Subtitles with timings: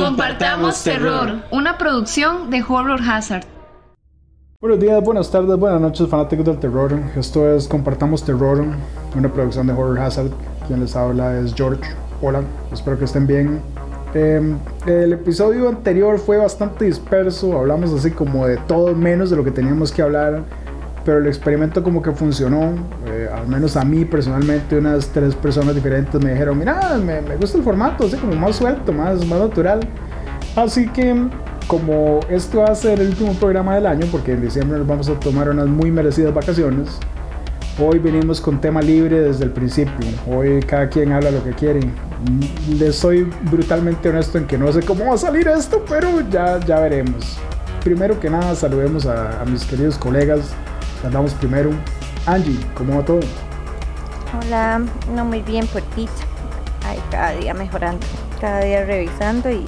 [0.00, 3.44] Compartamos Terror, una producción de Horror Hazard.
[4.60, 6.98] Buenos días, buenas tardes, buenas noches, fanáticos del terror.
[7.16, 8.64] Esto es Compartamos Terror,
[9.14, 10.30] una producción de Horror Hazard.
[10.66, 11.82] Quien les habla es George.
[12.20, 13.60] Hola, espero que estén bien.
[14.14, 19.44] Em, el episodio anterior fue bastante disperso, hablamos así como de todo menos de lo
[19.44, 20.44] que teníamos que hablar,
[21.04, 22.74] pero el experimento como que funcionó,
[23.06, 27.36] eh, al menos a mí personalmente, unas tres personas diferentes me dijeron, mira, me, me
[27.36, 29.80] gusta el formato, así como más suelto, más, más natural.
[30.56, 31.28] Así que
[31.66, 35.08] como este va a ser el último programa del año, porque en diciembre nos vamos
[35.08, 36.98] a tomar unas muy merecidas vacaciones,
[37.78, 40.06] hoy venimos con tema libre desde el principio.
[40.26, 41.80] Hoy cada quien habla lo que quiere.
[42.78, 46.60] Les soy brutalmente honesto en que no sé cómo va a salir esto, pero ya,
[46.60, 47.38] ya veremos.
[47.82, 50.54] Primero que nada, saludemos a, a mis queridos colegas.
[51.04, 51.70] Andamos primero.
[52.26, 53.20] Angie, ¿cómo va todo?
[54.40, 54.82] Hola,
[55.14, 56.12] no muy bien, puertita.
[56.86, 58.06] Ay, cada día mejorando,
[58.40, 59.66] cada día revisando y,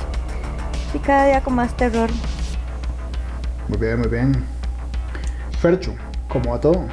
[0.95, 2.09] y cada día con más terror.
[3.69, 4.45] Muy bien, muy bien.
[5.61, 5.95] Fercho,
[6.29, 6.87] ¿cómo va todo?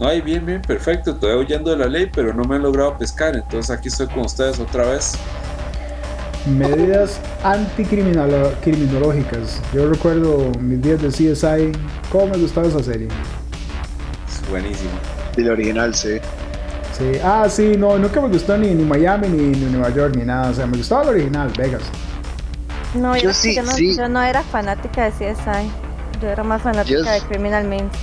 [0.00, 1.12] Ay, bien, bien, perfecto.
[1.12, 3.36] Estoy huyendo de la ley, pero no me han logrado pescar.
[3.36, 5.12] Entonces aquí estoy con ustedes otra vez.
[6.46, 9.60] Medidas anticriminológicas.
[9.74, 11.72] Yo recuerdo mis días de CSI.
[12.10, 13.08] ¿Cómo me gustaba esa serie?
[14.50, 14.90] Buenísimo.
[15.36, 16.18] El original, sí.
[16.96, 17.18] Sí.
[17.22, 20.50] Ah, sí, no, nunca me gustó ni, ni Miami ni, ni Nueva York ni nada.
[20.50, 21.82] O sea, me gustaba el original, Vegas.
[22.94, 23.96] No, Yo yo, sí, yo no, sí.
[23.96, 25.70] yo no era fanática de CSI.
[26.22, 27.94] Yo era más fanática Yo de Criminal Minds.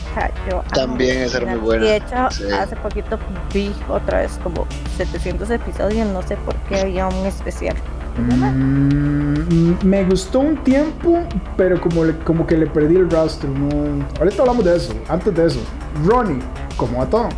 [0.47, 2.43] Yo También esa era muy buena, Y de hecho, sí.
[2.51, 3.17] hace poquito
[3.51, 6.07] vi otra vez como 700 episodios.
[6.09, 7.75] No sé por qué había un especial.
[8.17, 11.23] Mm, me gustó un tiempo,
[11.57, 13.49] pero como, le- como que le perdí el rastro.
[13.49, 14.05] ¿no?
[14.19, 14.93] Ahorita hablamos de eso.
[15.09, 15.59] Antes de eso,
[16.05, 16.39] Ronnie,
[16.77, 17.29] ¿cómo va todo?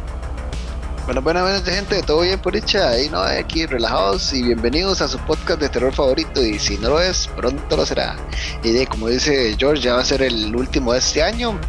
[1.06, 5.08] Bueno, buenas buenas gente, todo bien por dicha, ahí no, aquí relajados y bienvenidos a
[5.08, 8.16] su podcast de terror favorito y si no lo es, pronto lo será.
[8.64, 11.60] Y de como dice George, ya va a ser el último de este año,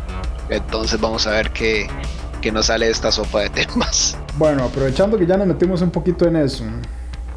[0.48, 1.86] entonces vamos a ver qué,
[2.40, 4.16] qué nos sale esta sopa de temas.
[4.38, 6.64] Bueno, aprovechando que ya nos metimos un poquito en eso.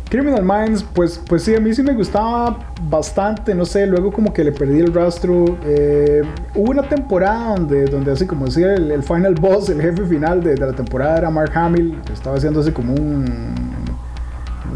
[0.09, 2.57] Criminal Minds, pues, pues sí, a mí sí me gustaba
[2.89, 5.57] bastante, no sé, luego como que le perdí el rastro.
[5.63, 6.23] Eh,
[6.55, 10.55] hubo una temporada donde, donde así como decía el, final boss, el jefe final de,
[10.55, 13.69] de la temporada era Mark Hamill, que estaba haciendo así como un...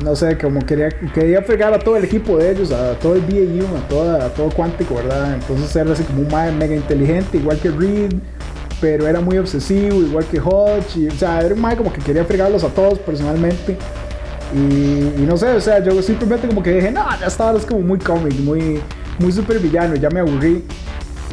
[0.03, 3.21] No sé, como quería, quería fregar a todo el equipo de ellos, a todo el
[3.21, 5.35] BAU, a, toda, a todo cuántico, ¿verdad?
[5.35, 8.13] Entonces era así como un mega inteligente, igual que Reed,
[8.81, 12.01] pero era muy obsesivo, igual que Hodge, y, o sea, era un mae como que
[12.01, 13.77] quería fregarlos a todos personalmente.
[14.53, 17.65] Y, y no sé, o sea, yo simplemente como que dije, no, ya está, es
[17.65, 18.79] como muy cómic, muy,
[19.19, 20.63] muy super villano, ya me aburrí.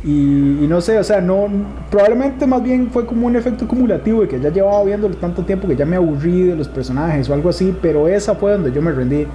[0.02, 1.46] Y, y no sé, o sea, no,
[1.90, 5.68] probablemente más bien fue como un efecto acumulativo de que ya llevaba viéndolo tanto tiempo
[5.68, 8.80] que ya me aburrí de los personajes o algo así, pero esa fue donde yo
[8.80, 9.26] me rendí.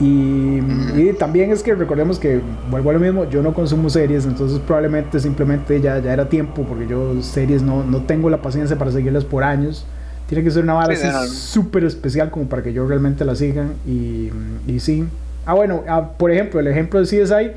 [0.00, 0.60] Y,
[0.96, 2.40] y también es que recordemos que,
[2.70, 6.64] vuelvo a lo mismo, yo no consumo series, entonces probablemente simplemente ya, ya era tiempo,
[6.64, 9.86] porque yo series no, no tengo la paciencia para seguirlas por años.
[10.30, 13.34] Tiene que ser una vara Sí, así súper especial como para que yo realmente la
[13.34, 13.64] siga.
[13.84, 14.30] Y,
[14.66, 15.04] y sí.
[15.44, 17.50] Ah, bueno, ah, por ejemplo, el ejemplo de CSI,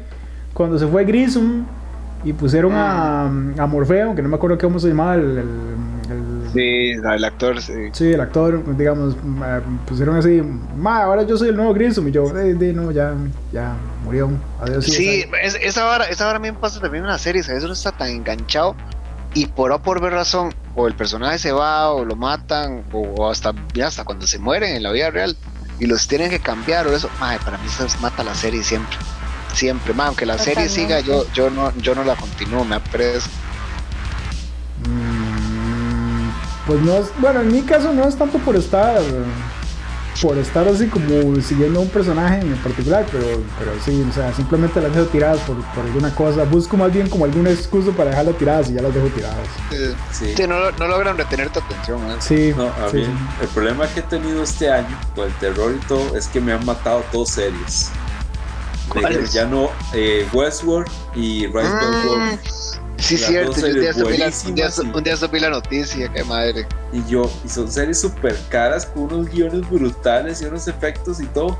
[0.56, 1.66] cuando se fue Grissom
[2.26, 6.34] y pusieron a, a Morfeo, que no me acuerdo cómo se llamaba el, el- el-
[6.52, 7.74] Sí, el actor, sí.
[7.92, 10.42] Sí, el actor, digamos, ma- pusieron así,
[10.78, 13.14] ma, ahora yo soy el nuevo Grissom, y yo, eh, de, no, ya,
[13.52, 13.74] ya,
[14.04, 14.30] murió,
[14.62, 14.86] adiós.
[14.86, 17.64] Sí, es- esa hora, esa a mí me pasa también en una serie, ¿sabes?
[17.64, 18.76] Uno está tan enganchado
[19.34, 22.84] y por A o por ver razón, o el personaje se va, o lo matan,
[22.92, 25.36] o, o hasta, ya hasta cuando se mueren en la vida real
[25.80, 28.98] y los tienen que cambiar o eso, madre, para mí se mata la serie siempre.
[29.54, 33.32] Siempre, madre, aunque la serie siga, yo, yo no, yo no la continúo, me aprecio.
[34.88, 36.30] Mm,
[36.66, 39.00] Pues no es, bueno, en mi caso no es tanto por estar,
[40.22, 43.26] por estar así como siguiendo a un personaje en particular, pero,
[43.58, 46.44] pero sí, o sea, simplemente las dejo tiradas por, por alguna cosa.
[46.46, 49.48] Busco más bien como alguna excusa para dejarlas tiradas y ya las dejo tiradas.
[49.72, 50.34] Eh, Sí.
[50.38, 52.16] sí, no, no logran retener tu atención, ¿eh?
[52.20, 53.12] Sí, No, a sí, mí sí.
[53.42, 56.54] el problema que he tenido este año con el terror y todo es que me
[56.54, 57.90] han matado dos series.
[59.32, 61.70] Ya no, eh, Westworld y Rise.
[61.70, 62.38] Mm,
[62.98, 65.40] sí, Las cierto, yo un día, supe la, un, día, buenísimas y- un día supe
[65.40, 66.68] la noticia, qué madre.
[66.92, 71.26] Y yo, y son series súper caras con unos guiones brutales y unos efectos y
[71.28, 71.58] todo.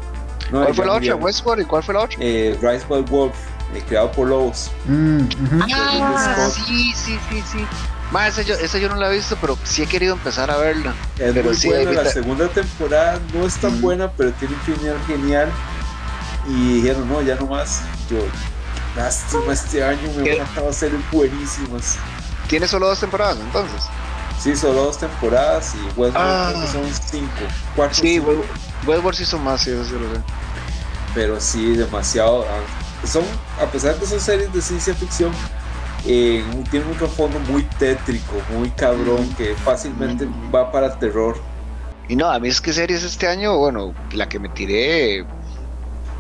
[0.52, 1.16] No, ¿Cuál fue la otra?
[1.16, 2.18] Westworld y cuál fue la otra?
[2.20, 3.34] Eh, Rise by Wolf,
[3.74, 4.70] eh, creado por Lobos.
[4.86, 5.22] Mm.
[5.62, 7.66] Ah, sí, sí, sí, sí.
[8.12, 10.58] Ma, esa yo, esa yo no la he visto, pero sí he querido empezar a
[10.58, 10.94] verla.
[11.18, 13.82] Es Pero muy sí, buena, la segunda temporada no es tan Mm.
[13.82, 15.50] buena, pero tiene un final genial.
[16.48, 17.82] Y dijeron, no, ya no más.
[18.12, 18.18] Yo,
[18.96, 20.42] lástima, este año me ¿Qué?
[20.42, 21.98] han matado series buenísimas.
[22.48, 23.82] Tiene solo dos temporadas, entonces.
[24.42, 26.50] Sí, solo dos temporadas y Westworld Ah.
[26.52, 27.30] creo que son cinco,
[27.76, 27.96] cuatro.
[27.96, 28.44] Sí, cinco.
[28.86, 30.22] Westworld sí son más, sí, eso sí lo sé.
[31.16, 32.44] pero sí demasiado.
[32.50, 33.24] ah, Son,
[33.62, 35.32] a pesar de ser series de ciencia ficción,
[36.06, 41.38] eh, tienen un trasfondo muy tétrico, muy cabrón, que fácilmente va para terror.
[42.10, 45.26] Y no, a mí es que series este año, bueno, la que me tiré.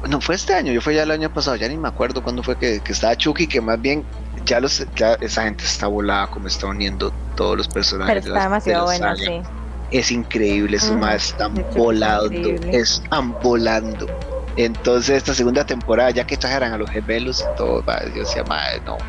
[0.10, 2.44] No fue este año, yo fue ya el año pasado, ya ni me acuerdo cuándo
[2.44, 6.28] fue que, que estaba Chucky, que más bien ya los ya esa gente está volada
[6.28, 8.16] como está uniendo todos los personajes.
[8.16, 9.50] Pero de está la- demasiado de sí.
[9.90, 14.12] Es increíble, esos Ujú, más están es volando, están volando.
[14.56, 18.44] Entonces esta segunda temporada, ya que exageran a los gemelos y todo, va, yo decía,
[18.44, 19.08] madre, no,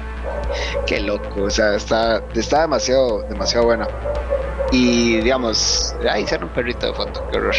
[0.85, 3.93] qué loco, o sea, está, está demasiado, demasiado buena.
[4.75, 7.55] Y digamos, ahí hicieron un perrito de foto, qué horror.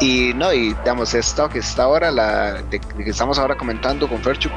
[0.00, 4.08] y no, y digamos, esto que está ahora, la de, de que estamos ahora comentando
[4.08, 4.48] con Ferchu,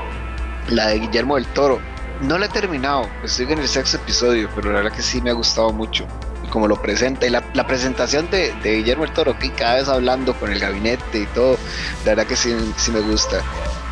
[0.69, 1.79] la de Guillermo del Toro,
[2.21, 5.31] no la he terminado, estoy en el sexto episodio, pero la verdad que sí me
[5.31, 6.05] ha gustado mucho.
[6.45, 9.77] Y como lo presenta, y la, la presentación de, de Guillermo del Toro, que cada
[9.77, 11.57] vez hablando con el gabinete y todo,
[12.05, 13.41] la verdad que sí, sí me gusta.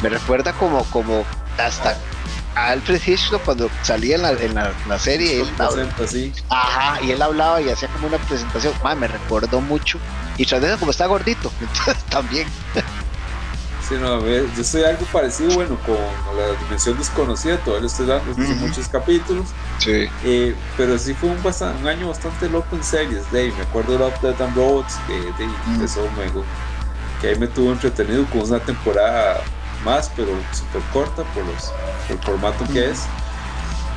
[0.04, 1.25] Me recuerda como, como
[1.57, 1.98] hasta
[2.67, 5.41] Alfred Hitchcock cuando salía en la, en la, la serie.
[5.41, 6.33] Él, hablaba- Presenta así.
[6.50, 8.73] Ajá, y él hablaba y hacía como una presentación.
[8.83, 10.00] Ma, me recordó mucho.
[10.38, 12.47] Y tras eso, como está gordito, entonces también.
[13.88, 15.95] Sí, no, yo soy algo parecido, bueno, con
[16.38, 18.53] la dimensión desconocida, todavía lo estoy dando, son Ujú.
[18.67, 19.47] muchos capítulos,
[19.79, 20.07] Sí.
[20.23, 23.97] eh, pero sí fue un, un año bastante loco en series, de me acuerdo de
[24.00, 25.83] Love, Death and Robots, que de, Ujú.
[25.83, 26.44] eso me, gu-
[27.19, 29.41] que ahí me tuvo entretenido con una temporada
[29.84, 31.72] más, pero súper corta por, los,
[32.08, 33.02] por el formato que es.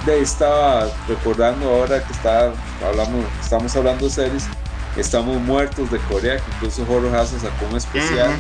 [0.07, 2.53] De ahí estaba recordando ahora que está,
[2.85, 4.45] hablamos, estamos hablando de series,
[4.97, 8.31] Estamos Muertos de Corea, que incluso Horror House sacó un especial.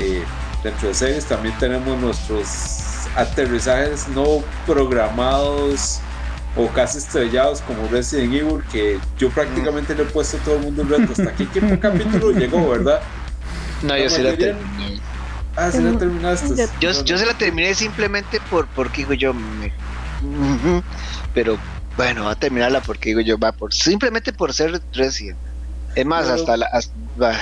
[0.00, 0.24] Eh,
[0.64, 6.00] dentro de series también tenemos nuestros aterrizajes no programados
[6.56, 10.62] o casi estrellados como Resident Evil, que yo prácticamente le he puesto a todo el
[10.62, 11.12] mundo el reto.
[11.12, 13.00] ¿Hasta aquí qué capítulo llegó, verdad?
[13.82, 14.91] No, yo sí la terminé.
[15.56, 16.66] Ah, sí la terminaste.
[16.80, 19.72] Yo- Yo, se la terminé simplemente por porque digo yo me-
[21.34, 21.58] pero
[21.96, 25.38] bueno, va a terminarla porque digo yo va por simplemente por ser Resident.
[25.94, 27.38] Es más, Pero- hasta la hasta- bah.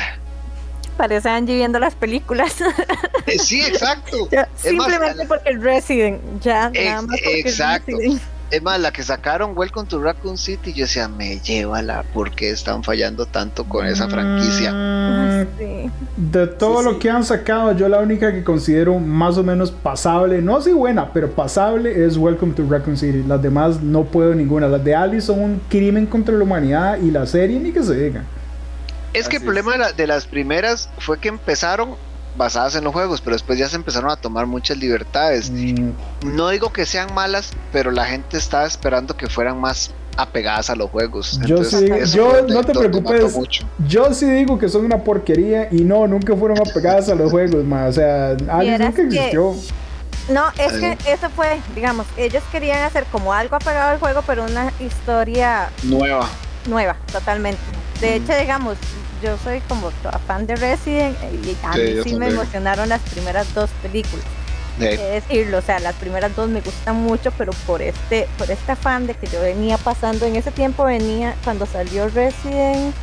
[0.97, 2.57] Parece Angie viendo las películas.
[3.27, 4.29] Eh, sí, exacto.
[4.33, 7.93] Más, simplemente la- porque el Resident, ya Ex- nada más porque exacto.
[7.97, 8.23] Resident.
[8.51, 12.51] Es más, la que sacaron Welcome to Raccoon City, yo decía, me llévala, ¿por qué
[12.51, 14.73] están fallando tanto con esa franquicia?
[14.73, 15.91] Mm, sí.
[16.17, 16.99] De todo Sí, lo sí.
[16.99, 21.13] que han sacado, yo la única que considero más o menos pasable, no así buena,
[21.13, 23.23] pero pasable es Welcome to Raccoon City.
[23.25, 24.67] Las demás no puedo ninguna.
[24.67, 27.95] Las de Alice son un crimen contra la humanidad y la serie ni que se
[27.95, 28.25] diga.
[29.13, 31.91] Es que el problema de, la- de las primeras fue que empezaron
[32.37, 35.51] basadas en los juegos, pero después ya se empezaron a tomar muchas libertades.
[35.51, 35.91] Mm,
[36.23, 40.77] No digo que sean malas, pero la gente estaba esperando que fueran más apegadas a
[40.77, 41.39] los juegos.
[41.47, 43.35] Yo Entonces, sí, yo- no te preocupes.
[43.87, 47.65] Yo sí digo que son una porquería y no, nunca fueron apegadas a los juegos,
[47.65, 47.87] ma.
[47.87, 49.55] O sea, Alice Vieras nunca que- existió.
[50.29, 50.81] No, es Ay.
[50.97, 55.71] que eso fue, digamos, ellos querían hacer como algo apagado al juego, pero una historia
[55.83, 56.29] Nueva.
[56.69, 57.59] nueva, totalmente.
[58.01, 58.77] De hecho, digamos,
[59.23, 63.01] yo soy como toda fan de Resident y a Sí, mí sí me emocionaron las
[63.03, 64.25] primeras dos películas.
[64.79, 68.73] De decirlo, o sea, las primeras dos me gustan mucho, pero por este, por este
[68.73, 72.95] afán de que yo venía pasando en ese tiempo, venía cuando salió Resident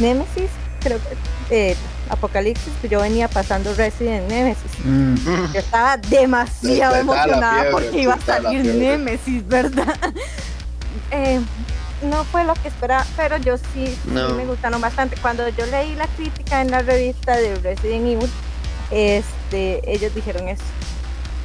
[0.00, 0.50] Nemesis,
[0.80, 0.98] creo
[1.48, 1.76] que eh,
[2.10, 4.72] Apocalipsis, yo venía pasando Resident Nemesis.
[4.84, 5.14] Mm.
[5.52, 8.64] Yo estaba demasiado emocionada fiebre, porque iba a salir.
[8.64, 9.94] Nemesis, ¿verdad?
[11.10, 11.38] Eh,
[12.02, 13.96] no fue lo que esperaba, pero yo sí,
[14.34, 15.16] me gustaron bastante.
[15.16, 18.30] Cuando yo leí la crítica en la revista de Resident Evil,
[18.90, 20.62] este, ellos dijeron eso,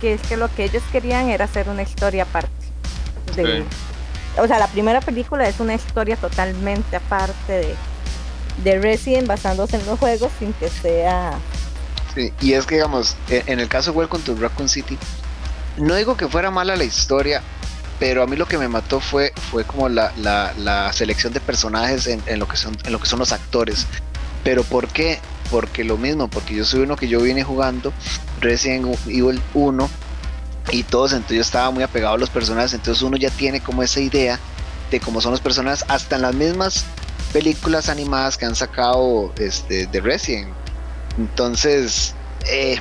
[0.01, 2.50] que es que lo que ellos querían era hacer una historia aparte.
[3.36, 3.63] de-
[4.38, 7.75] O sea, la primera película es una historia totalmente aparte de,
[8.63, 11.34] de Resident basándose en los juegos sin que sea
[12.15, 14.98] Sí, y es que, digamos, e- en el caso de Welcome to Raccoon City,
[15.77, 17.41] no digo que fuera mala la historia,
[18.00, 22.08] pero a mí lo que me mató fue, fue como la, la- selección de personajes
[22.08, 23.86] en, en lo que son, en lo que son los actores.
[24.44, 25.20] Pero ¿por qué?
[25.51, 27.91] Porque lo mismo, porque yo soy uno que yo vine jugando
[28.39, 29.89] Resident Evil 1
[30.72, 33.84] y todos, entonces yo estaba muy apegado a los personajes, entonces uno ya tiene como
[33.84, 34.39] esa idea
[34.91, 36.86] de cómo son los personajes, hasta en las mismas
[37.34, 40.50] películas animadas que han sacado este, de Resident.
[41.18, 42.13] Entonces,
[42.50, 42.79] eh,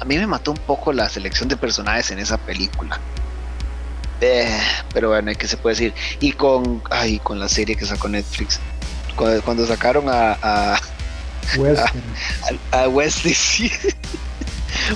[0.00, 2.98] a mí me mató un poco la selección de personajes en esa película.
[4.20, 4.60] Eh,
[4.92, 5.94] pero bueno, ¿qué se puede decir?
[6.20, 8.60] Y con, ay, con la serie que sacó Netflix.
[9.16, 10.80] Cuando, cuando sacaron a, a,
[12.72, 13.70] a, a Wesley, sí.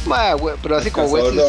[0.06, 1.44] Ma, we- pero así como Wesley.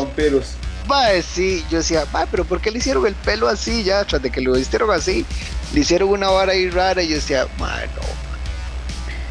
[0.87, 4.05] Ma, sí, yo decía, ma, pero ¿por qué le hicieron el pelo así ya?
[4.05, 5.25] Tras de que lo hicieron así,
[5.73, 8.01] le hicieron una vara ahí rara y yo decía, ma, no.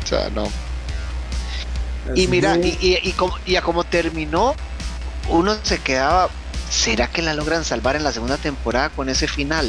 [0.04, 0.52] O sea, no.
[2.14, 4.54] Y mira, y, y, y, como, y a como terminó,
[5.28, 6.28] uno se quedaba,
[6.71, 9.66] ¿será que la logran salvar en la segunda temporada con ese final?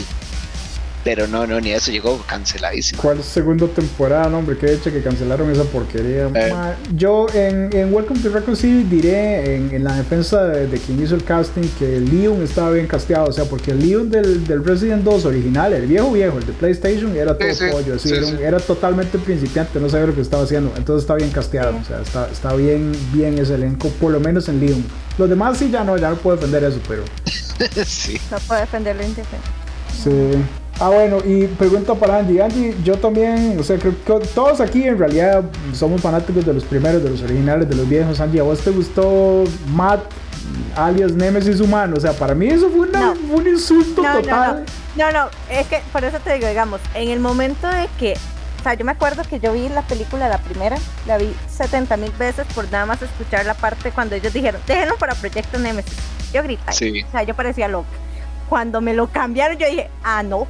[1.05, 2.99] Pero no, no, ni eso llegó canceladísimo.
[2.99, 4.27] ¿Cuál segunda temporada?
[4.27, 6.31] No, hombre, qué hecho que cancelaron esa porquería.
[6.33, 6.51] Eh.
[6.51, 10.79] Ma, yo en, en Welcome to Raccoon City diré en, en la defensa de, de,
[10.79, 13.27] quien hizo el casting que Leon estaba bien casteado.
[13.27, 16.53] O sea, porque el Leon del, del Resident 2 original, el viejo viejo, el de
[16.53, 17.95] PlayStation, era todo Sí, sí, pollo.
[17.97, 18.37] Así, sí, era, sí.
[18.41, 20.73] era totalmente principiante, no sabía lo que estaba haciendo.
[20.75, 21.77] Entonces está bien casteado.
[21.79, 24.83] O sea, está, está bien, bien ese elenco, por lo menos en Leon.
[25.17, 27.03] Los demás sí ya no, ya no puedo defender eso, pero.
[27.85, 28.19] sí.
[28.31, 29.47] No puedo defenderlo indefenso.
[30.03, 30.33] Sí.
[30.79, 32.41] Ah, bueno, y pregunta para Angie.
[32.43, 35.41] Angie, yo también, o sea, creo que todos aquí en realidad
[35.73, 38.19] somos fanáticos de los primeros, de los originales, de los viejos.
[38.19, 40.01] Angie, ¿a vos te gustó Matt,
[40.75, 41.95] alias Nemesis humano?
[41.97, 43.13] O sea, para mí eso fue una- No.
[43.35, 44.65] un insulto No, no, total.
[44.97, 48.15] No, no, es que por eso te digo, digamos, en el momento de que,
[48.65, 50.75] sea, yo me acuerdo que yo vi la película, la primera,
[51.07, 54.97] la vi 70 mil veces por nada más escuchar la parte cuando ellos dijeron, déjenlo
[54.97, 55.93] para Proyecto Nemesis.
[56.33, 57.03] Yo grité, Sí.
[57.07, 57.87] o sea, yo parecía loca.
[58.49, 60.47] Cuando me lo cambiaron, yo dije, ah, no,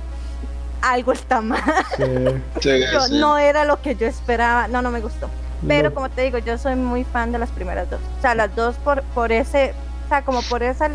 [0.81, 1.61] algo está mal.
[1.97, 2.03] Sí.
[2.61, 3.19] Yo- Sí.
[3.19, 5.29] no era lo que yo esperaba, no, no me gustó.
[5.67, 7.99] Pero como te digo, yo soy muy fan de las primeras dos.
[8.19, 9.73] O sea, las dos por, por ese,
[10.05, 10.87] o sea, como por esa,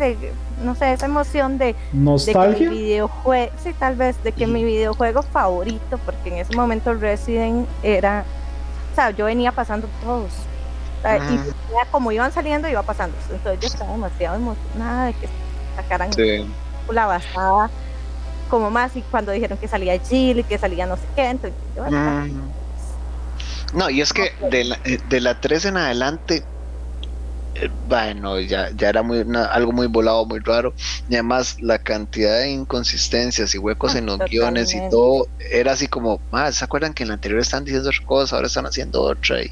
[0.63, 2.69] no sé, esa emoción de, de que mi ¿Nostalgia?
[2.69, 8.23] videojuego, sí, tal vez, de que mi videojuego favorito, porque en ese momento Resident era,
[8.91, 10.31] o sea, yo venía pasando todos.
[10.99, 13.17] O sea, y ya como iban saliendo, iba pasando.
[13.31, 15.27] Entonces yo estaba demasiado emocionada de que
[15.75, 16.45] sacaran Sí.
[16.91, 17.69] la basada
[18.49, 21.57] como más y cuando dijeron que salía Jill y que salía no sé qué, entonces
[21.75, 22.51] yo, ah, Mm.
[23.73, 26.43] No, y es que de la, eh, de la 3 en adelante,
[27.87, 30.73] bueno, ya, ya era muy, una- algo muy volado, muy raro.
[31.09, 35.73] Y además la cantidad de inconsistencias y huecos Ah, en los guiones y todo, era
[35.73, 38.65] así como, ah, ¿se acuerdan que en la anterior están diciendo otra cosa, ahora están
[38.65, 39.41] haciendo otra?
[39.43, 39.51] Y,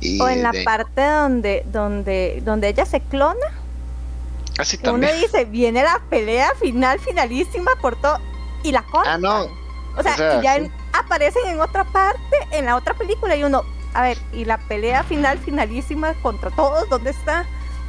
[0.00, 3.46] y o en la de- parte donde donde donde ella se clona
[4.58, 5.20] Así uno también.
[5.20, 8.18] dice viene la pelea final finalísima por todo
[8.64, 9.44] y la cortan Ah, no.
[9.98, 10.70] o sea, o sea, y ya sí.
[10.92, 12.18] aparecen en otra parte
[12.50, 13.62] en la otra película y uno
[13.94, 17.44] a ver y la pelea final finalísima contra todos dónde está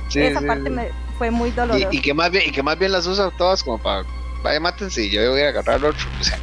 [0.10, 0.70] Sí, esa sí, parte sí.
[0.70, 3.32] me fue muy dolorosa Y, y que más bien, y que más bien las usa
[3.38, 4.04] todas como para,
[4.44, 6.06] vaya, mátense y yo voy a agarrar al otro.
[6.20, 6.38] O sea,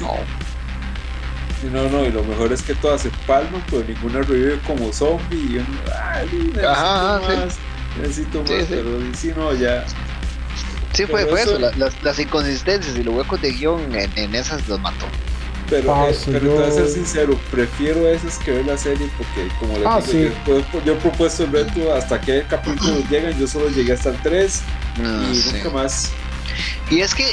[0.00, 0.14] no.
[1.60, 4.92] Y no, no, y lo mejor es que todas se palman, pero ninguna revive como
[4.92, 5.36] zombie.
[5.36, 5.66] Y
[6.00, 7.36] ay, necesito Ajá, sí.
[7.36, 7.56] más,
[8.00, 8.66] necesito más, Sí, sí.
[8.68, 9.84] pero sí, no, ya.
[10.92, 14.10] Sí, fue, fue eso- eso, la- las, las inconsistencias y los huecos de guion en,
[14.16, 15.06] en esas los mató.
[15.70, 19.08] Pero, eh, Paso, pero te voy a ser sincero, prefiero esas que ver la serie
[19.18, 20.32] porque, como les Ah, digo, sí.
[20.46, 23.38] yo, yo- yo he propuesto el reto hasta que capítulos llegan.
[23.38, 24.62] Yo solo llegué hasta el 3
[24.96, 25.50] No, y sí.
[25.56, 26.10] nunca más.
[26.90, 27.26] Y es que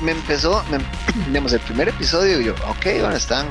[0.00, 0.78] me empezó, me,
[1.28, 3.46] digamos, el primer episodio, yo, ok, bueno, están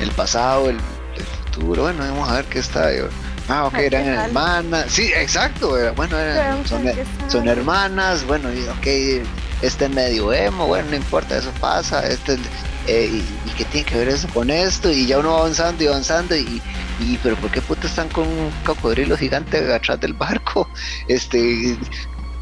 [0.00, 2.94] el pasado, el, el futuro, bueno, vamos a ver qué está.
[2.96, 3.08] Yo,
[3.48, 8.24] ah, ok, Ay, eran qué hermanas, sí, exacto, era- bueno, eran- son, ¿qué son hermanas,
[8.24, 9.26] bueno, y, ok,
[9.62, 12.38] este es medio emo, bueno, no importa, eso pasa, este,
[12.86, 15.86] eh, y qué tiene que ver eso con esto, y ya uno va avanzando y
[15.86, 16.62] avanzando, y,
[17.00, 20.68] y pero ¿por qué puta están con un cocodrilo gigante atrás del barco?
[21.08, 21.76] Este,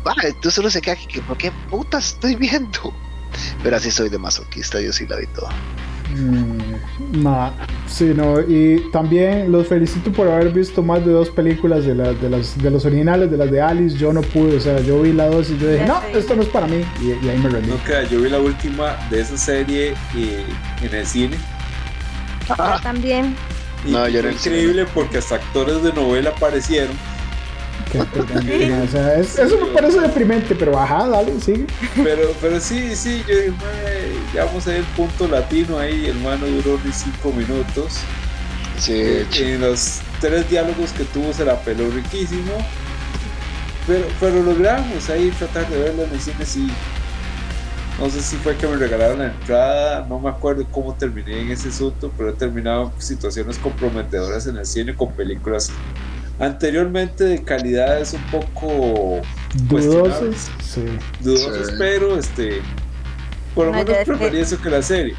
[0.05, 2.93] Ah, tú solo se queda que ¿por qué puta estoy viendo?
[3.63, 5.53] Pero así soy de masoquista, yo sí la vi toda.
[6.15, 7.51] Mm, nah,
[7.87, 12.13] sí, no, y también los felicito por haber visto más de dos películas de, la-
[12.13, 13.97] de, las, de los originales, de las de Alice.
[13.97, 16.43] Yo no pude, o sea, yo vi la dos y yo dije, no, esto no
[16.43, 17.71] es para mí, y, y ahí me rendí.
[17.71, 20.45] No queda, yo vi la última de esa serie eh,
[20.83, 21.37] en el cine.
[22.83, 23.35] también
[23.87, 26.95] Y No, yo increíble porque hasta actores de novela aparecieron.
[28.85, 31.67] O sea, es- eso me parece deprimente, pero ajá, dale, sigue.
[32.03, 36.07] Pero, pero sí, sí, yo dije, "Mae, ya vamos a ver el punto latino ahí.
[36.07, 37.99] El mano duró ni cinco minutos.
[38.79, 42.53] Sí, Eh, en los tres diálogos que tuvo se la peló riquísimo.
[43.87, 46.69] Pero, pero logramos ahí tratar de verla en el cine, sí.
[48.01, 51.51] No sé si fue que me regalaron la entrada, no me acuerdo cómo terminé en
[51.51, 55.71] ese asunto, pero he terminado situaciones comprometedoras en el cine con películas
[56.43, 59.23] anteriormente de calidades un poco
[59.55, 60.85] Dudosos, cuestionables, sí.
[61.21, 61.75] dudosas, Sí.
[61.79, 62.61] pero este,
[63.55, 65.15] por lo No, menos prefería eso que la serie.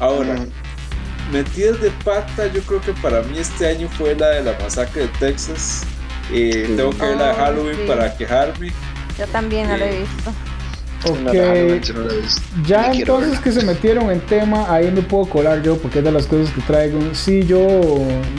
[0.00, 0.48] Ahora, Mm.
[1.32, 5.02] Metidas de pata, yo creo que para mí este año fue la de la masacre
[5.02, 5.82] de Texas.
[6.30, 6.76] Eh, Sí.
[6.76, 7.82] Tengo que ver la de Oh, Halloween sí.
[7.88, 8.72] para quejarme.
[9.18, 10.32] yo también no lo he visto
[11.04, 12.42] no, no, Ok, no, no la he visto.
[12.66, 16.12] ya entonces que se metieron en tema, ahí me puedo colar yo, porque es de
[16.12, 16.98] las cosas que traigo.
[17.12, 17.66] Sí, yo,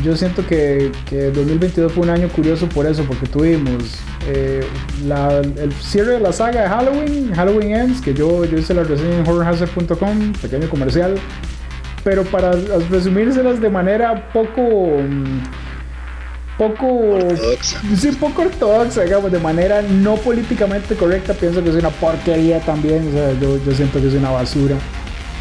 [0.03, 4.65] yo siento que, que 2022 fue un año curioso por eso, porque tuvimos eh,
[5.07, 8.83] la- el cierre de la saga de Halloween, Halloween Ends, que yo, yo hice la
[8.83, 11.15] reseña en horrorhazard.com, pequeño comercial.
[12.03, 12.51] Pero para
[12.91, 14.61] resumírselas de manera poco,
[15.01, 15.41] mm,
[16.57, 17.81] poco Ortodoxa.
[17.95, 23.09] sí, poco ortodoxa, digamos, de manera no políticamente correcta, pienso que es una porquería también,
[23.09, 24.77] o sea, yo, yo siento que es una basura.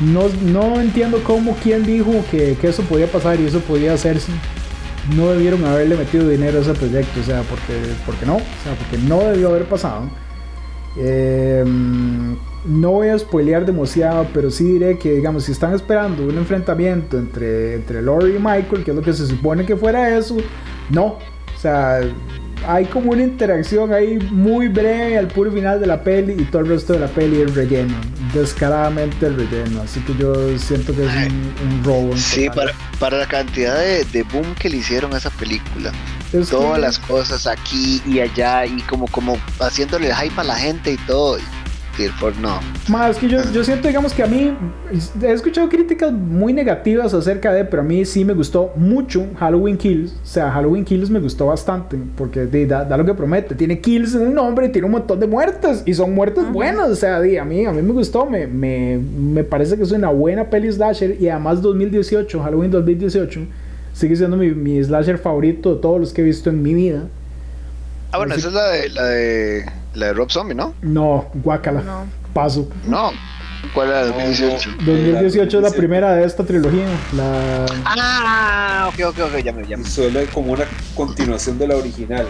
[0.01, 4.33] No, no entiendo cómo, quién dijo que, que eso podía pasar y eso podía hacerse.
[5.15, 8.75] No debieron haberle metido dinero a ese proyecto, o sea, porque, porque no, o sea,
[8.77, 10.09] porque no debió haber pasado.
[10.97, 11.65] Eh,
[12.65, 17.19] no voy a spoilear demasiado, pero sí diré que, digamos, si están esperando un enfrentamiento
[17.19, 20.37] entre, entre Lori y Michael, que es lo que se supone que fuera eso,
[20.91, 21.19] no.
[21.57, 22.01] O sea,
[22.67, 26.63] hay como una interacción ahí muy breve al puro final de la peli y todo
[26.63, 27.95] el resto de la peli es relleno.
[28.35, 29.81] Descaradamente el relleno.
[29.83, 32.17] Así que yo siento que es un, un robo.
[32.17, 35.93] Sí, para, para la cantidad de, de boom que le hicieron a esa película.
[36.33, 40.57] Es Todas que- las cosas aquí y allá y como, como haciéndole hype a la
[40.57, 41.39] gente y todo.
[41.97, 42.59] Y el Ford no.
[42.89, 44.53] Más es que yo, yo siento, digamos que a mí
[45.23, 49.77] he escuchado críticas muy negativas acerca de, pero a mí sí me gustó mucho Halloween
[49.79, 50.11] Kills.
[50.13, 53.55] O sea, Halloween Kills me gustó bastante porque da, da lo que promete.
[53.55, 56.89] Tiene kills en el nombre, tiene un montón de muertes y son muertes buenas.
[56.91, 60.09] O sea, a mí a mí me gustó, me, me, me parece que es una
[60.09, 63.41] buena peli slasher y además 2018, Halloween 2018,
[63.93, 67.05] sigue siendo mi, mi slasher favorito de todos los que he visto en mi vida.
[68.11, 70.75] Ah, bueno, Así- esa es la de, la de, la de Rob Zombie, ¿no?
[70.83, 72.07] No, guacala, No.
[72.33, 72.69] paso.
[72.87, 73.13] No.
[73.73, 74.01] ¿Cuál era?
[74.03, 74.71] No, 2018.
[74.71, 74.77] no.
[74.85, 75.79] 2018 es la 2017.
[75.79, 76.87] primera de esta trilogía.
[77.17, 77.65] La...
[77.87, 79.85] Ah, ok, ok, ok, ya me, Y me.
[79.85, 82.27] suele como una continuación de la original.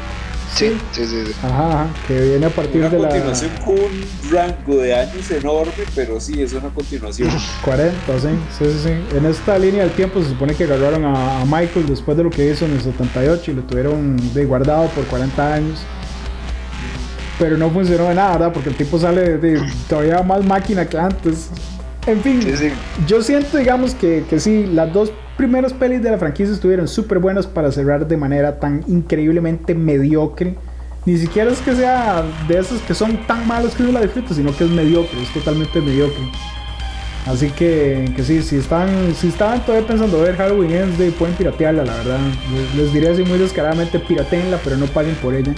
[0.54, 1.24] Sí, sí, sí.
[1.26, 1.32] sí.
[1.42, 5.28] Ajá, ajá, que viene a partir Una de la continuación con un rango de años
[5.32, 7.28] enorme, pero sí, es una continuación.
[7.64, 9.16] 40, sí, sí, sí, sí.
[9.16, 12.30] En esta línea del tiempo se supone que agarraron a, a Michael después de lo
[12.30, 15.80] que hizo en el 78 y lo tuvieron de guardado por 40 años.
[17.38, 18.52] Pero no funcionó de nada, ¿verdad?
[18.52, 21.50] Porque el tipo sale de, todavía más máquina que antes.
[22.06, 22.68] En fin, Sí, sí.
[23.06, 27.18] yo siento, digamos, que, que sí, las dos primeras pelis de la franquicia estuvieron súper
[27.18, 30.54] buenas para cerrar de manera tan increíblemente mediocre.
[31.06, 34.32] Ni siquiera es que sea de esos que son tan malos que uno la disfruta,
[34.32, 36.24] sino que es mediocre, es totalmente mediocre.
[37.26, 41.34] Así que, que sí, si están, si estaban todavía pensando ver Halloween Ends, de, pueden
[41.34, 42.18] piratearla, la verdad.
[42.54, 45.54] Les, les diré así muy descaradamente, pirateenla, pero no paguen por ella.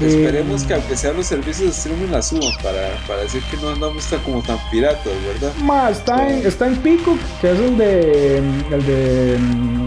[0.00, 3.56] Eh, Esperemos que aunque sean los servicios de streaming la suban para, para decir que
[3.56, 5.52] no andamos tan como tan piratas, ¿verdad?
[5.62, 8.38] Ma, está, en, está en Peacock, que es el de.
[8.38, 9.38] El de.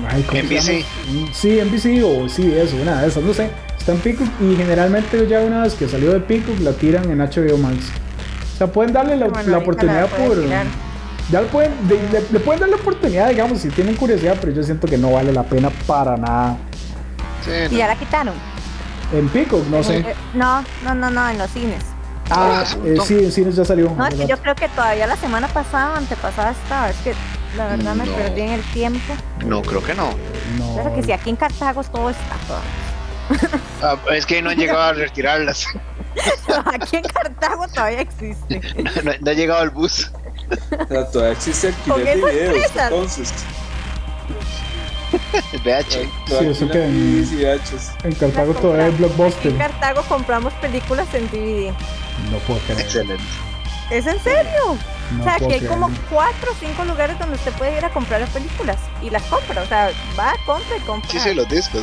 [0.09, 0.63] Ay, ¿cómo se NBC.
[0.67, 1.29] llama?
[1.33, 3.49] Sí, NBC o sí, eso, una de esas, no sé.
[3.79, 7.19] Está en Peacock y generalmente ya una vez que salió de Peacock la tiran en
[7.19, 7.77] HBO Max.
[8.53, 10.39] O sea, pueden darle la, Bueno, la ahí oportunidad la por.
[10.41, 10.65] tirar.
[11.31, 14.51] Ya le pueden, de- le, le pueden dar la oportunidad, digamos, si tienen curiosidad, pero
[14.51, 16.57] yo siento que no vale la pena para nada.
[17.45, 18.33] Sí, Y ya la quitaron.
[19.13, 19.97] En Peacock, no sé.
[19.99, 21.83] Eh, No, no, no, no, en los cines.
[22.29, 23.89] Ah, un eh, sí, en cines ya salió.
[23.91, 26.89] No, es que yo creo que todavía la semana pasada, antepasada estaba.
[26.89, 27.13] Es que
[27.57, 28.13] la verdad me No.
[28.13, 29.13] perdí en el tiempo.
[29.45, 30.11] No, creo que no.
[30.57, 30.73] No.
[30.75, 33.59] Claro que si aquí en Cartago todo está todavía.
[33.81, 35.65] Ah, es que no han llegado a retirarlas.
[36.73, 38.61] Aquí en Cartago todavía existe.
[39.03, 40.11] No, no ha llegado el bus.
[41.13, 43.33] Todavía existe Con alquiler de esas videos, entonces.
[45.63, 46.09] VH.
[46.41, 48.91] Eso que en- Cartago todavía hay.
[48.91, 49.51] Blockbuster.
[49.51, 51.73] En Cartago compramos películas en DVD.
[52.31, 52.81] No puedo creer.
[52.81, 53.23] Excelente.
[53.89, 54.77] ¿Es en serio?
[55.11, 57.89] No o sea, aquí hay como cuatro o cinco lugares donde usted puede ir a
[57.89, 58.77] comprar las películas.
[59.01, 59.61] Y las compra.
[59.61, 61.11] O sea, va, compra y compra.
[61.11, 61.81] Sí, sí, los discos.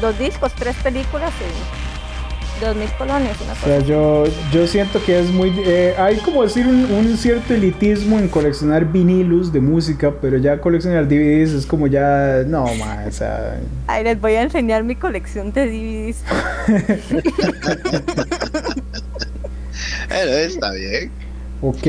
[0.00, 1.89] Dos discos, tres películas y
[2.60, 3.36] dos mil colones.
[3.40, 3.66] Una O cosa.
[3.66, 5.52] sea, yo, yo siento que es muy...
[5.64, 10.60] eh, hay como decir un, un cierto elitismo en coleccionar vinilos de música, pero ya
[10.60, 12.42] coleccionar DVDs es como ya...
[12.46, 13.58] No, ma, o sea...
[13.86, 16.22] Ay, les voy a enseñar mi colección de DVDs.
[20.08, 21.10] Bueno, está bien.
[21.62, 21.86] Ok.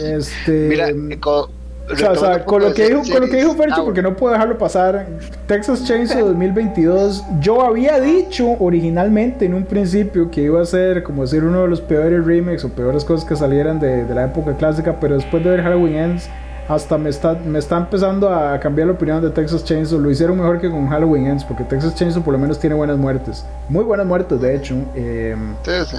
[0.00, 0.50] Este...
[0.68, 0.88] Mira,
[1.20, 1.50] co-
[1.90, 3.54] o sea, o sea, con, lo que dijo, con lo que dijo.
[3.54, 5.06] Fercho, Ah, porque no puedo dejarlo pasar,
[5.46, 11.26] Texas Chainsaw 2022, yo había dicho originalmente en un principio que iba a ser como
[11.26, 14.56] ser uno de los peores remakes o peores cosas que salieran de, de la época
[14.56, 16.28] clásica, pero después de ver Halloween Ends,
[16.68, 19.98] hasta me está, me está empezando a cambiar la opinión de Texas Chainsaw.
[20.00, 22.96] Lo hicieron mejor que con Halloween Ends, porque Texas Chainsaw por lo menos tiene buenas
[22.96, 23.44] muertes.
[23.68, 24.74] Muy buenas muertes, de hecho.
[24.94, 25.96] Eh, Sí, sí.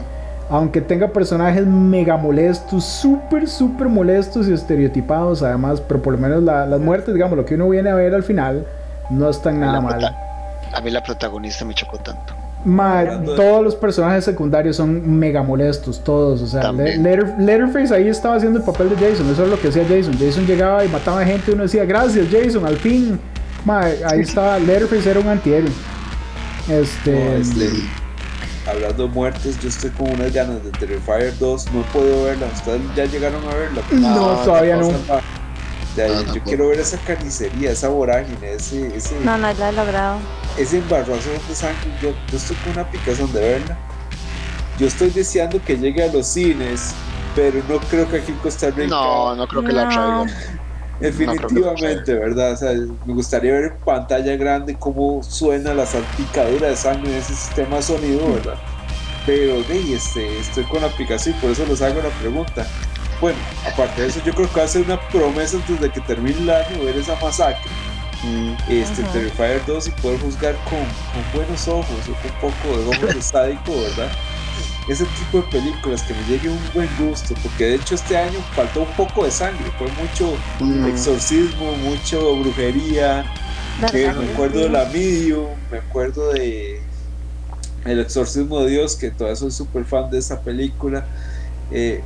[0.50, 6.44] Aunque tenga personajes mega molestos, súper, súper molestos y estereotipados, además, pero por lo menos
[6.44, 8.66] la- las muertes, digamos, lo que uno viene a ver al final,
[9.10, 10.16] no están nada mal.
[10.74, 12.34] A mí la protagonista me chocó tanto.
[12.64, 13.04] Ma,
[13.36, 16.42] todos los personajes secundarios son mega molestos, todos.
[16.42, 16.62] O sea,
[16.98, 20.16] Letter- Letterface ahí estaba haciendo el papel de Jason, eso es lo que hacía Jason.
[20.20, 23.20] Jason llegaba y mataba gente y uno decía, gracias Jason, al fin.
[23.64, 25.70] Ma, ahí estaba, Letterface era un antihéroe.
[26.70, 27.38] Este.
[27.38, 27.70] Este,
[28.68, 31.72] hablando de muertes, yo estoy con unas ganas de Terrifier 2.
[31.72, 32.48] No he podido verla.
[32.54, 33.82] ¿Ustedes ya llegaron a verla?
[33.92, 34.92] No, todavía no.
[36.34, 40.20] Yo quiero ver esa carnicería, esa vorágine, ese, ese, no, no la he logrado.
[40.58, 43.78] Ese embarrazón de sangre, yo, estoy con una picazón de verla.
[44.78, 46.94] Yo estoy deseando que llegue a los cines,
[47.34, 48.88] pero no creo que aquí en Costa Rica.
[48.88, 50.30] No, no creo que la traigan.
[51.00, 52.54] Definitivamente, ¿verdad?
[52.54, 52.72] O sea,
[53.06, 57.78] me gustaría ver en pantalla grande cómo suena la salpicadura de sangre en ese sistema
[57.78, 58.56] de sonido, ¿verdad?
[59.26, 62.66] Pero, hey, este, estoy con la aplicación y por eso les hago la pregunta.
[63.20, 66.02] Bueno, aparte de eso, yo creo que va a ser una promesa antes de que
[66.02, 67.72] termine el año ver esa masacre.
[68.24, 68.54] Mm.
[68.70, 70.80] Este, Terrifier 2 y poder juzgar con,
[71.34, 74.12] buenos ojos o con un poco de ojos de sádico, ¿verdad?
[74.88, 78.40] Ese tipo de películas que me llegue un buen gusto, porque de hecho este año
[78.56, 80.86] faltó un poco de sangre, fue mucho mm.
[80.86, 83.26] exorcismo, mucho brujería.
[83.92, 86.82] me acuerdo de la Medium, me acuerdo de
[87.84, 91.06] El exorcismo de Dios, que todavía soy súper fan de esa película.
[91.72, 92.04] Eh,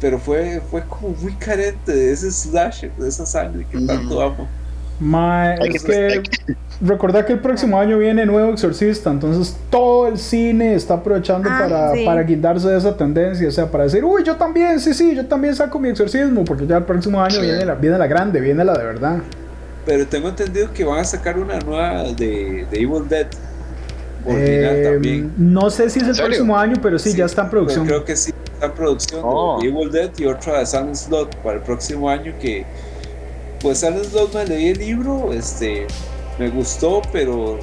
[0.00, 4.48] pero fue, fue como muy carente de ese slasher, de esa sangre que tanto amo.
[5.60, 6.22] es que
[6.80, 11.58] recordar que el próximo año viene nuevo Exorcista, entonces todo el cine está aprovechando ah,
[11.58, 15.14] para, para guindarse de esa tendencia, o sea, para decir, uy, yo también, sí, sí,
[15.14, 18.40] yo también saco mi exorcismo, porque ya el próximo año viene, la, viene la grande,
[18.40, 19.18] viene la de verdad.
[19.84, 23.26] Pero tengo entendido que van a sacar una nueva de, de Evil Dead.
[24.24, 25.32] Original eh, también.
[25.38, 27.86] No sé si es el próximo año, pero sí, ya está en producción.
[27.86, 29.58] Creo que sí en producción de oh.
[29.62, 32.64] Evil Dead y otra de Silent Slot para el próximo año que
[33.60, 35.86] pues Silent Slot me leí el libro, este
[36.38, 37.58] me gustó, pero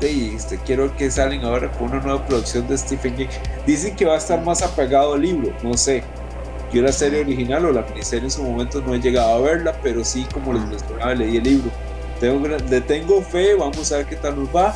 [0.00, 3.26] este, quiero que salen ahora con una nueva producción de Stephen King.
[3.66, 6.02] Dicen que va a estar más apegado al libro, no sé.
[6.72, 9.76] Yo la serie original o la miniserie en su momento no he llegado a verla,
[9.82, 11.70] pero sí, como les mencionaba, leí el libro.
[12.20, 14.74] Tengo, le tengo fe, vamos a ver qué tal nos va.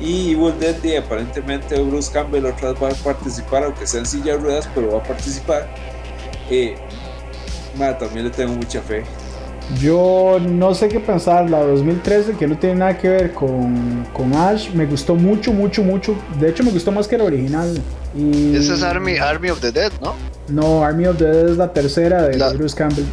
[0.00, 4.32] Y Evil Dead, aparentemente Bruce Campbell otra vez va a participar, aunque sea en silla
[4.32, 5.68] de ruedas, pero va a participar.
[6.50, 6.74] Eh,
[7.98, 9.04] también le tengo mucha fe.
[9.78, 14.34] Yo no sé qué pensar, la 2013 que no tiene nada que ver con, con,
[14.34, 16.14] Ash, me gustó mucho, mucho, mucho.
[16.40, 17.80] De hecho me gustó más que la original.
[18.16, 18.56] Y...
[18.56, 20.14] Esa es Army, Army of the Dead, ¿no?
[20.48, 23.04] No, Army of the Dead es la tercera de Bruce Campbell.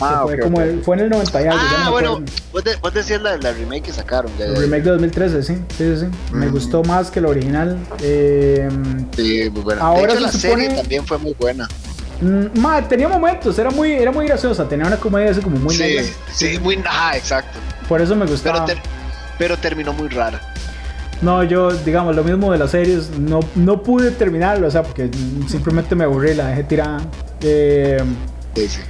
[0.00, 1.60] Ah, fue, como fue en el 90 y algo.
[1.62, 2.22] Ah, bueno,
[2.52, 4.30] vos, de, vos, decías la, la, remake que sacaron.
[4.36, 6.06] De, el remake de 2013, sí, sí, sí.
[6.32, 7.78] Me gustó más que la original.
[8.02, 8.68] Eh,
[9.16, 9.82] sí, muy buena.
[9.82, 11.68] Ahora de hecho, la serie también fue muy buena.
[12.20, 15.74] Mm, ma, tenía momentos, era muy, era muy graciosa, tenía una comedia así como muy
[15.74, 15.98] Sí,
[16.32, 17.58] sí, muy, ajá, exacto.
[17.88, 18.64] Por eso me gustaba.
[18.64, 18.80] Pero,
[19.38, 20.40] pero terminó muy rara.
[21.22, 25.10] No, yo, digamos, lo mismo de las series, no, no pude terminarlo, o sea, porque
[25.48, 27.00] simplemente me aburrí, la dejé tirada.
[27.40, 28.02] Eh,
[28.54, 28.80] sí, sí.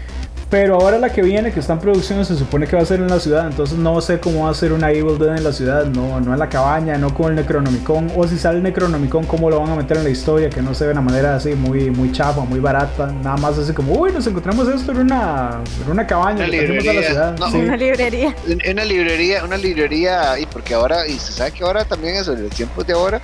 [0.55, 3.01] Pero ahora la que viene, que está en producción, se supone que va a ser
[3.01, 3.49] en la ciudad.
[3.49, 5.85] Entonces no sé cómo va a ser una Evil Dead en la ciudad.
[5.87, 8.13] No, no en la cabaña, no con el Necronomicon.
[8.15, 10.51] O si sale el Necronomicon, cómo lo van a meter en la historia.
[10.51, 13.09] Que no se ve de una manera así muy, muy chapa, muy barata.
[13.09, 16.37] Nada más así como, uy, nos encontramos esto en una, en una cabaña.
[16.37, 16.91] Una librería.
[16.93, 17.37] A la ciudad.
[17.37, 18.37] No, Una librería.
[18.71, 20.39] Una librería, una librería.
[20.39, 23.21] Y porque ahora, y se sabe que ahora también eso, en los tiempos de ahora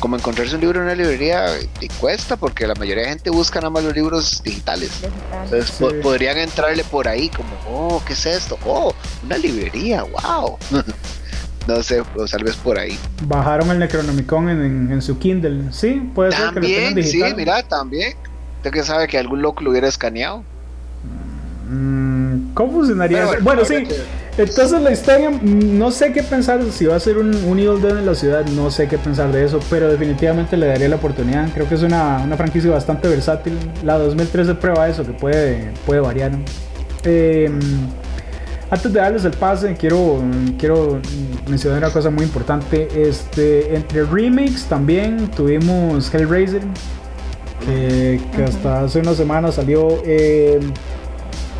[0.00, 1.46] como encontrarse un libro en una librería
[1.78, 4.90] te cuesta porque la mayoría de gente busca nada más los libros digitales.
[5.44, 5.70] Entonces
[6.02, 8.58] podrían entrarle por ahí como, oh, ¿qué es esto?
[8.64, 10.56] Oh, una librería, wow.
[11.66, 12.98] no sé, o tal vez por ahí.
[13.22, 17.30] Bajaron el Necronomicon en, su Kindle, sí, puede ser que lo tengan digital.
[17.30, 18.14] Sí, mira, también.
[18.56, 20.42] Usted que sabe que algún loco lo hubiera escaneado.
[21.68, 23.34] Mm, ¿Cómo funcionaría eso?
[23.42, 23.86] Bueno, sí.
[24.38, 27.82] Entonces la historia, mm, no sé qué pensar si va a ser un, un Evil
[27.82, 30.96] Dead en la ciudad, no sé qué pensar de eso, pero definitivamente le daría la
[30.96, 31.48] oportunidad.
[31.52, 33.58] Creo que es una, una franquicia bastante versátil.
[33.84, 36.32] La 2013 prueba eso, que puede, puede variar.
[37.04, 37.58] Em,
[38.70, 40.22] antes de darles el pase, quiero,
[40.58, 41.00] quiero
[41.48, 42.88] mencionar una cosa muy importante.
[42.94, 46.62] Este, entre remakes también tuvimos Hellraiser,
[47.66, 50.00] que, que hasta hace unas semanas salió.
[50.06, 50.60] Eh,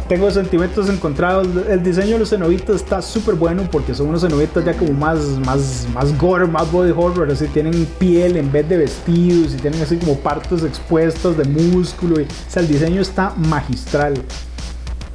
[0.08, 1.46] tengo sentimientos encontrados.
[1.68, 5.20] El diseño de los cenobitas está súper bueno porque son unos cenobitas ya como más,
[5.44, 7.30] más, más gore, más body horror.
[7.30, 12.20] Así tienen piel en vez de vestidos y tienen así como partes expuestas de músculo.
[12.20, 14.14] Y, o sea, el diseño está magistral.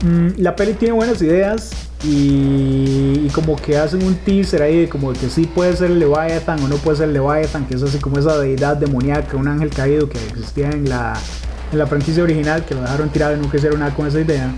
[0.06, 1.72] Mm, la peli tiene buenas ideas
[2.04, 6.76] y, como que hacen un teaser ahí como que sí puede ser Leviathan o no
[6.76, 10.70] puede ser Leviathan, que es así como esa deidad demoníaca, un ángel caído que existía
[10.70, 11.14] en la,
[11.74, 14.50] en la franquicia original, que lo dejaron tirado y nunca hicieron nada con esa idea.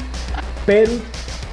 [0.66, 0.92] Pero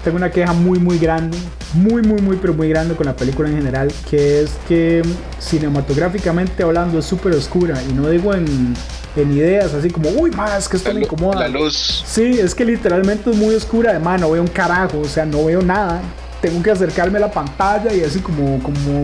[0.04, 1.38] tengo una queja muy muy grande,
[1.74, 5.02] muy muy muy pero muy grande con la película en general, que es que
[5.38, 8.74] cinematográficamente hablando es súper oscura y no digo en,
[9.16, 11.40] en, ideas así como, uy, más que esto me incomoda.
[11.40, 12.04] La luz.
[12.06, 15.44] Sí, es que literalmente es muy oscura, además no veo un carajo, o sea, no
[15.44, 16.00] veo nada.
[16.40, 19.02] Tengo que acercarme a la pantalla y así como, como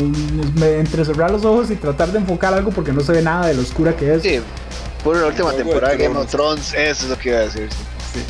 [0.58, 3.54] me entrecerrar los ojos y tratar de enfocar algo porque no se ve nada de
[3.54, 4.22] lo oscura que es.
[4.22, 4.40] Sí,
[5.02, 7.68] por la última temporada de Game of Thrones, eso es lo que iba a decir.
[8.12, 8.20] Sí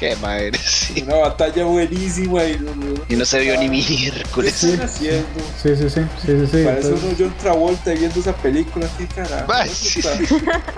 [0.00, 1.02] Qué madre, sí.
[1.06, 4.64] Una batalla buenísima y no, no- Y no se vio ni ¿Qué miércoles.
[4.64, 5.26] están haciendo?
[5.62, 6.64] Sí, sí, sí, sí, sí, sí.
[6.64, 9.52] Parece entonces- uno John Travolta viendo esa película, qué carajo.
[9.70, 10.00] Sí.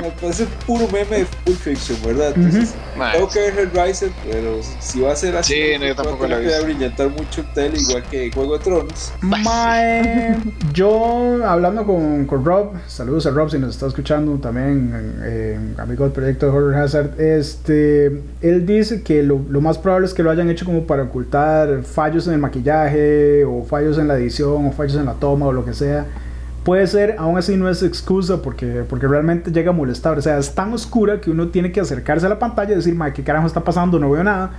[0.03, 2.33] Me parece puro meme de Pulp Fiction, ¿verdad?
[2.35, 2.75] Entonces,
[3.13, 6.43] tengo que ver Hellraiser, pero si va a ser así, Sí, no, yo tampoco he
[6.45, 9.13] voy a brillantar mucho en tele, igual que Juego de Tronos.
[9.21, 10.37] Mae,
[10.73, 16.03] yo hablando con, con Rob, saludos a Rob si nos está escuchando también, eh, amigo
[16.05, 17.21] del proyecto de Horror Hazard.
[17.21, 18.07] Este,
[18.41, 21.83] él dice que lo, lo más probable es que lo hayan hecho como para ocultar
[21.83, 25.53] fallos en el maquillaje, o fallos en la edición, o fallos en la toma, o
[25.53, 26.07] lo que sea.
[26.65, 30.17] Puede ser, aún así no es excusa porque, porque realmente llega a molestar.
[30.17, 32.95] O sea, es tan oscura que uno tiene que acercarse a la pantalla y decir,
[32.95, 33.99] Mae, ¿qué carajo está pasando?
[33.99, 34.53] No veo nada.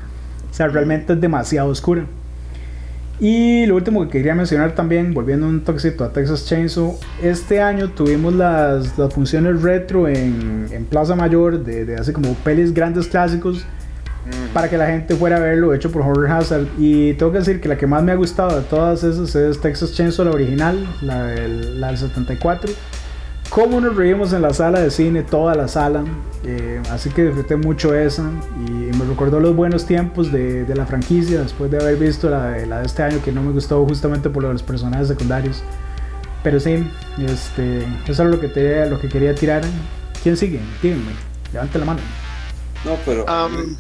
[0.52, 2.06] O sea, realmente es demasiado oscura.
[3.20, 7.90] Y lo último que quería mencionar también, volviendo un toquecito a Texas Chainsaw, este año
[7.90, 13.08] tuvimos las, las funciones retro en, en Plaza Mayor de, de hace como pelis grandes
[13.08, 13.66] clásicos
[14.54, 16.66] para que la gente fuera a verlo hecho por Horror Hazard.
[16.78, 19.60] Y tengo que decir que la que más me ha gustado de todas esas es
[19.60, 22.72] Texas Chainsaw, la original, la del, la del 74.
[23.50, 26.04] Cómo nos reímos en la sala de cine, toda la sala.
[26.44, 28.24] eh, así que disfruté mucho esa.
[28.68, 32.48] Y me recordó los buenos tiempos de, de la franquicia después de haber visto la
[32.52, 35.08] de, la de este año que no me gustó justamente por lo de los personajes
[35.08, 35.64] secundarios.
[36.44, 39.62] Pero sí, este, eso es lo que, te, lo que quería tirar.
[40.24, 40.60] ¿Quién sigue?
[40.82, 41.12] Díganme,
[41.54, 42.00] levante la mano.
[42.84, 43.76] No, pero Um,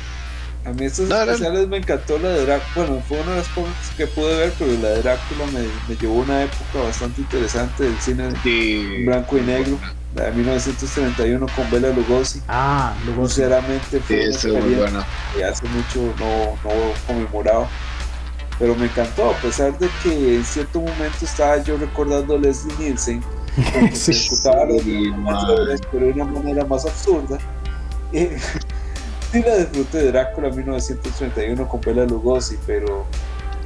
[0.65, 1.31] a mí estos no, no.
[1.31, 2.85] especiales me encantó la de Drácula.
[2.87, 5.95] Bueno, fue una de las pocas que pude ver, pero la de Drácula me, me
[5.99, 8.87] llevó a una época bastante interesante del cine sí.
[8.97, 9.77] en blanco y negro.
[10.15, 12.39] La de 1931 con Bela Lugosi.
[12.47, 13.35] Ah, luego sí.
[13.35, 15.05] Sinceramente Sí, fue una muy bueno.
[15.35, 17.67] que hace mucho no, no conmemoraba.
[18.59, 22.75] Pero me encantó, a pesar de que en cierto momento estaba yo recordando a Leslie
[22.77, 23.23] Nielsen,
[23.73, 24.13] porque Sí.
[24.13, 24.49] se
[25.91, 27.39] pero de una manera más absurda.
[28.13, 28.37] Eh,
[29.33, 33.05] sí la disfruté de Drácula 1931 con Bela Lugosi, pero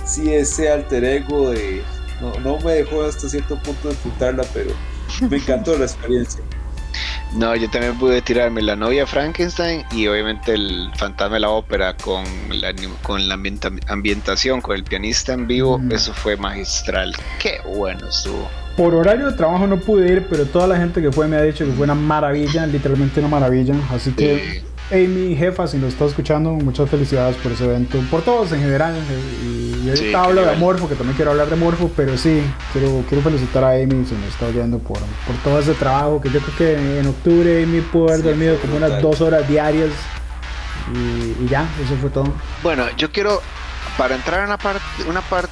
[0.05, 1.83] sí ese alter ego de...
[2.21, 4.71] No, no me dejó hasta cierto punto disfrutarla, pero
[5.29, 6.41] me encantó la experiencia.
[7.35, 11.93] No, yo también pude tirarme la novia Frankenstein y obviamente el fantasma de la ópera
[11.97, 15.91] con la, con la ambienta- ambientación, con el pianista en vivo, Mm.
[15.91, 17.13] eso fue magistral.
[17.39, 18.47] Qué bueno estuvo.
[18.77, 21.41] Por horario de trabajo no pude ir, pero toda la gente que fue me ha
[21.41, 23.75] dicho que fue una maravilla, literalmente una maravilla.
[23.91, 28.51] Así que, Amy, jefa, si nos está escuchando, muchas felicidades por ese evento, por todos
[28.53, 28.95] en general.
[28.95, 30.55] eh, Y, y ahorita Sí, hablo de.
[30.55, 34.13] Morfo, que también quiero hablar de Morfo, pero sí, quiero, quiero felicitar a Amy si
[34.15, 37.81] nos está oyendo por, por todo ese trabajo, que yo creo que en octubre Amy
[37.81, 39.89] pudo haber Sí, dormido como unas dos horas diarias.
[40.93, 42.31] Y, y ya, eso fue todo.
[42.63, 43.41] Bueno, yo quiero,
[43.97, 45.51] para entrar en una parte, una parte,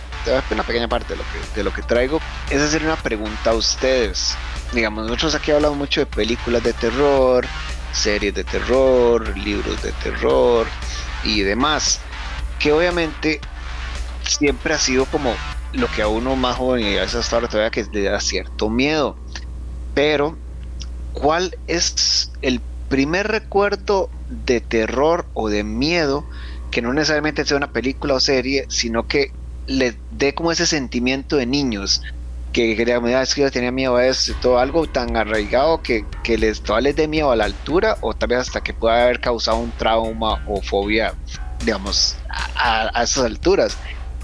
[0.51, 3.53] una pequeña parte de lo que, de lo que traigo, es hacer una pregunta a
[3.53, 4.33] ustedes.
[4.71, 7.45] Digamos, nosotros aquí hablamos mucho de películas de terror,
[7.95, 10.67] series de terror, libros de terror
[11.23, 12.01] y demás,
[12.59, 13.41] que obviamente
[14.23, 15.33] siempre ha sido como
[15.73, 18.69] lo que a uno más joven y a veces hasta todavía que le da cierto
[18.69, 19.15] miedo.
[19.93, 20.37] Pero,
[21.13, 26.25] ¿cuál es el primer recuerdo de terror o de miedo
[26.71, 29.31] que no necesariamente sea una película o serie, sino que
[29.67, 32.01] le dé como ese sentimiento de niños?
[32.55, 36.37] Que quería, "Mira, es que yo tenía miedo y todo, algo tan arraigado que, que
[36.37, 39.19] les, todavía les dé miedo a la altura o tal vez hasta que pueda haber
[39.19, 41.13] causado un trauma o fobia,
[41.65, 42.15] digamos,
[42.55, 43.75] a, a- esas alturas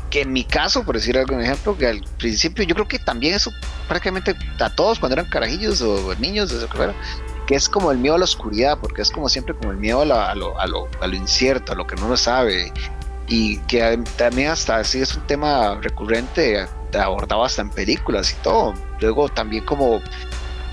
[0.10, 3.34] que en mi caso, por decir algún ejemplo, que al principio yo creo que también
[3.34, 3.52] eso
[3.90, 6.94] prácticamente a todos cuando eran carajillos o niños, eso que fuera,
[7.48, 10.04] que es como el miedo a la oscuridad, porque es como siempre como el miedo
[10.04, 12.72] a, la- a lo, a, lo, a lo incierto, a lo que no lo sabe,
[13.28, 16.66] y que también hasta así es un tema recurrente,
[17.00, 18.74] abordado hasta en películas y todo.
[19.00, 20.02] Luego también como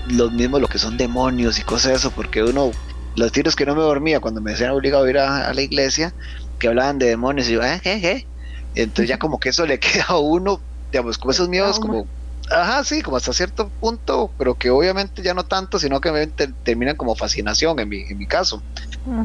[0.07, 2.71] los mismos, lo que son demonios y cosas de eso, porque uno,
[3.15, 5.61] los tiros que no me dormía cuando me decían obligado a ir a, a la
[5.61, 6.13] iglesia,
[6.57, 7.79] que hablaban de demonios, y yo, ¿eh?
[7.81, 8.01] ¿Qué?
[8.01, 8.27] ¿Qué?
[8.75, 10.59] Entonces ya como que eso le queda a uno,
[10.91, 12.07] digamos, con esos miedos como,
[12.51, 16.27] ajá, sí, como hasta cierto punto, pero que obviamente ya no tanto, sino que
[16.63, 18.61] terminan como fascinación en mi, en mi caso.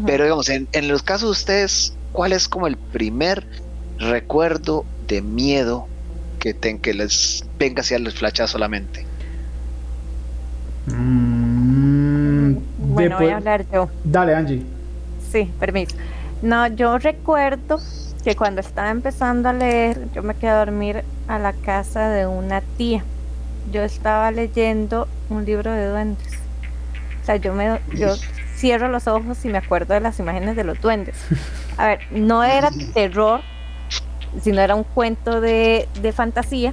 [0.07, 3.47] Pero digamos, en, en los casos de ustedes, ¿cuál es como el primer
[3.99, 5.87] recuerdo de miedo
[6.45, 9.07] que, ten, que les venga hacia el flachazo solamente?
[10.89, 12.57] Mm,
[12.93, 13.89] bueno, voy a hablar yo.
[14.05, 14.63] Dale, Angie.
[15.33, 15.97] Sí, permiso.
[16.43, 17.81] No, yo recuerdo
[18.23, 22.27] que cuando estaba empezando a leer, yo me quedé a dormir a la casa de
[22.27, 23.03] una tía.
[23.73, 26.35] Yo estaba leyendo un libro de duendes.
[27.23, 28.17] O sea, yo me yo
[28.55, 31.17] cierro los ojos y me acuerdo de las imágenes de los duendes.
[31.79, 33.41] A ver, no era terror,
[34.43, 36.73] sino era un cuento de, de fantasía,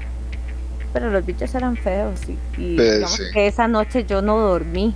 [0.94, 3.24] pero los bichos eran feos y, y Pues, digamos sí.
[3.34, 4.96] que esa noche yo no dormí.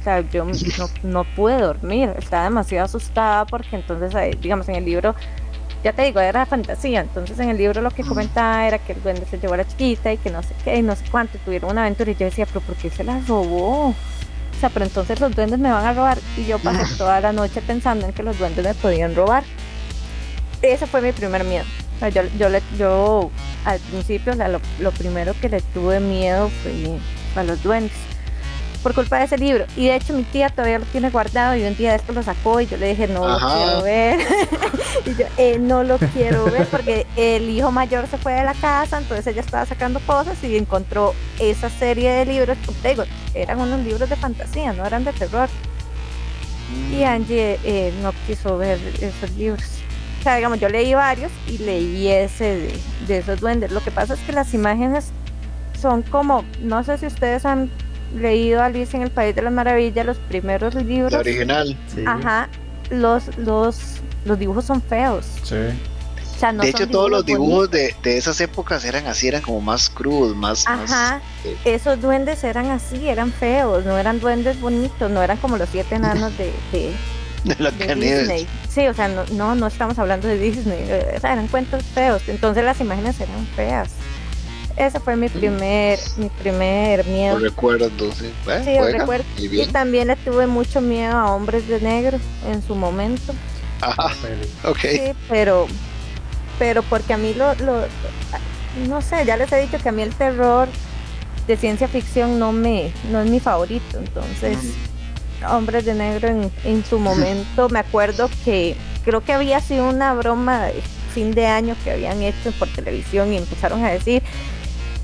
[0.00, 0.44] O sea, yo
[0.78, 5.14] no, no pude dormir, estaba demasiado asustada porque entonces, eh, digamos, en el libro,
[5.84, 9.02] ya te digo, era fantasía, entonces en el libro lo que comentaba era que el
[9.02, 11.38] duende se llevó a la chiquita y que no sé qué, y no sé cuánto,
[11.38, 13.88] tuvieron una aventura y yo decía, pero ¿por qué se la robó?
[13.90, 13.94] O
[14.60, 17.60] sea, pero entonces los duendes me van a robar y yo pasé toda la noche
[17.62, 19.44] pensando en que los duendes me podían robar.
[20.62, 21.64] Ese fue mi primer miedo.
[22.02, 23.30] Sea, yo, yo, le- yo
[23.64, 26.98] al principio, o sea, lo, lo primero que le tuve miedo fue
[27.40, 27.92] a los duendes
[28.82, 29.64] por culpa de ese libro.
[29.76, 32.20] Y de hecho mi tía todavía lo tiene guardado y un día de esto lo
[32.24, 33.46] sacó y yo le dije, no Ajá.
[33.46, 34.20] lo quiero ver.
[35.06, 38.54] y yo, "Eh, no lo quiero ver porque el hijo mayor se fue de la
[38.54, 43.04] casa, entonces ella estaba sacando cosas y encontró esa serie de libros, como te digo,
[43.34, 45.48] eran unos libros de fantasía, no eran de terror.
[46.90, 49.62] Y Angie eh, no quiso ver esos libros.
[50.22, 53.72] O sea, digamos, yo leí varios y leí ese de, de esos duendes.
[53.72, 55.06] Lo que pasa es que las imágenes
[55.80, 57.68] son como, no sé si ustedes han
[58.16, 61.10] leído Alicia en el País de las Maravillas, los primeros libros.
[61.10, 61.76] La original.
[61.92, 62.04] Sí.
[62.06, 62.48] Ajá,
[62.90, 65.26] los, los, los dibujos son feos.
[65.42, 65.56] Sí.
[65.56, 69.42] O sea, no de hecho, todos los dibujos de, de esas épocas eran así, eran
[69.42, 70.64] como más crudos, más.
[70.68, 75.36] más- Ajá, eh, esos duendes eran así, eran feos, no eran duendes bonitos, no eran
[75.38, 76.92] como los siete enanos de, de,
[77.44, 78.20] de la de Canedes.
[78.28, 78.46] Disney.
[78.72, 80.82] Sí, o sea, no, no, no estamos hablando de Disney,
[81.14, 83.90] o sea, eran cuentos feos, entonces las imágenes eran feas.
[84.76, 87.38] Ese fue mi primer, mi primer miedo.
[87.38, 88.32] Lo recuerdo, sí.
[88.48, 88.62] ¿Eh?
[88.64, 89.24] Sí, yo Juega, recuerdo.
[89.36, 93.34] Y también le tuve mucho miedo a hombres de negro en su momento.
[93.82, 94.10] Ajá,
[94.64, 94.78] ok.
[94.78, 95.66] Sí, pero,
[96.58, 97.82] pero porque a mí lo, lo,
[98.88, 100.68] no sé, ya les he dicho que a mí el terror
[101.46, 104.56] de ciencia ficción no me, no es mi favorito, entonces,
[105.46, 110.14] hombres de negro en, en su momento, me acuerdo que creo que había sido una
[110.14, 110.82] broma de
[111.14, 114.22] fin de año que habían hecho por televisión y empezaron a decir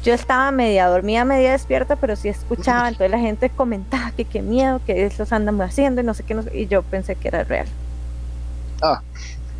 [0.04, 4.42] yo estaba media dormida, media despierta, pero sí escuchaba, entonces la gente comentaba que qué
[4.42, 7.28] miedo, que estos andan haciendo y no sé qué, no sé- y yo pensé que
[7.28, 7.66] era real.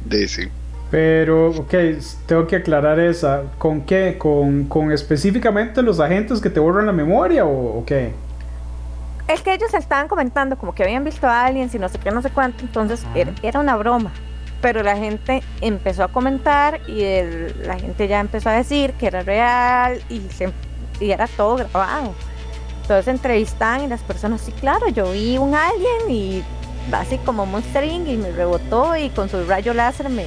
[0.04, 0.48] De, sí.
[0.90, 1.74] Pero, ok,
[2.26, 3.42] tengo que aclarar esa.
[3.58, 4.16] ¿Con qué?
[4.18, 8.14] ¿Con, con específicamente los agentes que te borran la memoria o, o qué?
[9.28, 12.10] Es que ellos estaban comentando como que habían visto a alguien, si no sé qué,
[12.10, 14.10] no sé cuánto, entonces era, era una broma.
[14.62, 19.06] Pero la gente empezó a comentar y el- la gente ya empezó a decir que
[19.06, 20.52] era real y, se-
[20.98, 22.14] y era todo grabado.
[22.82, 26.42] Entonces entrevistaban y las personas, sí, claro, yo vi un alien y
[26.90, 28.08] así como Monster Inc.
[28.08, 30.24] y me rebotó y con su rayo láser me,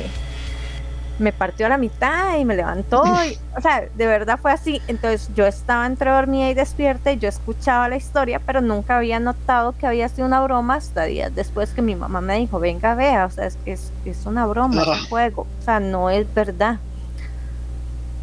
[1.21, 3.03] me partió a la mitad y me levantó.
[3.25, 4.81] y- o sea, de verdad fue así.
[4.87, 9.19] Entonces yo estaba entre dormida y despierta y yo escuchaba la historia, pero nunca había
[9.19, 12.95] notado que había sido una broma hasta días después que mi mamá me dijo, venga,
[12.95, 14.91] vea, o sea, es, es, es una broma, es Ah.
[15.01, 16.79] un juego, o sea, no es verdad.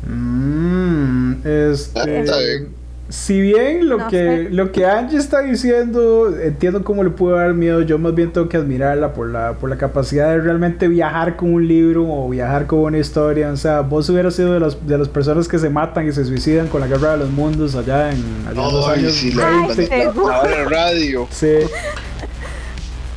[0.06, 2.74] Mm, este, Está bien.
[3.08, 4.50] Si bien lo No que sé.
[4.50, 8.48] lo que Angie está diciendo, entiendo cómo le puede dar miedo, yo más bien tengo
[8.48, 12.66] que admirarla por la por la capacidad de realmente viajar con un libro o viajar
[12.66, 15.70] con una historia, o sea, vos hubieras sido de las de las personas que se
[15.70, 18.88] matan y se suicidan con la guerra de los mundos allá en, allá en los
[18.88, 19.86] Ay, años sí, la, Ay, 20.
[19.86, 20.28] seguro.
[20.28, 21.26] la, la radio.
[21.30, 21.52] Sí,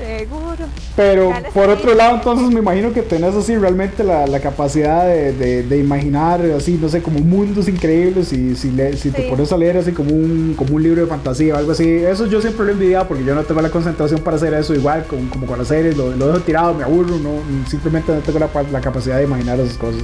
[0.02, 0.66] Seguro.
[0.96, 5.32] pero por otro lado, entonces me imagino que tenés así realmente la, la capacidad de,
[5.34, 9.52] de- de imaginar así, no sé, como mundos increíbles y si, le- si te pones
[9.52, 12.42] a leer así como un, como un libro de fantasía o algo así, eso yo
[12.42, 15.30] siempre lo he envidiado porque yo no tengo la concentración para hacer eso, igual como,
[15.30, 17.30] como con las series, lo, lo dejo tirado, me aburro, no,
[17.70, 20.02] simplemente no tengo la, la capacidad de imaginar esas cosas.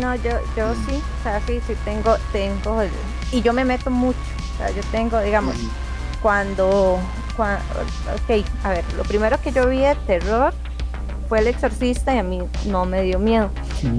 [0.00, 2.82] No, yo, yo sí, o sea, sí, sí tengo, tengo,
[3.32, 4.18] y yo me meto mucho,
[4.54, 5.54] o sea, yo tengo, digamos,
[6.20, 6.98] cuando,
[7.36, 7.58] cua-
[8.14, 10.52] ok, a ver, lo primero que yo vi de terror
[11.28, 13.50] fue El Exorcista y a mí no me dio miedo.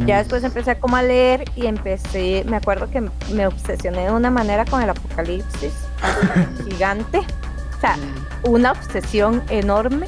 [0.06, 4.32] Ya después empecé como a leer y empecé, me acuerdo que me obsesioné de una
[4.32, 5.74] manera con el apocalipsis
[6.70, 7.96] gigante, o sea,
[8.44, 10.08] una obsesión enorme,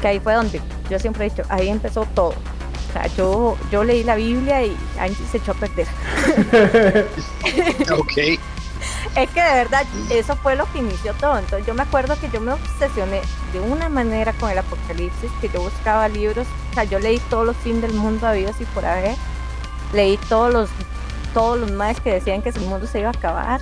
[0.00, 0.60] que ahí fue donde
[0.90, 2.30] yo siempre he dicho, ahí empezó todo.
[2.30, 5.86] O sea, yo, yo leí la Biblia y Angie se echó a perder.
[7.92, 8.38] Ok.
[9.16, 11.38] Es que de verdad, eso fue lo que inició todo.
[11.38, 13.20] Entonces yo me acuerdo que yo me obsesioné
[13.52, 17.46] de una manera con el apocalipsis, que yo buscaba libros, o sea, yo leí todos
[17.46, 19.16] los fines del mundo habidos y por haber.
[19.92, 20.70] Leí todos los,
[21.34, 23.60] todos los más que decían que el mundo se iba a acabar.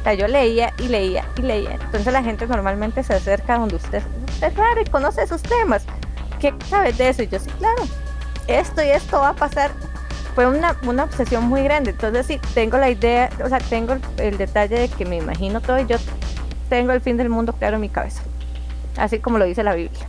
[0.00, 1.72] O sea, yo leía y leía y leía.
[1.72, 5.84] Entonces la gente normalmente se acerca donde usted, usted es raro y conoce esos temas.
[6.40, 7.22] ¿Qué sabes de eso?
[7.22, 7.84] Y yo sí, claro,
[8.48, 9.70] esto y esto va a pasar
[10.34, 11.90] fue una, una obsesión muy grande.
[11.90, 15.60] Entonces sí, tengo la idea, o sea, tengo el, el detalle de que me imagino
[15.60, 15.96] todo y yo
[16.68, 18.22] tengo el fin del mundo claro en mi cabeza.
[18.96, 20.06] Así como lo dice la Biblia.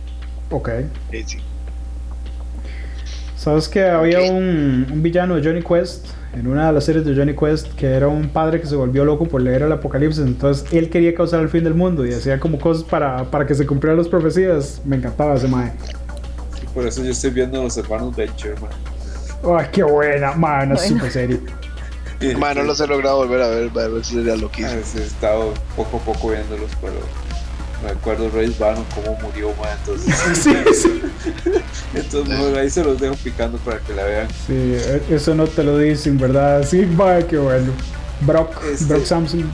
[0.50, 0.70] Ok.
[1.10, 1.38] Sí, sí.
[3.36, 6.06] ¿Sabes que había un, un villano de Johnny Quest?
[6.34, 9.04] en una de las series de Johnny Quest que era un padre que se volvió
[9.04, 10.24] loco por leer el apocalipsis.
[10.24, 13.54] Entonces él quería causar el fin del mundo y hacía como cosas para, para que
[13.54, 14.82] se cumplieran las profecías.
[14.84, 15.72] Me encantaba ese mae.
[16.74, 18.70] Por eso yo estoy viendo los hermanos Venture, man.
[19.58, 21.40] Ay, qué buena, man, una super serie.
[22.38, 24.80] Man, no los he logrado volver a ver, a ver si sería Ah, loquísimo.
[24.84, 26.94] sí, He estado poco a poco viéndolos, pero
[27.82, 29.76] me acuerdo Reyes Bannon cómo murió, man.
[29.80, 31.02] Entonces, Sí, sí.
[31.94, 34.28] entonces ahí se los dejo picando para que la vean.
[34.46, 36.66] Sí, e- eso no te lo dicen, ¿verdad?
[36.66, 37.72] Sí, mae, qué bueno.
[38.22, 39.50] Brock, Este- Brock Samson.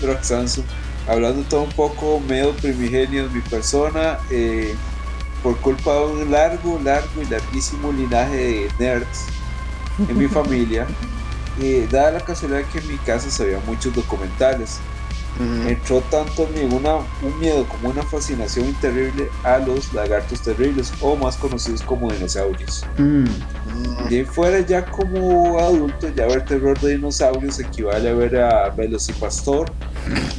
[0.00, 0.64] Brock Samson.
[1.06, 4.74] Hablando todo un poco, medio primigenio en mi persona, eh,
[5.42, 9.26] por culpa de un largo, largo y larguísimo linaje de nerds
[10.08, 10.86] en mi familia,
[11.60, 14.80] eh, dada la casualidad que en mi casa se veían muchos documentales,
[15.38, 15.68] Ujú.
[15.68, 21.36] entró tanto una, un miedo como una fascinación terrible a los lagartos terribles o más
[21.36, 22.84] conocidos como dinosaurios.
[22.96, 23.24] Mm.
[24.08, 29.70] De fuera ya como adulto, ya ver terror de dinosaurios equivale a ver a Velocipastor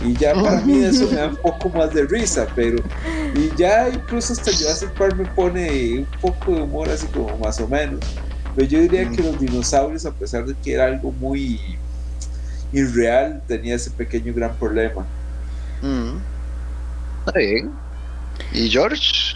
[0.03, 2.77] y ya para mí eso me da un poco más de risa, pero
[3.35, 7.59] y ya incluso hasta Jurassic Park me pone un poco de humor así como más
[7.59, 7.99] o menos.
[8.55, 11.59] Pero yo diría que los dinosaurios, a pesar de que era algo muy
[12.71, 15.05] irreal, tenía ese pequeño gran problema.
[15.81, 16.17] Mm.
[17.25, 17.71] Está bien.
[18.53, 19.35] ¿Y George?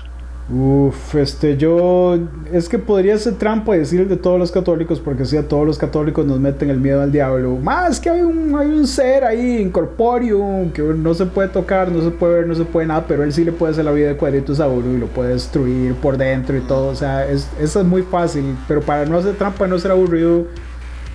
[0.49, 2.19] Uf, este, yo.
[2.51, 5.77] Es que podría ser trampa decir de todos los católicos, porque sí, a todos los
[5.77, 7.55] católicos nos meten el miedo al diablo.
[7.55, 12.01] Más que hay un, hay un ser ahí incorpóreo que no se puede tocar, no
[12.03, 14.09] se puede ver, no se puede nada, pero él sí le puede hacer la vida
[14.09, 16.87] de cuadritos a uno y lo puede destruir por dentro y todo.
[16.87, 19.91] O sea, es, eso es muy fácil, pero para no hacer trampa y no ser
[19.91, 20.47] aburrido.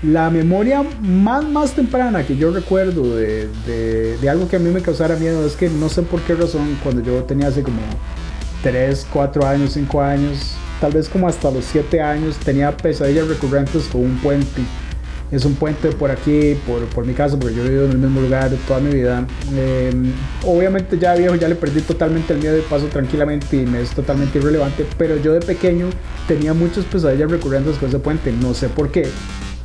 [0.02, 5.44] La memoria más, temprana que yo recuerdo de, algo que a mí me causara miedo
[5.44, 7.80] es que no sé por qué razón, cuando yo tenía hace como
[8.62, 13.86] 3, 4 años, 5 años, tal vez como hasta los 7 años, tenía pesadillas recurrentes
[13.86, 14.62] con un puente.
[15.32, 16.56] Es un puente por aquí,
[16.94, 19.26] por, mi casa, porque yo he vivido en el mismo lugar toda mi vida.
[19.52, 19.92] Eh,
[20.46, 23.90] obviamente ya viejo, ya le perdí totalmente el miedo y paso tranquilamente y me es
[23.90, 25.88] totalmente irrelevante, pero yo de pequeño
[26.28, 29.08] tenía muchas pesadillas recurrentes con ese puente, no sé por qué.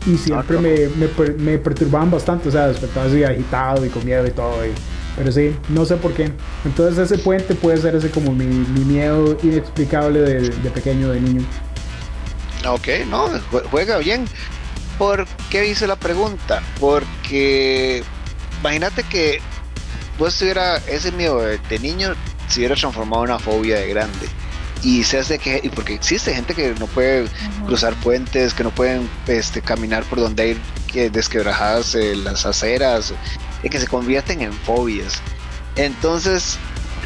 [0.06, 4.26] Y siempre me, me, me perturbaban bastante, o sea, despertaba así agitado y con miedo
[4.28, 4.66] y todo.
[4.66, 4.72] y-
[5.16, 6.32] pero sí, no sé por qué.
[6.66, 11.22] Entonces ese puente puede ser ese como mi, mi miedo inexplicable de, de pequeño, de
[11.22, 11.42] niño.
[12.68, 14.26] Ok, no, jue- juega bien.
[14.98, 16.62] ¿Por qué hice la pregunta?
[16.80, 18.04] Porque
[18.62, 19.40] imagínate que
[20.18, 22.14] vos tuviera ese miedo de, de niño,
[22.48, 24.28] se hubiera transformado en una fobia de grande.
[24.84, 27.28] Y se hace que, y porque existe gente que no puede
[27.66, 30.62] cruzar puentes, que no pueden este, caminar por donde hay
[30.92, 33.14] que desquebrajadas eh, las aceras,
[33.64, 35.22] y que se convierten en fobias.
[35.76, 36.58] Entonces,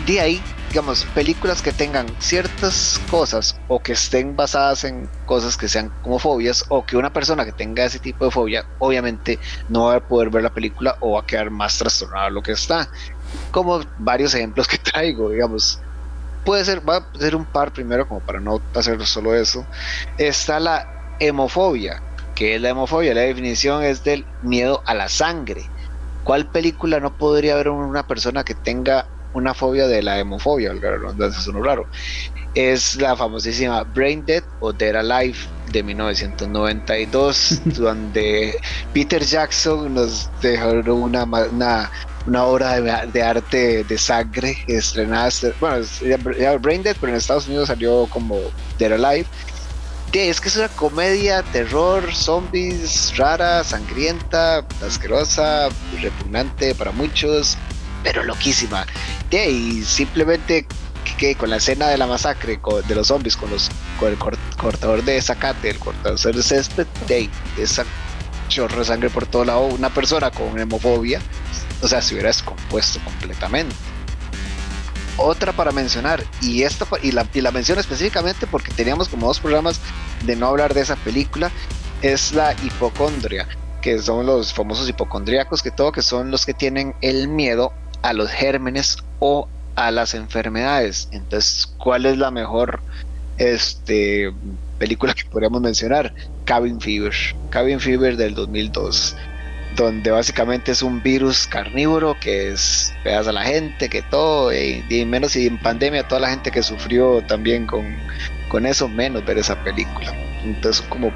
[0.06, 5.70] de ahí, digamos, películas que tengan ciertas cosas o que estén basadas en cosas que
[5.70, 9.86] sean como fobias o que una persona que tenga ese tipo de fobia, obviamente no
[9.86, 12.52] va a poder ver la película o va a quedar más trastornado de lo que
[12.52, 12.90] está.
[13.52, 15.80] Como varios ejemplos que traigo, digamos.
[16.48, 19.66] Puede ser, va a ser un par primero, como para no hacer solo eso.
[20.18, 20.88] Está la
[21.20, 22.02] hemofobia,
[22.36, 25.66] que es la hemofobia, la definición es del miedo a la sangre.
[26.24, 30.72] ¿Cuál película no podría haber una persona que tenga una fobia de la hemofobia?
[30.72, 31.86] Redundancia, suena raro.
[32.56, 35.38] Es la famosísima Brain Dead o Dead Alive
[35.74, 38.58] de 1992, donde
[38.94, 41.92] Peter Jackson nos dejó una, una,
[42.28, 45.30] una obra de, de arte de sangre estrenada.
[45.30, 45.84] este- Bueno,
[46.38, 48.40] ya- Brain Dead, pero en Estados Unidos salió como
[48.78, 49.26] Dead Alive.
[50.12, 55.70] Sí, es que es una comedia, terror, zombies, rara, sangrienta, asquerosa,
[56.02, 57.58] repugnante para muchos,
[58.04, 58.86] pero loquísima.
[59.30, 60.66] Sí, y simplemente
[61.18, 63.70] que con la escena de la masacre de los zombies, con, los,
[64.00, 67.86] con el cor- cortador de zacate, el cortador de césped, de esa
[68.50, 71.20] chorro de sangre por todo lado, una persona con hemofobia,
[71.82, 73.76] o sea, se hubiera descompuesto completamente.
[75.18, 79.40] Otra para mencionar y esta y la, y la menciono específicamente porque teníamos como dos
[79.40, 79.82] programas
[80.26, 81.52] de no hablar de esa película
[82.04, 83.48] es la hipocondria
[83.82, 87.74] que son los famosos hipocondríacos que todo que son los que tienen el miedo
[88.04, 91.08] a los gérmenes o a las enfermedades.
[91.12, 92.82] Entonces cuál es la mejor
[93.40, 94.32] este
[94.78, 96.14] película que podríamos mencionar
[96.46, 97.14] Cabin Fever.
[97.50, 99.16] Cabin Fever del 2002
[99.78, 104.84] donde básicamente es un virus carnívoro que es pedaza a la gente, que todo, y,
[105.06, 107.96] menos y en pandemia toda la gente que sufrió también con,
[108.50, 110.12] con eso, menos ver esa película.
[110.44, 111.12] Entonces como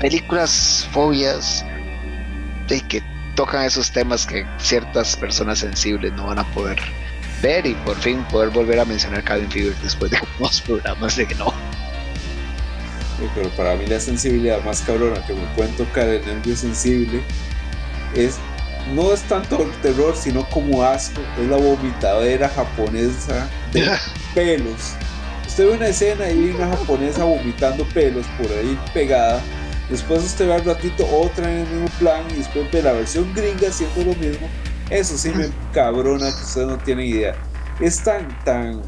[0.00, 1.64] películas, fobias,
[2.68, 3.02] y que
[3.34, 6.78] tocan esos temas que ciertas personas sensibles no van a poder
[7.40, 11.26] ver y por fin poder volver a mencionar Cabin Fever después de unos programas de
[11.26, 11.54] que no.
[13.34, 17.22] pero para mí la sensibilidad más cabrona que me pueden tocar nervio sensible
[18.14, 18.38] es
[18.94, 23.86] no es tanto el terror, sino como asco, es la vomitadera japonesa de
[24.34, 24.94] pelos.
[25.46, 29.40] Usted ve una escena y una japonesa vomitando pelos por ahí pegada.
[29.90, 33.32] Después usted ve al ratito otra en el mismo plan y después ve la versión
[33.34, 34.48] gringa haciendo lo mismo.
[34.90, 37.34] Eso sí me cabrona que ustedes no tienen idea.
[37.80, 38.82] Es tan, tan,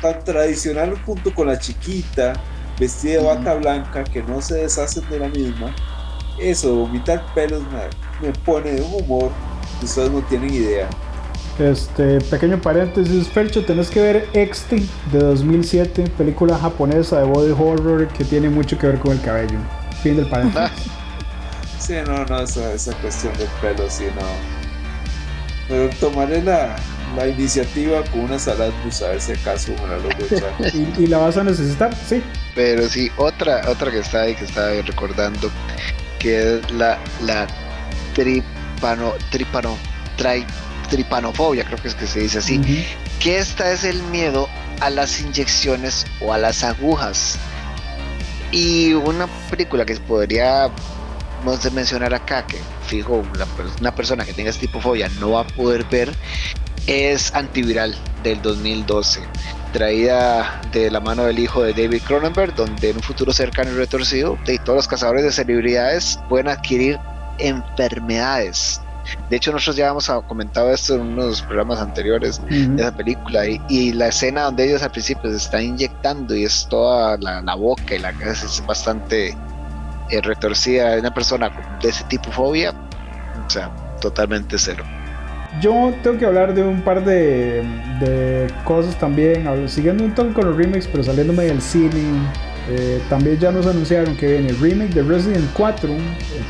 [0.00, 2.34] tan tradicional junto con la chiquita,
[2.78, 5.74] vestida de bata blanca, que no se deshacen de la misma.
[6.40, 9.30] Eso, vomitar pelos me, me pone de un humor
[9.78, 10.88] que ustedes no tienen idea.
[11.58, 18.08] Este, pequeño paréntesis, Fercho, tenés que ver Exti de 2007, película japonesa de body horror
[18.08, 19.58] que tiene mucho que ver con el cabello.
[20.02, 20.86] Fin del paréntesis.
[21.78, 24.26] sí, no, no, esa, esa cuestión del pelo, sí, no.
[25.68, 26.76] Pero tomaré la,
[27.14, 30.52] la iniciativa con una salad pues a ver si acaso me la logro echar.
[30.74, 32.22] y, y la vas a necesitar, sí.
[32.54, 35.50] Pero sí, otra, otra que está ahí, que estaba ahí recordando,
[36.20, 37.48] que es la, la
[38.14, 39.76] tripano, tripano,
[40.16, 40.46] trai,
[40.88, 42.60] tripanofobia, creo que es que se dice así,
[43.18, 44.48] que esta es el miedo
[44.80, 47.36] a las inyecciones o a las agujas.
[48.52, 50.72] Y una película que podríamos
[51.72, 53.24] mencionar acá, que fijo,
[53.80, 56.12] una persona que tenga este tipo de fobia no va a poder ver,
[56.90, 59.20] es Antiviral del 2012,
[59.72, 63.74] traída de la mano del hijo de David Cronenberg, donde en un futuro cercano y
[63.74, 66.98] retorcido, de todos los cazadores de celebridades pueden adquirir
[67.38, 68.80] enfermedades.
[69.28, 72.74] De hecho, nosotros ya hemos comentado esto en unos programas anteriores Ujú.
[72.76, 76.44] de esa película y, y la escena donde ellos al principio se están inyectando y
[76.44, 79.36] es toda la, la boca y la cabeza es bastante
[80.10, 82.74] eh, retorcida de una persona de ese tipo de fobia,
[83.46, 83.70] o sea,
[84.00, 84.84] totalmente cero.
[85.60, 87.62] Yo tengo que hablar de un par de,
[87.98, 91.90] de cosas también, hablo- siguiendo un toque con los remakes, pero saliéndome del cine.
[92.68, 95.96] eh, también ya nos anunciaron que viene el remake de Resident 4, eh,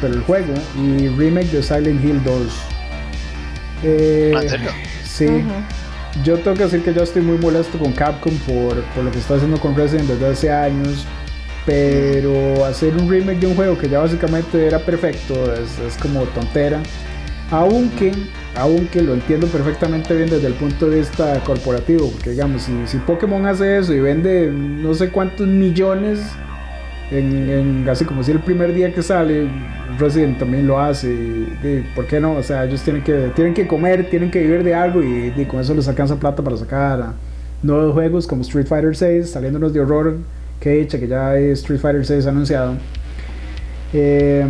[0.02, 2.36] pero el juego, y remake de Silent Hill 2.
[3.84, 4.70] Eh, ¿En serio?
[5.02, 5.26] Sí.
[6.22, 9.18] Yo tengo que decir que yo estoy muy molesto con Capcom por, por lo que
[9.18, 11.06] está haciendo con Resident desde hace años.
[11.64, 16.22] Pero hacer un remake de un juego que ya básicamente era perfecto es, es como
[16.24, 16.80] tontera.
[17.50, 18.12] Aunque,
[18.56, 22.10] aunque lo entiendo perfectamente bien desde el punto de vista corporativo.
[22.10, 26.20] Porque digamos, si, si Pokémon hace eso y vende no sé cuántos millones,
[27.10, 29.48] en, así como si el primer día que sale,
[29.98, 31.46] Resident también lo hace.
[31.94, 32.32] ¿Por qué no?
[32.32, 35.60] O sea, ellos tienen que, tienen que comer, tienen que vivir de algo y, con
[35.60, 37.14] eso les alcanza plata para sacar a
[37.62, 40.16] nuevos juegos como Street Fighter 6, saliéndonos de horror.
[40.60, 42.74] Que dicha que ya hay Street Fighter 6 anunciado.
[43.92, 44.46] Eh,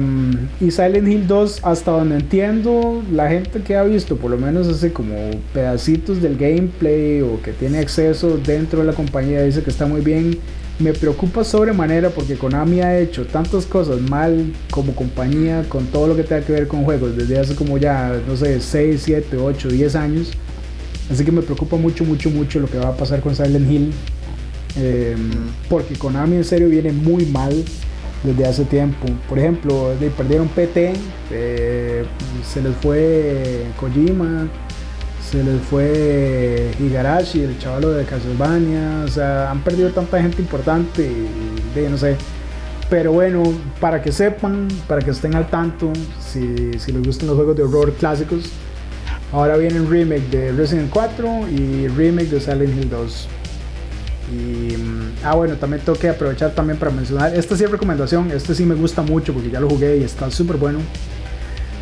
[0.60, 4.68] y Silent Hill 2, hasta donde entiendo, la gente que ha visto por lo menos
[4.68, 5.14] hace como
[5.54, 10.02] pedacitos del gameplay o que tiene acceso dentro de la compañía dice que está muy
[10.02, 10.38] bien.
[10.78, 16.16] Me preocupa sobremanera porque Konami ha hecho tantas cosas mal como compañía con todo lo
[16.16, 19.68] que tenga que ver con juegos desde hace como ya, no sé, 6, 7, 8,
[19.68, 20.30] 10 años.
[21.10, 23.92] Así que me preocupa mucho, mucho, mucho lo que va a pasar con Silent Hill.
[24.76, 25.16] Eh,
[25.68, 27.52] porque Konami en serio viene muy mal
[28.22, 29.06] desde hace tiempo.
[29.28, 30.92] Por ejemplo, perdieron PT,
[31.30, 32.04] eh,
[32.44, 34.48] se les fue Kojima,
[35.30, 41.02] se les fue Igarashi, el chavalo de Castlevania, o sea, han perdido tanta gente importante
[41.02, 42.16] y, de, no sé.
[42.88, 43.44] Pero bueno,
[43.80, 47.92] para que sepan, para que estén al tanto, si, les gustan los juegos de horror
[47.94, 48.50] clásicos,
[49.32, 53.28] ahora viene un remake de Resident 4 y remake de Silent Hill 2.
[54.30, 58.30] Y, mm, ah, bueno, también tengo que aprovechar también para mencionar, esta sí es recomendación,
[58.30, 60.80] este sí me gusta mucho porque ya lo jugué y está súper bueno.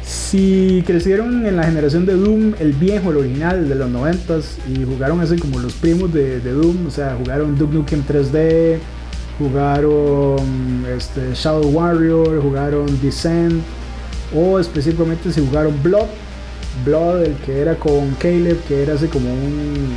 [0.03, 4.85] Si crecieron en la generación de Doom, el viejo, el original, de los 90s, y
[4.85, 8.79] jugaron así como los primos de, de Doom, o sea, jugaron Duke Nukem 3D,
[9.39, 13.63] jugaron este, Shadow Warrior, jugaron Descent,
[14.35, 16.07] o específicamente si jugaron Blood,
[16.87, 19.89] Blood, el que era con Caleb, que era así como un,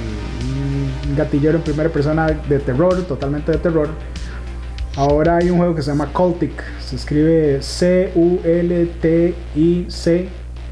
[1.15, 3.89] gatillero en primera persona de terror, totalmente de terror.
[4.95, 8.09] Ahora hay un juego que se llama Cultic, se escribe C-U-L-T-I-C,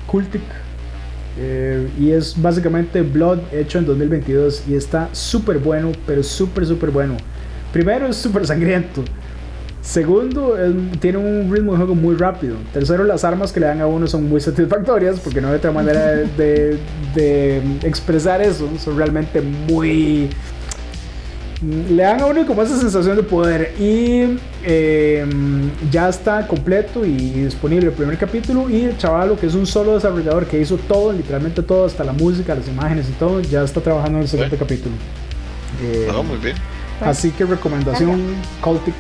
[0.07, 0.41] Cultic.
[1.41, 6.91] Eh, y es básicamente Blood hecho en 2022 y está súper bueno, pero súper, súper
[6.91, 7.15] bueno.
[7.71, 9.05] Primero es súper sangriento.
[9.81, 12.55] Segundo, es- tiene un ritmo de juego muy rápido.
[12.73, 15.71] Tercero, las armas que le dan a uno son muy satisfactorias porque no hay otra
[15.71, 16.77] manera de, de-
[17.15, 18.69] de expresar eso.
[18.83, 20.29] Son realmente muy...
[21.89, 23.73] Le dan a uno como esa sensación de poder.
[23.79, 25.25] Y eh,
[25.91, 28.69] ya está completo y disponible el primer capítulo.
[28.69, 32.13] Y el chavalo, que es un solo desarrollador que hizo todo, literalmente todo, hasta la
[32.13, 34.95] música, las imágenes y todo, ya está trabajando en el segundo capítulo.
[35.83, 36.55] Eh, muy bien.
[37.01, 38.21] Así que recomendación
[38.61, 38.95] Cultic.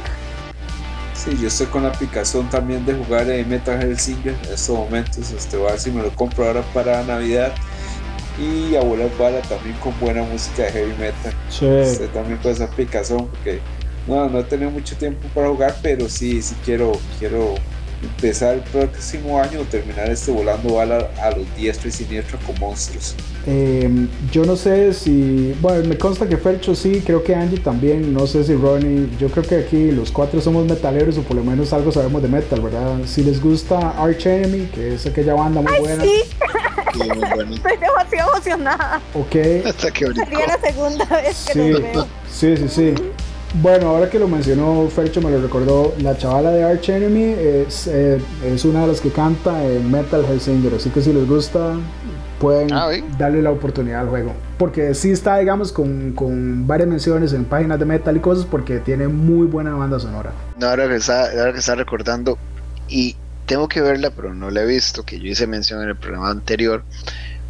[1.23, 5.31] Sí, yo estoy con la aplicación también de jugar en Metal Hellsinger en estos momentos.
[5.31, 7.53] Este, voy a ver si me lo compro ahora para Navidad.
[8.39, 11.33] Y a volar bala también con buena música de heavy metal.
[11.49, 11.65] Sí.
[11.65, 13.59] Este, también con esa aplicación porque
[14.07, 17.55] no, no he tenido mucho tiempo para jugar, pero sí, sí quiero, quiero
[18.01, 22.57] empezar el próximo año o terminar este volando bala a los diestros y siniestros con
[22.59, 23.15] monstruos.
[23.47, 23.89] Eh,
[24.31, 25.55] yo no sé si.
[25.61, 28.13] Bueno, me consta que Fercho sí, creo que Angie también.
[28.13, 29.09] No sé si Ronnie.
[29.19, 32.27] Yo creo que aquí los cuatro somos metaleros o por lo menos algo sabemos de
[32.27, 32.97] metal, ¿verdad?
[33.05, 36.03] Si les gusta Arch Enemy, que es aquella banda muy Ay, buena.
[36.03, 36.21] sí,
[36.93, 37.55] Sí, muy bueno.
[37.55, 39.01] estoy demasiado emocionada.
[39.13, 39.35] Ok.
[39.65, 40.05] Hasta que.
[40.13, 42.07] Sería la segunda vez que Sí, los veo.
[42.31, 42.93] sí, sí, sí.
[43.55, 45.93] Bueno, ahora que lo mencionó Fercho, me lo recordó.
[46.01, 47.23] La chavala de Arch Enemy
[47.67, 50.75] es, eh, es una de las que canta en Metal Hellsinger.
[50.75, 51.73] Así que si les gusta,
[52.39, 53.03] pueden Ah, ¿sí?
[53.17, 54.33] darle la oportunidad al juego.
[54.59, 58.77] Porque sí está, digamos, con, con varias menciones en páginas de metal y cosas, porque
[58.79, 60.31] tiene muy buena banda sonora.
[60.59, 62.37] No, ahora que está, ahora que está recordando,
[62.87, 63.15] y
[63.47, 66.29] tengo que verla, pero no la he visto, que yo hice mención en el programa
[66.29, 66.83] anterior,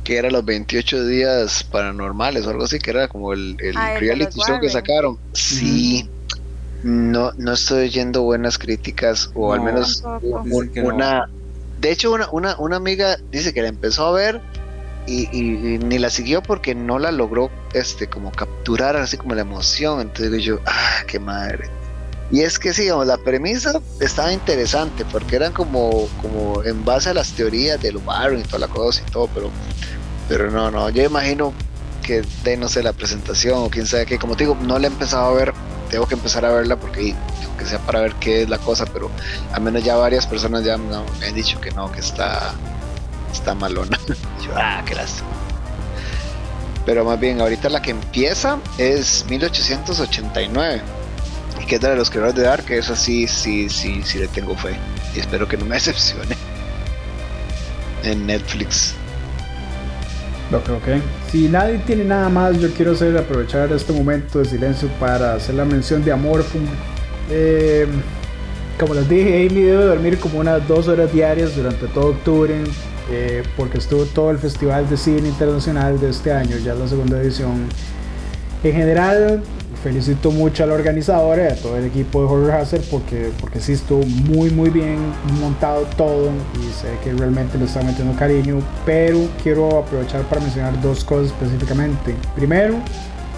[0.10, 3.90] que era los 28 días paranormales o algo así, que era como el, el Ah,
[3.90, 5.20] el de reality show que sacaron.
[5.34, 6.10] Sí,
[6.82, 10.42] no, no estoy oyendo buenas críticas, o al No, menos tampoco.
[10.50, 10.96] un- que no.
[10.96, 11.30] una...
[11.80, 14.42] De hecho, una, una, una amiga dice que la empezó a ver
[15.06, 19.36] y, y- y ni la siguió porque no la logró este como capturar así como
[19.36, 20.02] la emoción.
[20.02, 21.70] Entonces digo yo, ah, qué madre.
[22.32, 27.10] Y es que sí, digamos, la premisa estaba interesante porque eran como, como en base
[27.12, 29.50] a las teorías del Warren y toda la cosa y todo, pero,
[30.30, 31.54] pero no, no, yo imagino
[32.04, 34.88] que de no sé la presentación o quién sabe qué, como te digo, no la
[34.88, 35.54] he empezado a ver,
[35.90, 37.16] tengo que empezar a verla porque
[37.46, 39.10] aunque sea para ver qué es la cosa, pero
[39.52, 42.54] al menos ya varias personas ya me han dicho que no, que está,
[43.34, 44.00] está malona.
[44.56, 45.28] Ah, qué lástima.
[46.84, 50.82] Pero más bien, ahorita la que empieza es 1889
[51.62, 54.28] y que es de los creadores de Dark, que eso sí, sí, sí, sí le
[54.28, 54.76] tengo fe
[55.14, 56.36] y espero que no me decepcione
[58.04, 58.96] en Netflix.
[60.52, 61.02] Lo que.
[61.32, 65.66] Si nadie tiene nada más, yo quiero aprovechar este momento de silencio para hacer la
[65.66, 66.66] mención de Amorphum.
[67.30, 67.86] Eh,
[68.80, 72.56] como les dije, Amy debe dormir como unas dos horas diarias durante todo octubre,
[73.12, 77.22] eh, porque estuvo todo el Festival de Cine Internacional de este año, ya la segunda
[77.22, 77.68] edición.
[78.64, 79.44] En general,
[79.84, 83.60] felicito mucho a la organizadora y a todo el equipo de Horror Hazard porque, porque
[83.60, 84.98] sí estuvo muy muy bien
[85.40, 90.82] montado todo y sé que realmente le está metiendo cariño, pero quiero aprovechar para mencionar
[90.82, 92.16] dos cosas específicamente.
[92.36, 92.76] Primero,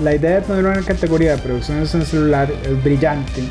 [0.02, 3.44] la idea de tener una categoría de producciones en celular es brillante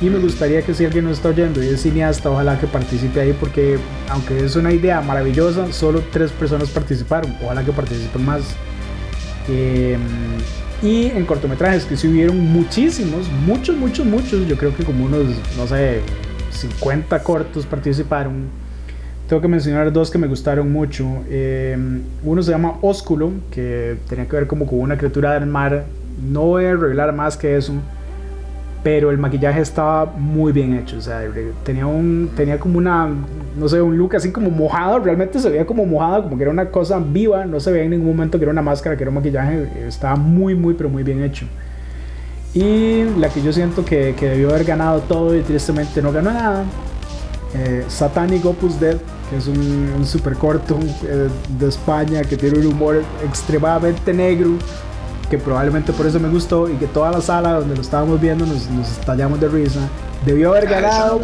[0.00, 3.20] y me gustaría que si alguien nos está oyendo y es cineasta, ojalá que participe
[3.20, 3.78] ahí porque
[4.10, 8.42] aunque es una idea maravillosa, solo tres personas participaron, ojalá que participen más.
[9.48, 9.96] Eh,
[10.82, 15.26] y en cortometrajes que sí hubieron muchísimos, muchos, muchos, muchos, yo creo que como unos,
[15.56, 16.00] no sé,
[16.50, 18.48] 50 cortos participaron.
[19.28, 21.24] Tengo que mencionar dos que me gustaron mucho.
[21.28, 21.76] Eh,
[22.22, 25.84] uno se llama Ósculo, que tenía que ver como con una criatura del mar.
[26.30, 27.72] No voy a revelar más que eso,
[28.86, 30.98] pero el maquillaje estaba muy bien hecho.
[30.98, 31.20] O sea,
[31.64, 33.12] tenía, un, tenía como una,
[33.56, 35.00] no sé, un look así como mojado.
[35.00, 37.46] Realmente se veía como mojado, como que era una cosa viva.
[37.46, 39.88] No se veía en ningún momento que era una máscara, que era un maquillaje.
[39.88, 41.46] Estaba muy, muy, pero muy bien hecho.
[42.54, 46.32] Y la que yo siento que, que debió haber ganado todo y tristemente no ganó
[46.32, 46.64] nada.
[47.56, 48.98] Eh, Satanic Opus Dead,
[49.30, 51.26] que es un, un super corto eh,
[51.58, 54.50] de España que tiene un humor extremadamente negro
[55.30, 58.46] que probablemente por eso me gustó y que toda la sala donde lo estábamos viendo
[58.46, 59.80] nos, nos estallamos de risa.
[60.24, 61.20] Debió haber Ah, ganado,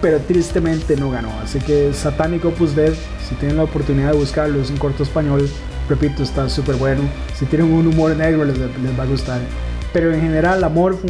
[0.00, 1.30] pero tristemente no ganó.
[1.42, 2.92] Así que Satanic Opus Dead,
[3.28, 5.48] si tienen la oportunidad de buscarlo, es un corto español.
[5.88, 7.02] Repito, está súper bueno.
[7.34, 9.40] Si tienen un humor negro, les, les va a gustar.
[9.92, 11.08] Pero en general, Amorfo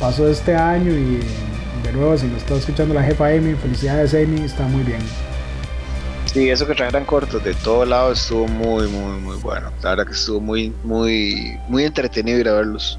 [0.00, 1.20] pasó este año y
[1.84, 5.00] de nuevo, si nos está escuchando la jefa Amy, felicidades Amy, está muy bien.
[6.36, 9.70] Sí, eso que trajeran cortos de todos lados estuvo muy, muy, muy bueno.
[9.82, 12.98] La verdad que estuvo muy, muy, muy entretenido ir a verlos.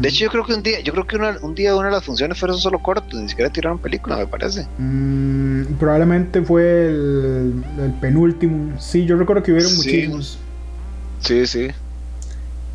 [0.00, 1.92] De hecho, yo creo que un día, yo creo que una- un día una de
[1.92, 4.66] las funciones fueron solo cortos, ni siquiera tiraron película, me parece.
[4.78, 8.80] Mm, probablemente fue el, el penúltimo.
[8.80, 9.76] Sí, yo recuerdo que hubieron Sí.
[9.76, 10.38] muchísimos.
[11.20, 11.68] Sí, sí.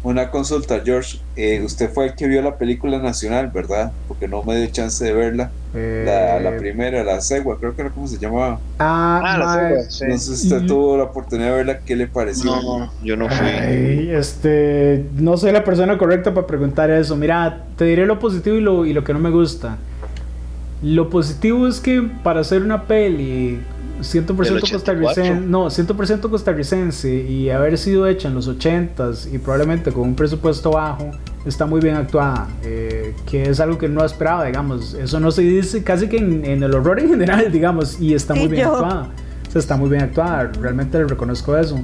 [0.04, 1.20] Una consulta, George.
[1.36, 3.92] Eh, usted fue el que vio la película nacional, ¿verdad?
[4.08, 5.52] Porque no me dio chance de verla.
[5.76, 8.60] Eh, La, la primera, la Segua, creo que era como se llamaba.
[8.80, 10.06] Ah, Ah, la mae, segunda, sí.
[10.08, 12.50] No sé si usted Y- tuvo la oportunidad de verla, ¿qué le pareció?
[12.50, 13.46] No, yo no fui.
[13.48, 17.16] Ay, este, no soy la persona correcta para preguntar eso.
[17.16, 19.78] Mira, te diré lo positivo y lo, y lo que no me gusta.
[20.82, 23.60] Lo positivo es que para hacer una peli
[24.02, 30.04] 100% costarricense, no, 100% costarricense y haber sido hecha en los 80s y probablemente con
[30.04, 31.12] un presupuesto bajo,
[31.46, 34.94] está muy bien actuada, eh, que es algo que no esperaba, digamos.
[34.94, 38.48] Eso no se dice casi que en, el horror en general, digamos, y está muy
[38.48, 39.10] bien actuada.
[39.48, 41.80] O sea, está muy bien actuada, realmente le reconozco eso.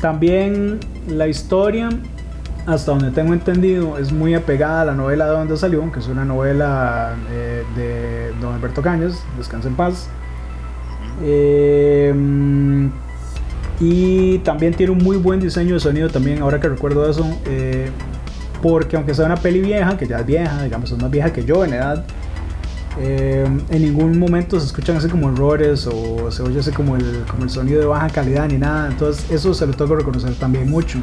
[0.00, 1.88] También la historia,
[2.66, 6.08] hasta donde tengo entendido, es muy apegada a la novela de donde salió, que es
[6.08, 10.08] una novela eh, de don Alberto Cañas, Descansa en paz.
[11.22, 12.14] Eh,
[13.80, 17.26] y también tiene un muy buen diseño de sonido también, ahora que recuerdo eso.
[17.46, 17.90] Eh,
[18.62, 21.44] porque aunque sea una peli vieja, que ya es vieja, digamos, es más vieja que
[21.44, 22.04] yo en edad,
[22.98, 27.44] eh, en ningún momento se escuchan así como errores o se oye como el, como
[27.44, 28.88] el sonido de baja calidad ni nada.
[28.88, 30.98] Entonces eso se lo tengo que reconocer también mucho.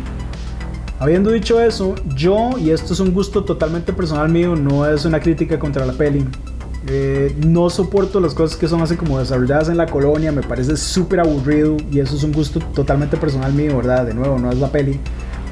[0.99, 5.19] Habiendo dicho eso, yo, y esto es un gusto totalmente personal mío, no es una
[5.19, 6.25] crítica contra la peli.
[6.87, 10.75] Eh, no soporto las cosas que son así como desarrolladas en la colonia, me parece
[10.75, 14.05] súper aburrido y eso es un gusto totalmente personal mío, ¿verdad?
[14.05, 14.99] De nuevo, no es la peli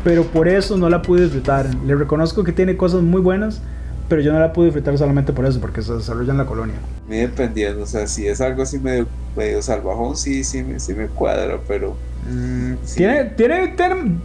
[0.03, 1.73] pero por eso no la pude disfrutar.
[1.85, 3.61] Le reconozco que tiene cosas muy buenas,
[4.09, 6.75] pero yo no la pude disfrutar solamente por eso, porque se desarrolla en la colonia.
[7.07, 11.07] Me dependiendo, o sea, si es algo así medio, medio salvajón, sí, sí, sí me
[11.07, 11.95] cuadra, pero...
[12.29, 13.75] Mm, tiene, tiene,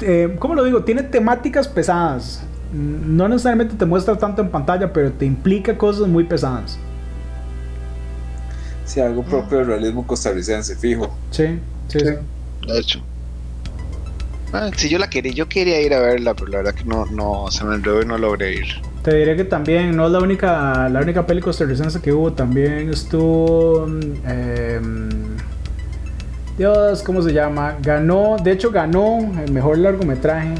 [0.00, 0.84] eh, ¿cómo lo digo?
[0.84, 2.42] Tiene temáticas pesadas.
[2.72, 6.78] No necesariamente te muestra tanto en pantalla, pero te implica cosas muy pesadas.
[8.87, 11.12] Sí, algo propio del realismo costarricense, fijo.
[11.30, 11.59] Sí,
[11.89, 12.07] sí, sí.
[12.66, 13.03] De hecho.
[14.53, 17.05] Ah, sí, yo la quería, yo quería ir a verla, pero la verdad que no,
[17.07, 18.66] no se me enredó y no logré ir.
[19.03, 22.89] Te diré que también no es la única, la única peli costarricense que hubo, también
[22.91, 23.87] estuvo.
[23.87, 25.37] Em,
[26.57, 27.76] Dios, ¿cómo se llama?
[27.82, 30.55] Ganó, de hecho ganó el mejor largometraje.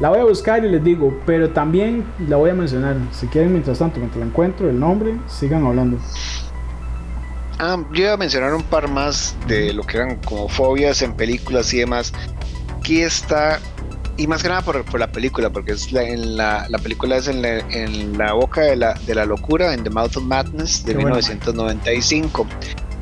[0.00, 2.96] La voy a buscar y les digo, pero también la voy a mencionar.
[3.12, 5.98] Si quieren, mientras tanto, mientras la encuentro, el nombre, sigan hablando.
[7.64, 11.14] Ah, yo iba a mencionar un par más de lo que eran como fobias en
[11.14, 12.12] películas y demás
[12.82, 13.60] aquí está,
[14.16, 18.18] y más que nada por, la película, porque es la, en la, película es en
[18.18, 22.44] la, boca de la, de la locura, en The Mouth of Madness de 1995.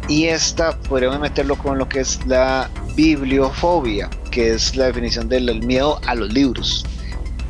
[0.07, 5.63] Y esta podríamos meterlo con lo que es la bibliofobia, que es la definición del
[5.63, 6.85] miedo a los libros.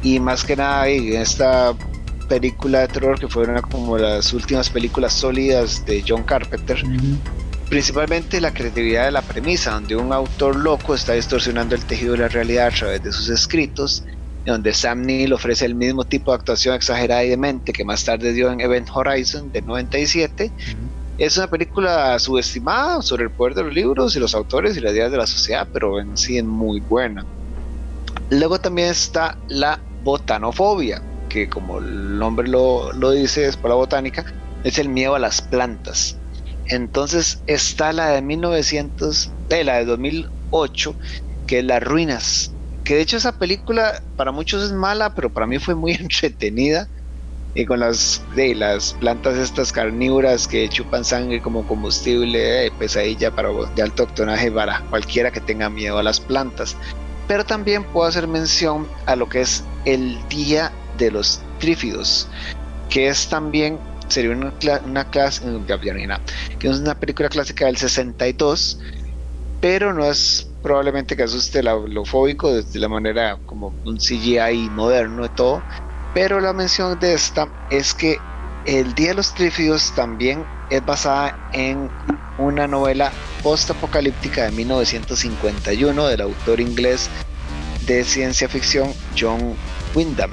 [0.04, 1.74] Y más que nada, en esta
[2.30, 6.80] película de terror que fue una como las últimas películas sólidas de John Carpenter,
[7.68, 12.18] principalmente la creatividad de la premisa, donde un autor loco está distorsionando el tejido de
[12.18, 14.04] la realidad a través de sus escritos,
[14.46, 18.32] donde Sam Neill ofrece el mismo tipo de actuación exagerada y demente que más tarde
[18.32, 20.52] dio en Event Horizon de 97.
[21.18, 24.92] Es una película subestimada sobre el poder de los libros y los autores y las
[24.92, 27.26] ideas de la sociedad, pero en sí es muy buena.
[28.30, 33.76] Luego también está la botanofobia, que como el nombre lo, lo dice, es por la
[33.76, 34.26] botánica,
[34.64, 36.18] es el miedo a las plantas.
[36.66, 40.94] Entonces está la de 1900, eh, la de 2008,
[41.46, 42.52] que es Las Ruinas.
[42.84, 46.88] Que de hecho esa película para muchos es mala, pero para mí fue muy entretenida.
[47.52, 53.34] Y con las, de, las plantas estas carnívoras que chupan sangre como combustible, eh, pesadilla
[53.34, 56.76] para de alto octonaje para cualquiera que tenga miedo a las plantas.
[57.26, 60.70] Pero también puedo hacer mención a lo que es el Día
[61.04, 62.28] de los Trífidos,
[62.88, 63.78] que es también
[64.08, 64.52] sería una,
[64.84, 65.42] una clase,
[66.58, 68.78] que es una película clásica del 62,
[69.60, 75.24] pero no es probablemente que asuste lo fóbico de la manera como un CGI moderno
[75.24, 75.62] y todo.
[76.14, 78.18] Pero la mención de esta es que
[78.66, 81.88] El Día de los Trífidos también es basada en
[82.38, 87.08] una novela post-apocalíptica de 1951 del autor inglés
[87.86, 89.54] de ciencia ficción John
[89.94, 90.30] Wyndham.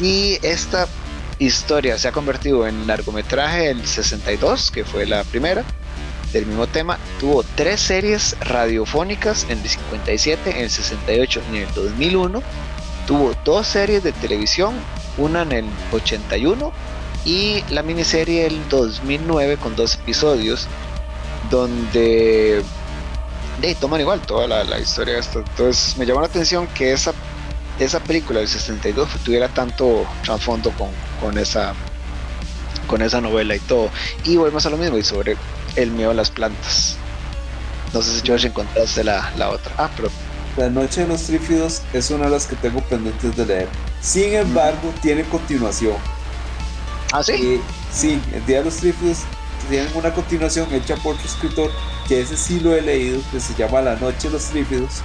[0.00, 0.86] Y esta
[1.38, 5.64] historia se ha convertido en largometraje el 62, que fue la primera
[6.32, 6.98] del mismo tema.
[7.18, 12.42] Tuvo tres series radiofónicas en el 57, en el 68 y en el 2001.
[13.06, 14.74] Tuvo dos series de televisión,
[15.16, 16.72] una en el 81
[17.24, 20.68] y la miniserie del 2009 con dos episodios
[21.50, 22.62] donde
[23.60, 25.18] de, toman igual toda la, historia.
[25.18, 27.12] Entonces me llamó la atención que esa
[27.78, 30.88] esa película del 62 tuviera tanto trasfondo con,
[31.20, 31.74] con, esa
[32.86, 33.90] con esa novela y todo.
[34.24, 35.36] Y volvemos a lo mismo y sobre
[35.76, 36.96] el miedo a las plantas.
[37.92, 39.72] No sé si George encontraste la, la otra.
[39.78, 40.10] Ah, pero
[40.56, 43.68] La Noche de los Trífidos es una de las que tengo pendientes de leer.
[44.00, 45.96] Sin embargo, tiene continuación.
[47.12, 47.60] ¿Ah, sí?
[47.92, 49.18] sí, El Día de los Trífidos
[49.68, 51.70] tiene una continuación hecha por otro escritor
[52.08, 55.02] que ese sí lo he leído, que se llama La Noche de los Trífidos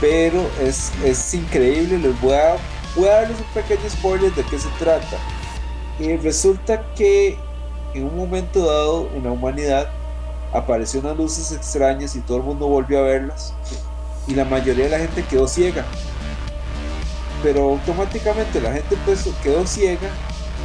[0.00, 1.98] pero es, es increíble.
[1.98, 2.56] Les voy a,
[2.96, 5.16] voy a darles un pequeño spoiler de qué se trata.
[5.98, 7.36] Y resulta que
[7.94, 9.88] en un momento dado en la humanidad
[10.52, 13.54] apareció unas luces extrañas y todo el mundo volvió a verlas
[14.26, 15.84] y la mayoría de la gente quedó ciega.
[17.42, 20.08] Pero automáticamente la gente pues, quedó ciega,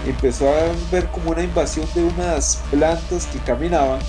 [0.06, 0.60] empezó a
[0.92, 4.00] ver como una invasión de unas plantas que caminaban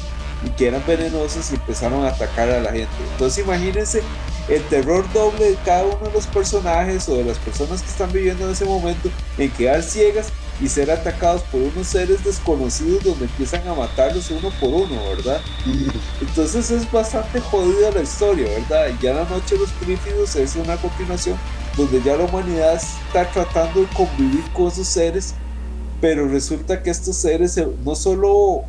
[0.44, 2.88] y que eran venenosas y empezaron a atacar a la gente.
[3.12, 4.02] Entonces imagínense
[4.48, 8.12] el terror doble de cada uno de los personajes o de las personas que están
[8.12, 10.28] viviendo en ese momento en quedar ciegas
[10.60, 15.40] y ser atacados por unos seres desconocidos donde empiezan a matarlos uno por uno, ¿verdad?
[16.20, 18.86] Entonces es bastante jodida la historia, ¿verdad?
[18.88, 21.36] Y ya la noche de los prífidos es una continuación
[21.76, 25.34] donde ya la humanidad está tratando de convivir con esos seres,
[26.00, 28.62] pero resulta que estos seres no solo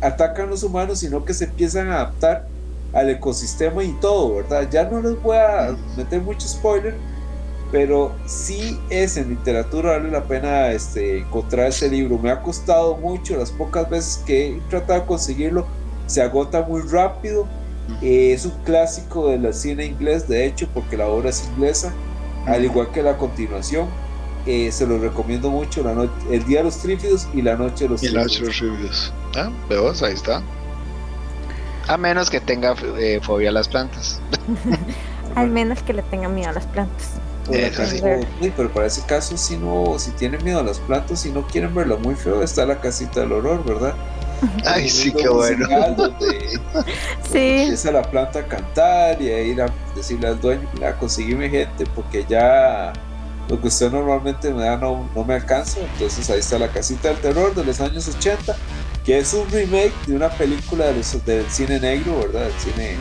[0.00, 2.46] atacan a los humanos, sino que se empiezan a adaptar
[2.92, 4.68] al ecosistema y todo, ¿verdad?
[4.70, 6.96] Ya no les voy a meter mucho spoiler,
[7.70, 12.18] pero sí es en literatura, vale la pena este, encontrar ese libro.
[12.18, 15.66] Me ha costado mucho, las pocas veces que he tratado de conseguirlo,
[16.06, 17.46] se agota muy rápido.
[18.02, 21.92] Eh, es un clásico del cine inglés, de hecho, porque la obra es inglesa,
[22.46, 23.86] al igual que la continuación.
[24.46, 27.90] Eh, se lo recomiendo mucho, la El Día de los Trífidos y La Noche de
[27.90, 28.40] los Trífidos.
[28.40, 29.12] Noche los.
[29.36, 29.50] Ah,
[30.02, 30.42] ahí está.
[31.88, 34.20] A menos que tenga eh, fobia a las plantas.
[35.34, 37.12] Al menos que le tenga miedo a las plantas.
[38.56, 41.74] pero para ese caso, si no, si tienen miedo a las plantas, si no quieren
[41.74, 43.94] verlo muy feo, está la casita del horror, ¿verdad?
[44.66, 45.66] Ay, sí, qué bueno.
[47.32, 47.62] sí.
[47.62, 49.66] Empieza la planta a cantar y a ir a
[49.96, 52.92] decirle al dueño, mira, conseguime gente, porque ya
[53.48, 55.80] lo que usted normalmente me da no, no me alcanza.
[55.80, 58.54] Entonces ahí está la casita del terror de los años 80
[59.08, 62.42] que es un remake de una película de los, del cine negro, ¿verdad?
[62.42, 62.96] Del cine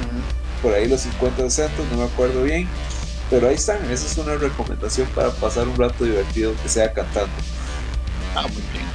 [0.62, 2.66] por ahí los 50, 60, no me acuerdo bien.
[3.30, 7.34] Pero ahí están, esa es una recomendación para pasar un rato divertido que sea cantando.
[8.34, 8.86] Ah, muy bien.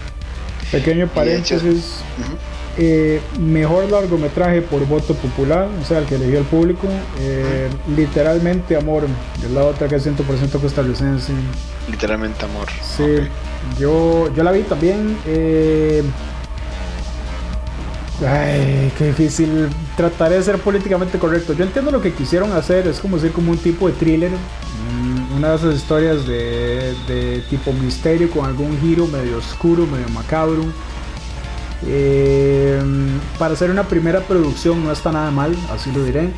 [0.71, 1.97] Pequeño paréntesis.
[2.79, 6.89] Eh, mejor largometraje por voto popular, o sea, el que eligió el público.
[7.21, 9.07] Eh, literalmente amor,
[9.43, 11.35] de la otra que es 100% costarricense.
[11.91, 12.69] Literalmente amor.
[12.81, 13.29] Sí,
[13.79, 15.19] yo, yo la vi también.
[15.27, 16.03] Eh,
[18.21, 19.69] Ay, qué difícil.
[19.97, 21.55] Trataré de ser políticamente correcto.
[21.55, 24.31] Yo entiendo lo que quisieron hacer, es como decir como un tipo de thriller.
[24.31, 30.63] Mm, una de esas historias de, tipo misterio con algún giro medio oscuro, medio macabro.
[31.85, 32.81] Eh,
[33.39, 36.31] para hacer una primera producción no está nada mal, así lo diré.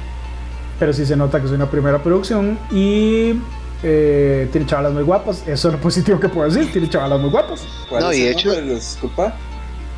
[0.79, 3.35] Pero sí se nota que es una primera producción y
[3.83, 5.43] eh, tiene chavalas muy guapas.
[5.47, 6.73] Eso es lo positivo que puedo decir.
[6.73, 7.63] Tiene chavalas muy guapas.
[7.91, 9.35] No, y de hecho, disculpa.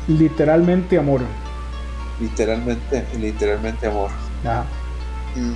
[0.07, 1.21] Literalmente amor
[2.19, 4.09] literalmente, literalmente amor.
[5.35, 5.53] Mm.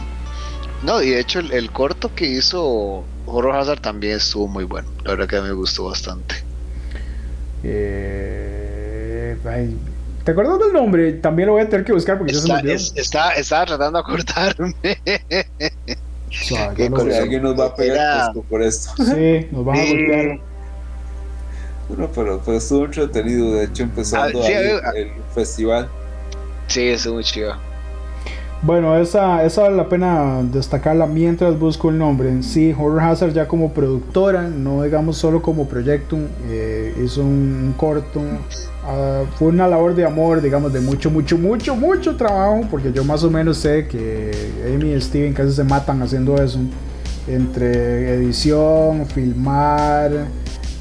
[0.85, 4.87] No, y de hecho el, corto que hizo Horror Hazard también estuvo muy bueno.
[5.03, 6.35] La verdad que me gustó bastante.
[7.63, 9.37] Eh,
[10.23, 11.13] ¿Te acuerdas del nombre?
[11.13, 13.99] También lo voy a tener que buscar porque está, ya se me está, estaba tratando
[13.99, 14.75] de acordarme.
[17.19, 18.91] alguien nos va a pegar por esto.
[18.97, 20.39] Sí, nos van a golpear.
[21.89, 23.53] Bueno, pero, pero estuvo entretenido.
[23.53, 25.89] De hecho, empezando ah, el festival.
[26.71, 27.53] Sí, es muy chido.
[28.61, 32.41] Bueno, esa, esa vale la pena destacarla mientras busco el nombre.
[32.43, 36.17] Sí, Horror Hazard ya como productora, no digamos solo como proyecto,
[36.47, 38.21] eh, hizo un, corto.
[38.85, 43.03] Ah, fue una labor de amor, digamos, de mucho, mucho, mucho, mucho trabajo, porque yo
[43.03, 44.31] más o menos sé que
[44.73, 46.59] Amy y Steven casi se matan haciendo eso.
[47.27, 50.09] Entre edición, filmar,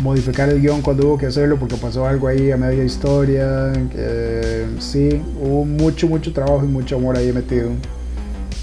[0.02, 3.72] modificar el guion cuando hubo que hacerlo porque pasó algo ahí a media historia.
[4.78, 7.70] Sí, hubo mucho, mucho trabajo y mucho amor ahí metido.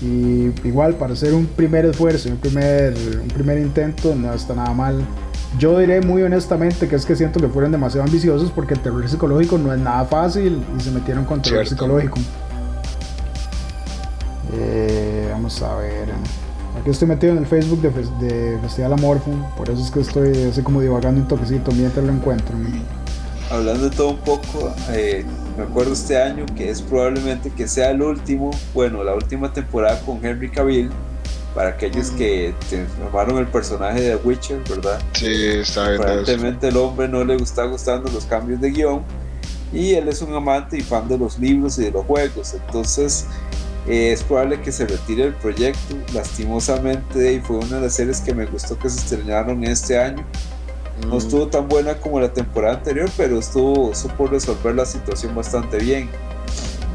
[0.01, 4.73] Y igual para hacer un primer esfuerzo, un primer, un primer intento, no está nada
[4.73, 5.03] mal.
[5.57, 9.07] Yo diré muy honestamente que es que siento que fueron demasiado ambiciosos porque el terror
[9.09, 12.19] psicológico no es nada fácil y se metieron con terror psicológico.
[14.53, 16.09] Eh, vamos a ver.
[16.79, 20.61] Aquí estoy metido en el Facebook de, Festival Amorfo, por eso es que estoy así
[20.61, 22.55] como divagando un toquecito mientras lo encuentro.
[23.49, 25.25] Hablando de todo un poco, eh,
[25.57, 29.99] me acuerdo este año que es probablemente que sea el último, bueno, la última temporada
[30.01, 30.89] con Henry Cavill,
[31.55, 32.53] para aquellos que
[32.99, 34.99] tomaron el personaje de Witcher, ¿verdad?
[35.13, 36.01] Sí, está bien.
[36.01, 39.01] Aparentemente el hombre no le está gustando los cambios de guion
[39.73, 43.25] y él es un amante y fan de los libros y de los juegos, entonces
[43.87, 48.19] eh, es probable que se retire el proyecto, lastimosamente, y fue una de las series
[48.21, 50.25] que me gustó que se estrenaron este año.
[51.05, 51.17] No mm.
[51.17, 56.09] estuvo tan buena como la temporada anterior, pero estuvo, supo resolver la situación bastante bien.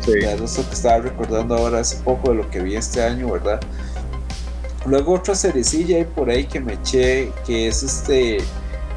[0.04, 0.12] Sí.
[0.18, 3.60] eso que estaba recordando ahora hace poco de lo que vi este año, ¿verdad?
[4.84, 8.38] Luego otra seriecilla hay por ahí que me eché, que es este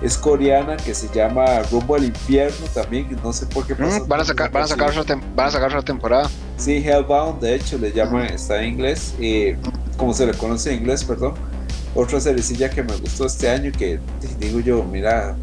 [0.02, 4.22] es coreana que se llama Rumbo al Infierno también, no sé por qué mm, van
[4.22, 6.30] a sacar, van a sacar otra, van a sacar otra temporada.
[6.58, 9.58] Sí, Hellbound, de hecho, le llaman, está en inglés, eh,
[9.98, 11.34] como se le conoce en inglés, perdón.
[11.94, 14.00] Otra seriecilla que me gustó este año que
[14.40, 15.36] digo yo, mira,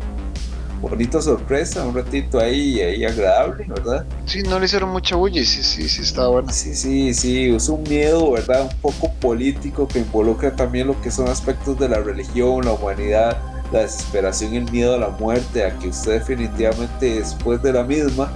[0.83, 4.05] bonita sorpresa, un ratito ahí, ahí agradable, ¿verdad?
[4.27, 6.53] Sí, no le hicieron mucha bulla sí, sí, sí, está bueno.
[6.53, 8.63] Sí, sí, sí, es un miedo, ¿verdad?
[8.63, 13.39] Un poco político que involucra también lo que son aspectos de la religión, la humanidad,
[13.73, 17.83] la desesperación y el miedo a la muerte, a que usted definitivamente después de la
[17.83, 18.31] misma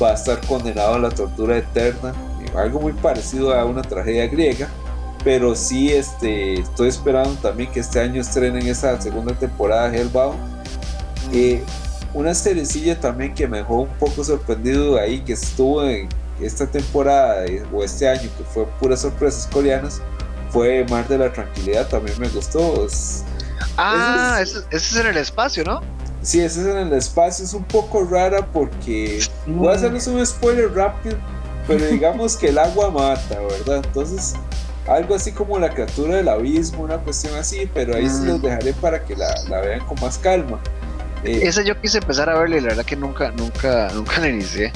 [0.00, 2.14] va a estar condenado a la tortura eterna,
[2.56, 4.68] algo muy parecido a una tragedia griega.
[5.22, 10.60] Pero sí, este, estoy esperando también que este año estrenen esa segunda temporada de Hellbound
[11.32, 11.62] eh,
[12.12, 16.08] una seriecilla también que me dejó un poco sorprendido ahí, que estuvo en
[16.40, 20.02] esta temporada o este año, que fue puras sorpresas coreanas,
[20.50, 22.88] fue Mar de la Tranquilidad, también me gustó.
[23.76, 25.80] Ah, ese es, en el espacio, ¿no?
[26.22, 30.24] Sí, ese es en el espacio, es un poco rara porque voy a hacerles un
[30.24, 31.16] spoiler rápido,
[31.66, 33.82] pero digamos que el agua mata, ¿verdad?
[33.84, 34.34] Entonces,
[34.86, 38.72] algo así como la criatura del abismo, una cuestión así, pero ahí sí los dejaré
[38.74, 40.58] para que la, la vean con más calma.
[41.24, 44.28] Eh, Esa yo quise empezar a verla y la verdad que nunca, nunca, nunca la
[44.28, 44.72] inicié.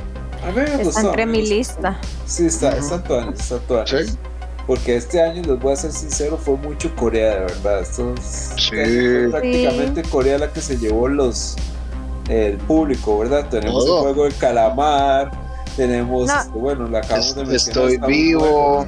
[0.47, 1.99] A me está entre mi lista.
[2.27, 3.89] Sí, está, está actual, está actual.
[3.89, 4.19] ¿Sí?
[4.67, 7.83] Porque este año, les voy a ser sincero, fue mucho Corea, de verdad.
[7.83, 8.15] Esto
[8.69, 11.57] fue prácticamente Corea la que se llevó los
[12.29, 13.49] el público, ¿verdad?
[13.51, 15.31] Tenemos el juego del calamar,
[15.77, 17.91] tenemos, este, bueno, la acabamos de mencionar.
[17.91, 18.87] Estoy vivo,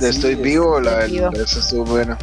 [0.00, 2.16] estoy vivo, la, esa estuvo buena.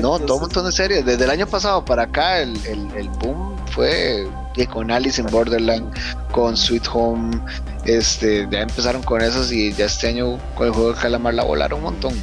[0.00, 1.04] no, todo un montón de series.
[1.04, 4.28] Desde el año pasado para acá, el, el, el boom fue
[4.66, 5.92] con Alice in Borderland,
[6.32, 7.40] con Sweet Home,
[7.84, 11.44] este, ya empezaron con esos y ya este año con el juego de Calamar la
[11.44, 12.14] volaron un montón.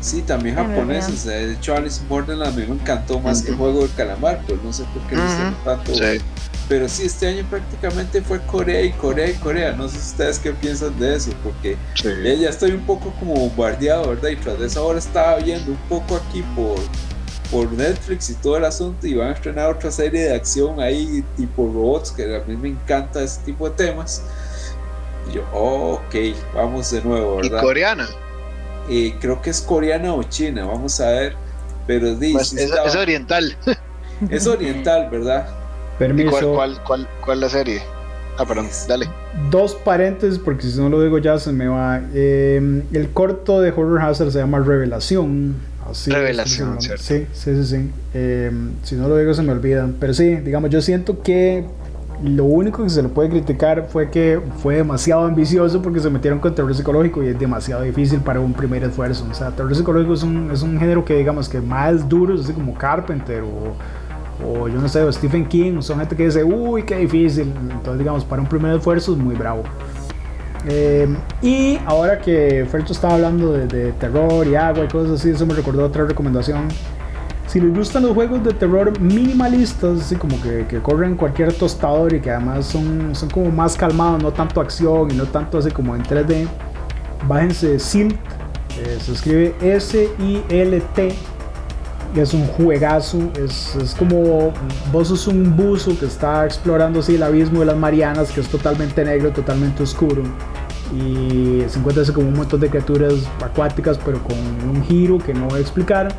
[0.00, 1.24] Sí, también japoneses.
[1.24, 4.42] De hecho, Alice in Borderland a mí me encantó más que el juego de Calamar,
[4.46, 5.92] pues no sé por qué no tanto.
[6.68, 9.72] Pero sí, este año prácticamente fue Corea y Corea y Corea.
[9.72, 14.28] No sé ustedes qué piensan de eso, porque ya estoy un poco como bombardeado, ¿verdad?
[14.30, 16.76] Y tras de eso ahora estaba viendo un poco aquí por
[17.50, 21.24] por Netflix y todo el asunto y van a estrenar otra serie de acción ahí
[21.36, 24.22] tipo robots que a mí me encanta ese tipo de temas
[25.30, 26.14] y yo ok
[26.54, 27.58] vamos de nuevo ¿verdad?
[27.58, 28.08] ¿y coreana?
[28.88, 31.36] Eh, creo que es coreana o china vamos a ver
[31.86, 33.56] pero pues es, oriental
[34.30, 35.46] es oriental verdad
[35.98, 36.54] Permiso.
[36.54, 37.80] cuál, cuál, cuál, la serie?
[38.36, 39.08] Ah, perdón, dale.
[39.50, 42.00] Dos paréntesis, porque si no lo digo ya se me va.
[42.14, 45.54] Eh, el corto de Horror Hazard se llama Revelación
[46.06, 47.02] Revelación, ¿cierto?
[47.02, 47.90] Sí, sí, sí, sí.
[48.14, 49.96] Em, si no lo digo se me olvidan.
[49.98, 51.64] Pero sí, digamos, yo siento que
[52.22, 56.38] lo único que se le puede criticar fue que fue demasiado ambicioso porque se metieron
[56.38, 59.26] con terror psicológico y es demasiado difícil para un primer esfuerzo.
[59.30, 62.52] O sea, terror psicológico es un, es un género que digamos que más duro, así
[62.52, 63.74] como Carpenter o,
[64.46, 67.52] o yo no sé, o Stephen King, son gente que dice, uy, qué difícil.
[67.70, 69.64] Entonces, digamos, para un primer esfuerzo es muy bravo.
[70.66, 71.06] Eh,
[71.42, 75.54] y ahora que Fercho estaba hablando de, terror y agua y cosas así, eso me
[75.54, 76.68] recordó otra recomendación.
[77.46, 82.14] Si les gustan los juegos de terror minimalistas, así como que, que corren cualquier tostador
[82.14, 85.70] y que además son, son como más calmados, no tanto acción y no tanto así
[85.70, 86.46] como en 3D,
[87.28, 88.16] bájense Silt,
[88.78, 91.14] eh, se escribe S-I-L-T
[92.20, 94.52] es un juegazo, es, es, como
[94.92, 98.48] vos sos un buzo que está explorando así el abismo de las Marianas, que es
[98.48, 100.22] totalmente negro, totalmente oscuro.
[100.94, 104.36] Y se encuentra como un montón de criaturas acuáticas, pero con
[104.68, 106.14] un giro que no voy a explicar.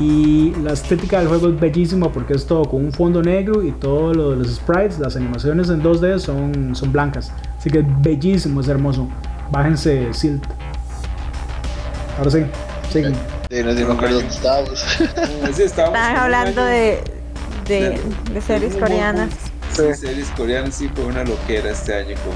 [0.00, 3.72] Y la estética del juego es bellísima porque es todo con un fondo negro y
[3.72, 7.32] todos los sprites, las animaciones en 2D son, son blancas.
[7.58, 9.08] Así que es bellísimo, es hermoso.
[9.50, 10.44] Bájense Silt.
[12.18, 12.44] Ahora sí,
[12.90, 13.37] siguen.
[13.50, 14.84] Sí, no, me acuerdo dónde estábamos.
[15.58, 17.02] Estaban hablando de,
[17.66, 18.00] de,
[18.32, 19.30] de, series coreanas.
[19.72, 22.34] Sí, series coreanas sí fue una loquera este año con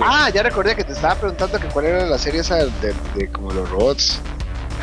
[0.00, 3.28] Ah, ya recordé que te estaba preguntando que cuál era la serie esa de, de,
[3.28, 4.18] como los robots.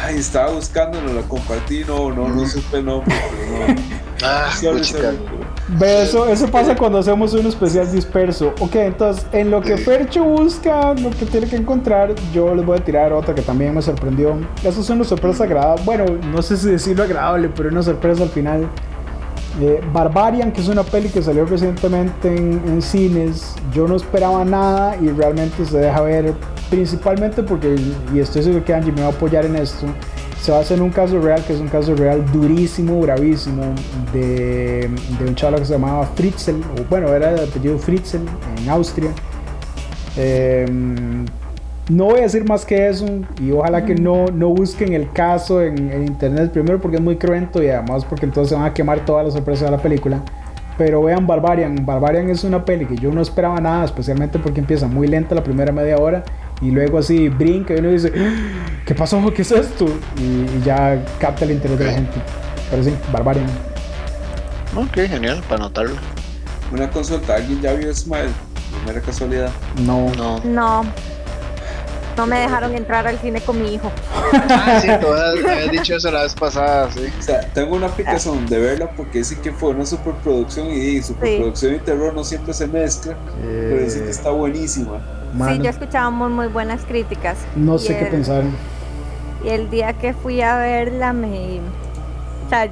[0.01, 3.82] Ay, estaba buscando, no la compartí, no, no, no supe el nombre, pero no.
[4.24, 4.70] ah, Ve,
[5.82, 8.53] eso, eso pasa cuando hacemos un especial disperso.
[8.59, 12.78] Ok, entonces, en lo que Fercho busca, lo que tiene que encontrar, yo les voy
[12.78, 14.36] a tirar otra que también me sorprendió.
[14.63, 15.84] Eso es una sorpresa agradable.
[15.86, 18.67] Bueno, no sé si decirlo agradable, pero una sorpresa al final.
[19.61, 24.45] Eh, Barbarian, que es una peli que salió recientemente en, en, cines, yo no esperaba
[24.45, 26.34] nada y realmente se deja ver,
[26.70, 27.76] principalmente porque,
[28.13, 29.86] y estoy seguro que Angie me va a apoyar en esto,
[30.41, 33.63] se basa en un caso real, que es un caso real durísimo, bravísimo,
[34.13, 38.19] de, de un chavo que se llamaba Fritzl, o bueno, era de apellido Fritzl,
[38.61, 39.11] en Austria.
[40.15, 41.25] Em,
[41.89, 43.07] No voy a decir más que eso
[43.41, 47.15] y ojalá que no, no busquen el caso en, en, internet primero porque es muy
[47.17, 50.21] cruento y además porque entonces van a quemar todas las sorpresas de la película.
[50.77, 51.85] Pero vean Barbarian.
[51.85, 55.43] Barbarian es una peli que yo no esperaba nada, especialmente porque empieza muy lenta la
[55.43, 56.23] primera media hora
[56.62, 58.12] y luego así brinca y uno dice,
[58.86, 59.22] ¿qué pasó?
[59.34, 59.86] ¿Qué es esto?
[60.18, 62.18] Y, ya capta el interés de la gente.
[62.70, 63.47] Pero sí, Barbarian.
[64.76, 65.95] Ok, genial, para anotarlo.
[66.72, 68.30] Una consulta, ¿alguien ya vio Smile?
[68.78, 69.49] Primera casualidad.
[69.84, 70.12] No.
[70.16, 70.39] No.
[70.43, 70.86] No.
[72.20, 73.89] No me dejaron entrar al cine con mi hijo.
[74.49, 75.07] Ah, sí, tú
[75.49, 77.09] habías dicho eso la vez pasada, sí.
[77.17, 81.76] O sea, tengo una aplicación de verla porque dicen que fue una superproducción y superproducción
[81.76, 84.99] y terror no siempre se mezcla, pero dicen que está buenísima.
[85.47, 87.38] Sí, yo he escuchado muy, muy buenas críticas.
[87.55, 88.43] No sé qué pensar.
[89.45, 91.61] Y el día que fui a verla, me.
[92.45, 92.67] O sea,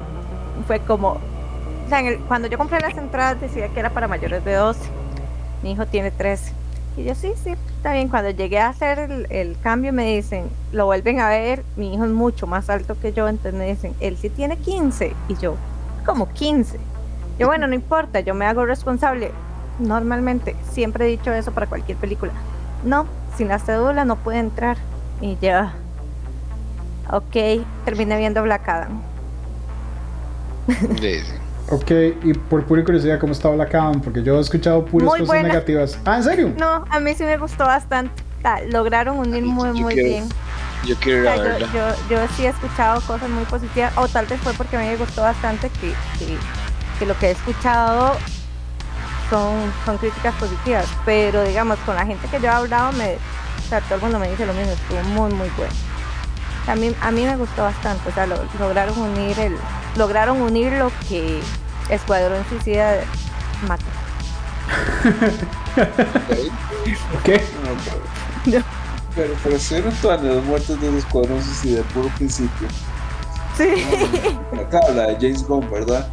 [0.66, 1.12] fue como.
[1.12, 4.78] O sea, cuando yo compré las entradas decía que era para mayores de 12.
[5.62, 6.52] Mi hijo tiene 13.
[6.98, 8.08] Y yo, sí, sí, está bien.
[8.08, 11.62] Cuando llegué a hacer el, cambio, me dicen, lo vuelven a ver.
[11.76, 15.14] Mi hijo es mucho más alto que yo, entonces me dicen, él sí tiene 15.
[15.28, 15.54] Y yo,
[16.04, 16.76] como 15.
[17.38, 19.30] Yo, bueno, no importa, yo me hago responsable.
[19.78, 22.32] Normalmente, siempre he dicho eso para cualquier película.
[22.84, 24.76] No, sin la cédula no puede entrar.
[25.20, 25.74] Y ya.
[27.12, 29.00] Ok, terminé viendo Black Adam.
[31.00, 31.22] Sí.
[31.70, 31.90] Ok,
[32.22, 34.00] y por pura curiosidad, ¿cómo estaba la Adam?
[34.00, 35.98] Porque yo he escuchado puras cosas negativas.
[36.04, 36.54] Ah, ¿en serio?
[36.58, 38.22] No, a mí sí me gustó bastante.
[38.70, 40.28] lograron unir muy, muy bien.
[40.86, 41.68] Yo quiero ir a verla.
[41.74, 44.86] Yo, yo, sí he escuchado cosas muy positivas, o tal vez fue porque a mí
[44.86, 45.92] me gustó bastante que,
[46.98, 48.16] que, lo que he escuchado
[49.28, 49.54] son,
[49.84, 53.80] son críticas positivas, pero digamos, con la gente que yo he hablado, me, o sea,
[53.82, 55.74] todo el mundo me dice lo mismo, estuvo muy, muy bueno.
[56.68, 59.56] A mí, a mí me gustó bastante, o sea, lograron unir el,
[59.96, 61.40] lograron unir lo que
[61.88, 63.00] Escuadrón Suicida
[63.66, 63.84] mata.
[67.24, 67.42] ¿Qué?
[68.46, 68.62] No,
[69.14, 72.68] pero, pero estuvieron todas las muertes del Escuadrón Suicida, puro principio.
[73.56, 73.84] Sí.
[74.58, 76.08] Acá la de James Gunn, ¿verdad?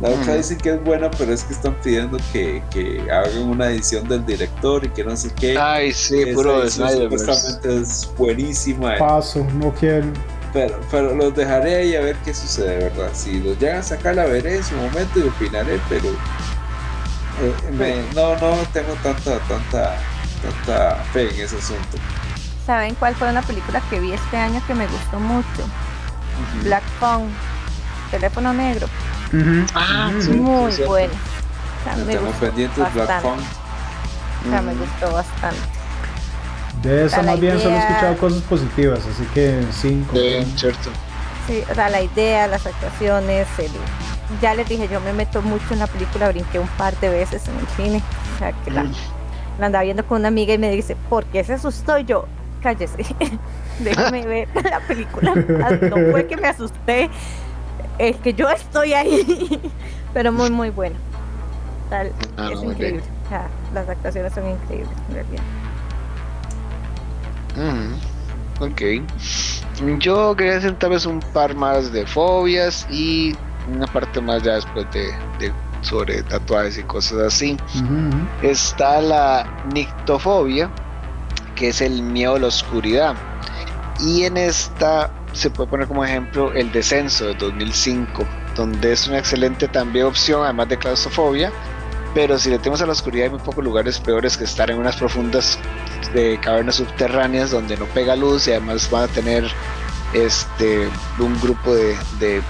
[0.00, 3.66] La otra dice que es buena, pero es que están pidiendo que, que, hagan una
[3.66, 5.58] edición del director y que no sé qué.
[5.58, 8.96] Ay, sí, puro de Supuestamente es buenísima.
[8.96, 10.06] Paso, no quiero.
[10.54, 13.10] Pero, pero los dejaré ahí a ver qué sucede, ¿verdad?
[13.12, 16.08] Si los llegan a sacar, la veré en su momento y opinaré, pero
[17.42, 19.96] eh, no, no tengo tanta, tanta,
[20.42, 21.98] tanta fe en ese asunto.
[22.64, 25.68] ¿Saben cuál fue una película que vi este año que me gustó mucho?
[26.62, 27.28] Black Phone,
[28.10, 28.88] Teléfono Negro.
[29.74, 31.12] Ah, muy bueno.
[31.86, 33.24] Estamos pendientes Black
[34.62, 35.60] me gustó bastante.
[36.82, 40.02] De eso más bien solo he escuchado cosas positivas, así que sí.
[40.56, 40.90] cierto.
[41.46, 43.70] Sí, o sea, la idea, las actuaciones, el,
[44.40, 47.42] ya les dije, yo me meto mucho en la película, brinqué un par de veces
[47.48, 48.02] en el cine.
[48.34, 48.86] O sea, que la,
[49.58, 51.98] la andaba viendo con una amiga y me dice, ¿por qué se asustó?
[51.98, 52.26] yo,
[52.62, 53.04] cállese,
[53.78, 55.34] déjame ver la película.
[55.82, 57.10] No fue que me asusté,
[58.00, 59.60] es que yo estoy ahí.
[60.14, 60.96] Pero muy, muy bueno.
[61.88, 63.02] Tal, ah, es increíble.
[63.74, 65.42] Las actuaciones son increíbles, en realidad.
[67.56, 69.98] Mm, ok.
[69.98, 73.34] Yo quería hacer tal vez un par más de fobias y
[73.72, 77.56] una parte más ya después de, sobre tatuajes y cosas así.
[78.42, 80.70] Está la nictofobia,
[81.54, 83.14] que es el miedo a la oscuridad.
[84.02, 88.24] Y en esta se puede poner como ejemplo el descenso de 2005,
[88.56, 91.52] donde es una excelente también opción, además de claustrofobia,
[92.14, 94.78] pero si le tenemos a la oscuridad hay muy pocos lugares peores que estar en
[94.78, 95.58] unas profundas
[96.12, 99.48] de cavernas subterráneas donde no pega luz y además van a tener
[100.12, 100.88] este
[101.18, 102.42] un grupo de, de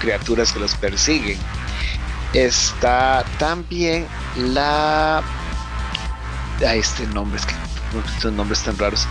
[0.00, 1.38] criaturas que los persiguen.
[2.32, 4.06] Está también
[4.36, 5.22] la
[6.66, 7.54] Ahí este nombre es que
[8.14, 9.06] estos nombres tan raros.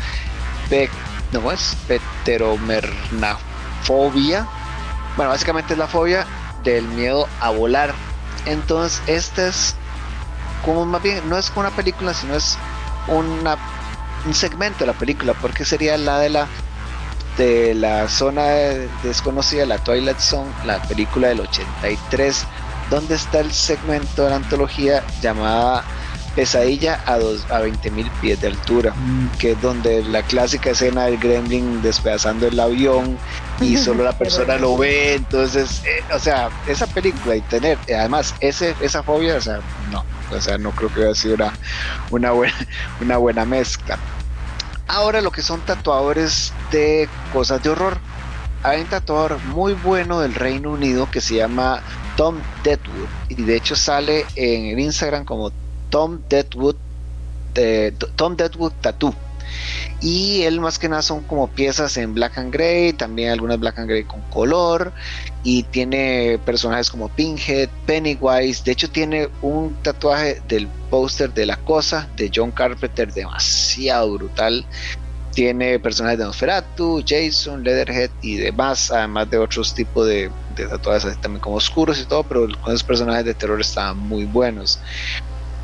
[1.32, 4.48] No es pteromernafobia.
[5.16, 6.28] Bueno, básicamente es la fobia
[6.64, 7.96] del miedo a volar
[8.48, 9.76] entonces, este es
[10.64, 12.58] como más bien, no es una película, sino es
[13.08, 13.58] una,
[14.26, 16.48] un segmento de la película, porque sería la de la
[17.38, 18.46] de la zona
[19.04, 22.46] desconocida, la Twilight Zone, la película del 83,
[22.90, 25.84] donde está el segmento de la antología llamada
[26.38, 29.38] Pesadilla a, dos, a 20.000 pies de altura, mm.
[29.40, 33.18] que es donde la clásica escena del gremlin despedazando el avión
[33.60, 38.36] y solo la persona lo ve, entonces, eh, o sea, esa película y tener, además,
[38.40, 39.62] ese, esa fobia, o sea,
[39.92, 41.54] no, o sea, no creo que haya sido una,
[42.12, 42.54] una, buena,
[43.02, 43.98] una buena mezcla.
[44.88, 47.98] Ahora lo que son tatuadores de cosas de horror.
[48.62, 51.82] Hay un tatuador muy bueno del Reino Unido que se llama
[52.16, 55.52] Tom Deadwood y de hecho sale en el Instagram como
[55.90, 56.76] Tom Deadwood
[58.16, 59.14] Tom Deadwood Tattoo.
[60.00, 63.80] Y él más que nada son como piezas en black and gray, también algunas black
[63.80, 64.94] and gray con color.
[65.44, 68.64] Y tiene personajes como Pinhead, Pennywise.
[68.64, 74.66] De hecho, tiene un tatuaje del póster de La Cosa de John Carpenter demasiado brutal.
[75.34, 81.42] Tiene personajes de Nosferatu, Jason, Leatherhead y demás, además de otros tipos de, tatuajes también
[81.42, 84.80] como oscuros y todo, pero con esos personajes de terror estaban muy buenos.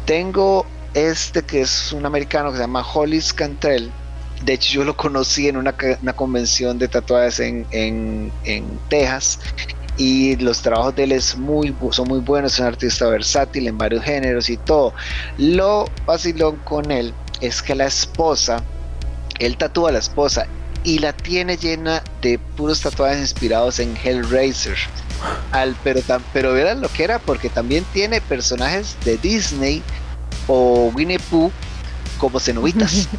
[0.05, 3.91] Tengo este que es un americano que se llama Hollis Cantrell.
[4.43, 5.73] De hecho, yo lo conocí en una,
[6.15, 8.31] convención de tatuajes en, en,
[8.89, 9.39] Texas
[9.95, 13.77] y los trabajos de él es muy, son muy buenos, es un artista versátil en
[13.77, 14.93] varios géneros y todo.
[15.37, 18.61] Lo vacilón con él es que la esposa
[19.39, 20.47] él tatúa a la esposa
[20.83, 24.77] y la tiene llena de puros tatuajes inspirados en Hellraiser.
[25.51, 26.01] Al, pero,
[26.33, 29.81] pero verán lo que era porque también tiene personajes de Disney
[30.47, 31.51] o Winnie Pooh
[32.17, 33.07] como cenobitas.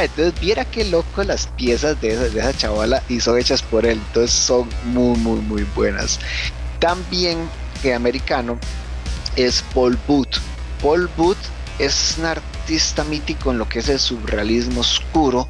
[0.00, 3.86] entonces viera qué loco las piezas de esa, de esa chavala y son hechas por
[3.86, 4.00] él.
[4.08, 6.18] Entonces son muy, muy, muy buenas.
[6.80, 7.38] También
[7.82, 8.58] que americano
[9.36, 10.38] es Paul Booth.
[10.82, 11.36] Paul Booth
[11.78, 15.48] es un artista mítico en lo que es el surrealismo oscuro,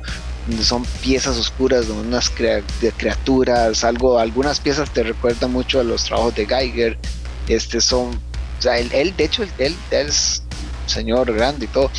[0.62, 6.34] son piezas oscuras de unas criaturas, algo, algunas piezas te recuerdan mucho a los trabajos
[6.34, 6.98] de Geiger,
[7.48, 8.10] este son,
[8.58, 10.42] o sea, él, de hecho, él, es
[10.86, 11.90] señor grande y todo,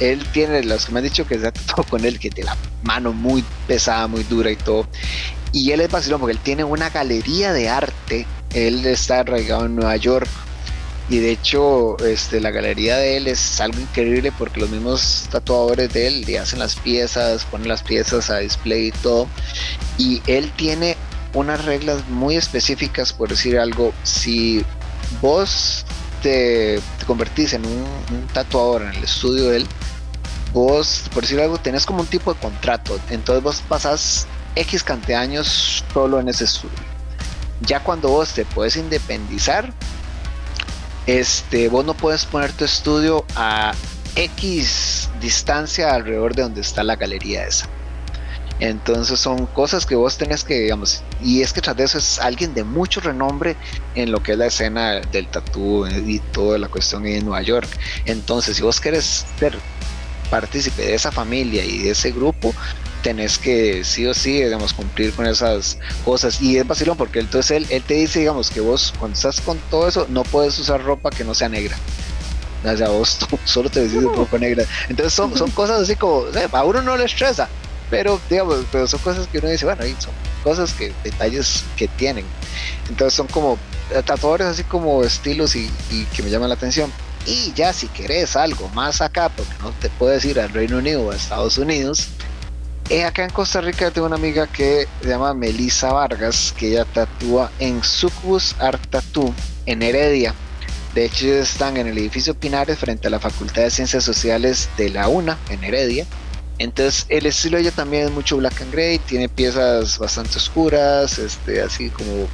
[0.00, 2.50] él tiene, los que me han dicho que se ha tratado con él, que tiene
[2.50, 4.86] la mano muy pesada, muy dura y todo,
[5.52, 9.76] y él es vacilón porque él tiene una galería de arte, él está arraigado en
[9.76, 10.28] Nueva York,
[11.08, 15.92] y de hecho este, la galería de él es algo increíble porque los mismos tatuadores
[15.92, 19.26] de él le hacen las piezas, ponen las piezas a display y todo.
[19.98, 20.96] Y él tiene
[21.34, 24.64] unas reglas muy específicas, por decir algo, si
[25.20, 25.84] vos
[26.22, 29.66] te, convertís en un, tatuador en el estudio de él,
[30.52, 35.18] vos, por decir algo, tenés como un tipo de contrato, entonces vos pasás X cantidad
[35.18, 36.76] de años solo en ese estudio.
[37.62, 39.72] Ya cuando vos te puedes independizar,
[41.06, 43.72] este, vos no puedes poner tu estudio a
[44.16, 47.68] X distancia alrededor de donde está la galería esa.
[48.60, 52.20] Entonces son cosas que vos tenés que, digamos, y es que tras de eso es
[52.20, 53.56] alguien de mucho renombre
[53.96, 57.68] en lo que es la escena del tatú y toda la cuestión en Nueva York.
[58.04, 59.58] Entonces, si vos querés ser
[60.30, 62.54] partícipe de esa familia y de ese grupo,
[63.02, 66.40] tenés que sí o sí, digamos, cumplir con esas cosas.
[66.40, 69.58] Y es vacilón porque entonces él, él te dice, digamos, que vos cuando estás con
[69.70, 71.76] todo eso no puedes usar ropa que no sea negra.
[72.64, 74.64] O sea, vos solo te decides ropa negra.
[74.88, 77.48] Entonces son, son cosas así como, a uno no le estresa,
[77.90, 80.12] pero digamos, pero son cosas que uno dice, bueno, son
[80.44, 82.24] cosas que, detalles que tienen.
[82.88, 83.58] Entonces son como
[84.06, 86.90] tatuadores así como estilos y, y que me llaman la atención.
[87.26, 91.02] Y ya si querés algo más acá, porque no te puedes ir al Reino Unido
[91.02, 92.08] o a Estados Unidos,
[92.90, 96.84] eh, acá en Costa Rica tengo una amiga que se llama Melissa Vargas, que ella
[96.84, 99.34] tatúa en Sucubus Art Tattoo
[99.66, 100.34] en Heredia.
[100.94, 104.68] De hecho, ellos están en el edificio Pinares frente a la Facultad de Ciencias Sociales
[104.76, 106.06] de la UNA en Heredia.
[106.58, 111.18] Entonces, el estilo de ella también es mucho black and gray, tiene piezas bastante oscuras,
[111.18, 112.28] este, así como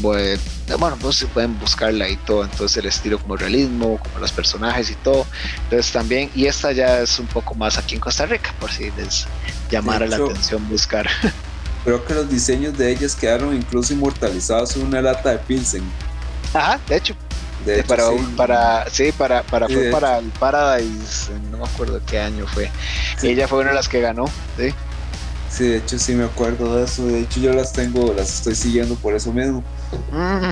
[0.00, 4.90] bueno, pues se pueden buscarla y todo, entonces el estilo como realismo, como los personajes
[4.90, 5.26] y todo,
[5.64, 8.90] entonces también, y esta ya es un poco más aquí en Costa Rica, por si
[8.92, 9.26] les
[9.70, 11.08] llamara la atención buscar.
[11.84, 15.82] Creo que los diseños de ellas quedaron incluso inmortalizados en una lata de Pilsen.
[16.52, 17.14] Ajá, de hecho.
[17.64, 18.34] De para, sí.
[18.36, 22.70] para, sí, para, para, fue para el Paradise, no me acuerdo qué año fue.
[23.22, 24.72] Ella fue una de las que ganó, sí.
[25.50, 27.06] Sí, de hecho sí me acuerdo de eso.
[27.06, 29.64] De hecho yo las tengo, las estoy siguiendo por eso mismo.
[30.12, 30.50] Mm.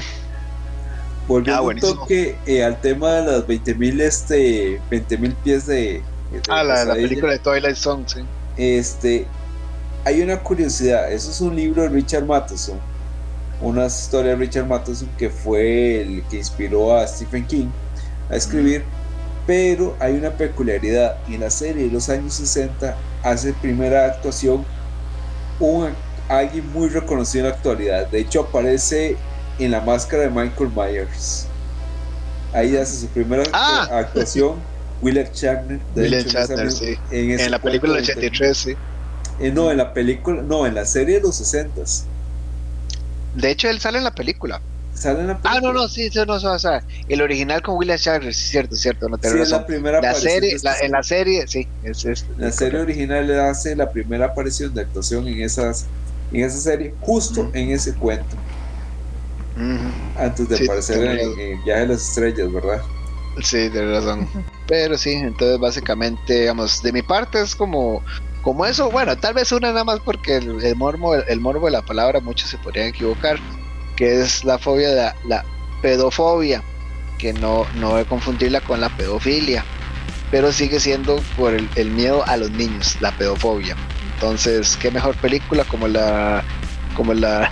[1.29, 6.03] Volviendo ah, un toque eh, al tema de las 20.000 este, 20 pies de,
[6.49, 8.21] Ah, la, película de Twilight Zone, sí.
[8.57, 9.27] Este,
[10.05, 11.11] hay una curiosidad.
[11.13, 12.79] Eso es un libro de Richard Matheson.
[13.61, 17.69] Una historia de Richard Matheson que fue el que inspiró a Stephen King
[18.31, 18.85] a escribir.
[19.47, 21.19] Pero hay una peculiaridad.
[21.29, 24.65] En la serie de los años 60 hace primera actuación
[25.59, 25.91] un,
[26.29, 28.07] alguien muy reconocido en la actualidad.
[28.09, 29.17] De hecho, aparece
[29.59, 31.47] en la máscara de Michael Myers.
[32.53, 33.89] Ahí hace su primera ah.
[33.93, 34.55] actuación.
[35.03, 35.81] Willard Shatner.
[36.73, 36.99] sí.
[37.11, 38.75] En, la película del 83, sí.
[39.39, 41.83] Eh, no, en la película, no, en la serie de los 60
[43.35, 44.63] De hecho, él sale en la película.
[44.95, 45.55] Sale en la película.
[45.55, 49.09] Ah, no, no, sí, no, o sea, el original con William Shatner, sí, cierto, cierto,
[49.11, 52.81] no te sí, la primera la serie, en la serie, sí, es, es La serie
[52.81, 55.85] original le hace la primera aparición de actuación en esas
[56.33, 58.37] en esa serie, justo en ese cuento.
[60.19, 62.83] Antes de aparecer en, en, Viaje de las Estrellas, ¿verdad?
[63.43, 64.29] Sí, de razón.
[64.67, 68.03] Pero sí, entonces básicamente, digamos, de mi parte es como,
[68.43, 71.83] como eso, bueno, tal vez una nada más porque el, morbo, el, morbo de la
[71.83, 73.39] palabra muchos se podrían equivocar,
[73.97, 75.45] que es la fobia de la,
[75.83, 76.63] pedofobia,
[77.19, 79.65] que no, no voy a confundirla con la pedofilia,
[80.31, 83.77] pero sigue siendo por el, el miedo a los niños, la pedofobia.
[84.17, 86.43] Entonces, qué mejor película como la
[86.95, 87.51] como la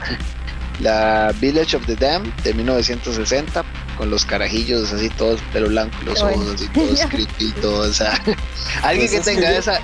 [0.81, 3.65] la Village of the Dam de 1960
[3.97, 8.13] con los carajillos así todos pelo blanco los ojos así todos creepy todos o sea
[8.83, 9.81] alguien pues que tenga esa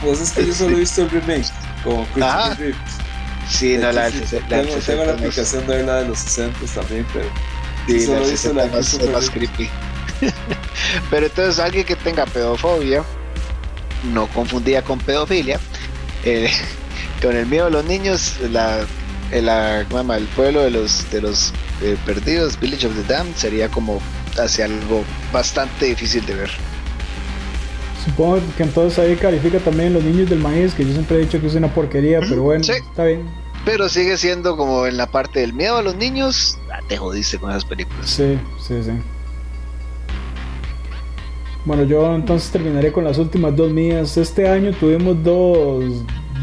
[0.00, 1.50] pues es que yo solo he visto el remake
[1.82, 2.76] como Christopher Reeves
[3.50, 7.28] sí no la, tengo, tengo la aplicación de la de los 60 también pero
[7.88, 9.68] sí, solo he visto la más, más creepy.
[11.10, 13.02] Pero entonces alguien que tenga pedofobia
[14.12, 15.60] no confundía con pedofilia
[16.24, 16.50] eh,
[17.22, 18.86] con el miedo de los niños la
[19.30, 21.52] el, el pueblo de los de los
[21.82, 24.00] eh, perdidos, Village of the Dam, sería como
[24.38, 25.02] hacia algo
[25.32, 26.50] bastante difícil de ver.
[28.04, 31.40] Supongo que entonces ahí califica también los niños del maíz, que yo siempre he dicho
[31.40, 33.28] que es una porquería, pero bueno, está bien.
[33.64, 37.38] Pero sigue siendo como en la parte del miedo a los niños, ah, te jodiste
[37.38, 38.08] con esas películas.
[38.08, 38.92] Sí, sí, sí.
[41.64, 44.16] Bueno, yo entonces terminaré con las últimas dos mías.
[44.16, 45.84] Este año tuvimos dos,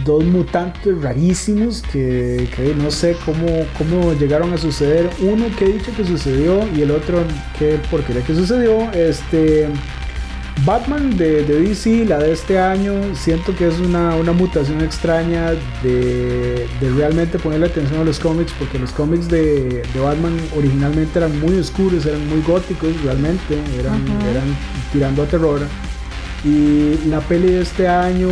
[0.06, 5.10] dos mutantes rarísimos que, no sé cómo, cómo llegaron a suceder.
[5.20, 7.24] Uno que he dicho que sucedió y el otro
[7.58, 8.92] que porque que sucedió.
[8.92, 9.68] Este
[10.66, 15.52] Batman de, DC, la de este año, siento que es una, mutación extraña
[15.84, 21.58] de, realmente ponerle atención a los cómics, porque los cómics de, Batman originalmente eran muy
[21.58, 24.56] oscuros, eran muy góticos realmente, eran, eran
[24.92, 25.62] tirando a terror.
[26.44, 28.30] Y la peli de este año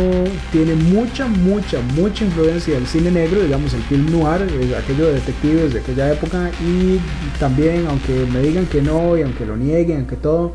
[0.52, 4.42] tiene mucha, mucha, mucha influencia del cine negro, digamos el film noir,
[4.78, 6.50] aquello de detectives de aquella época.
[6.64, 6.98] Y
[7.38, 10.54] también, aunque me digan que no y aunque lo nieguen, aunque todo,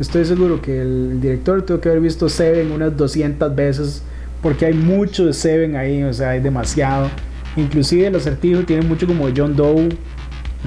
[0.00, 4.02] estoy seguro que el director tuvo que haber visto Seven unas 200 veces
[4.42, 7.10] porque hay mucho de Seven ahí, o sea, hay demasiado.
[7.56, 9.88] Inclusive el acertijo tiene mucho como John Doe,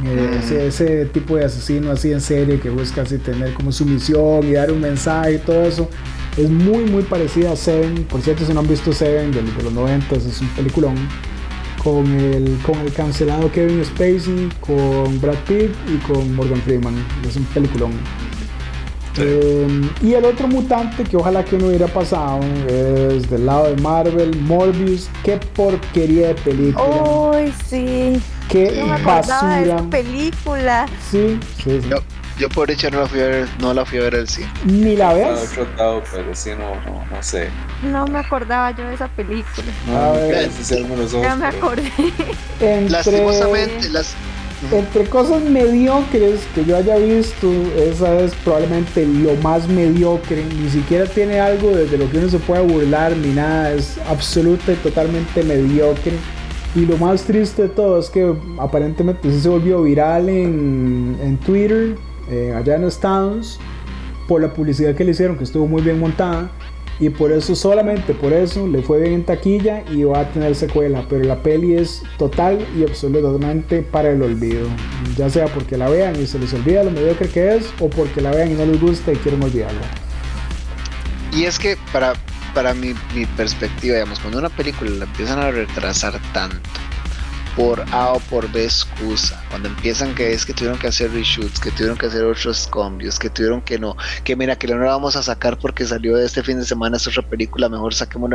[0.04, 0.40] eh, mm.
[0.40, 4.46] ese, ese, tipo de asesino así en serie que busca así tener como su misión
[4.48, 5.90] y dar un mensaje y todo eso.
[6.38, 8.06] Es muy, muy parecida a Seven.
[8.06, 10.96] Por cierto, si no han visto Seven de, los 90, es un peliculón.
[11.84, 16.94] Con el, con el cancelado Kevin Spacey, con Brad Pitt y con Morgan Freeman.
[17.28, 17.92] Es un peliculón.
[19.18, 23.82] Em, y el otro mutante que ojalá que no hubiera pasado es del lado de
[23.82, 25.10] Marvel, Morbius.
[25.24, 27.04] Qué porquería de película.
[27.04, 28.22] Uy, sí.
[28.48, 29.56] Qué basura.
[29.58, 30.86] De esa película.
[31.10, 31.90] Sí, sí, sí.
[32.42, 34.50] Yo por hecho no la fui a ver, no la fui a ver al cine.
[34.66, 35.56] Ni la ves.
[35.78, 37.50] No, pero sí no, no, no, sé.
[37.84, 39.68] No me acordaba yo de esa película.
[39.96, 40.50] a ver,
[41.22, 41.92] ya me acordé.
[42.60, 44.16] Entre, Lastimosamente, las...
[44.72, 50.46] entre cosas mediocres que yo haya visto, esa es probablemente lo más mediocre.
[50.46, 53.74] Ni siquiera tiene algo desde lo que uno se pueda burlar ni nada.
[53.74, 56.14] Es absoluta y totalmente mediocre.
[56.76, 61.38] Y lo más triste de todo es que aparentemente sí se volvió viral en, en
[61.38, 61.96] Twitter
[62.30, 63.60] eh, allá en Estados
[64.28, 66.50] por la publicidad que le hicieron, que estuvo muy bien montada.
[67.02, 70.54] Y por eso, solamente por eso, le fue bien en taquilla y va a tener
[70.54, 71.04] secuela.
[71.10, 74.68] Pero la peli es total y absolutamente para el olvido.
[75.18, 78.22] Ya sea porque la vean y se les olvida lo mediocre que es, o porque
[78.22, 79.82] la vean y no les gusta y quieren olvidarlo.
[81.34, 82.14] Y es que para,
[82.54, 86.70] para mi, mi perspectiva, digamos, cuando una película la empiezan a retrasar tanto,
[87.56, 89.44] por A o por B excusa.
[89.50, 93.20] Cuando empiezan que es que tuvieron que hacer reshoots, que tuvieron que hacer otros cambios,
[93.20, 96.44] que tuvieron que no, que mira que no la vamos a sacar porque salió este
[96.44, 98.30] fin de semana es otra película, mejor saquemos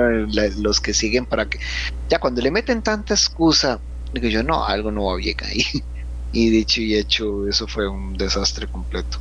[0.58, 1.58] los que siguen para que
[2.08, 3.80] ya cuando le meten tanta excusa,
[4.12, 5.64] digo yo no, algo no va bien ahí.
[6.32, 9.18] Y dicho y hecho, eso fue un desastre completo.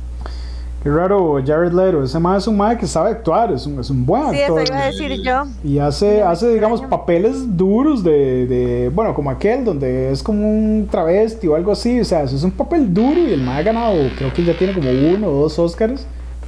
[0.86, 2.04] Qué raro, Jared Leto.
[2.04, 4.36] Ese más es un man que sabe actuar, es un, es un buen actor.
[4.36, 5.44] Sí, eso iba a decir yo.
[5.64, 10.86] Y hace, hace digamos, papeles duros de, de, bueno, como aquel, donde es como un
[10.88, 11.98] travesti o algo así.
[11.98, 14.56] O sea, eso es un papel duro y el man ha ganado, creo que ya
[14.56, 16.06] tiene como uno o dos Oscars.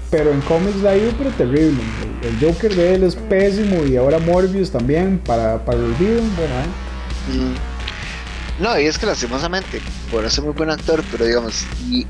[0.08, 1.82] Pero en cómics la ha ido, pero terrible.
[2.22, 6.22] El, Joker de él es pésimo y ahora Morbius también para, para el olvido.
[6.36, 7.34] Bueno, ¿eh?
[7.34, 8.62] Mm.
[8.62, 9.80] No, y es que lastimosamente,
[10.12, 12.06] por ser muy buen actor, pero digamos, y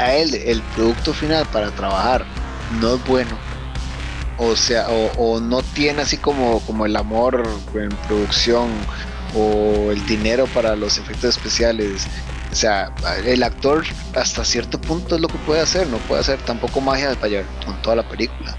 [0.00, 2.24] a él el producto final para trabajar
[2.80, 3.38] no es bueno.
[4.38, 8.70] O sea, o, no tiene así como, como el amor en producción
[9.34, 12.06] o el dinero para los efectos especiales.
[12.50, 12.92] O sea,
[13.26, 13.84] el actor
[14.16, 17.80] hasta cierto punto es lo que puede hacer, no puede hacer tampoco magia para con
[17.82, 18.56] toda la película.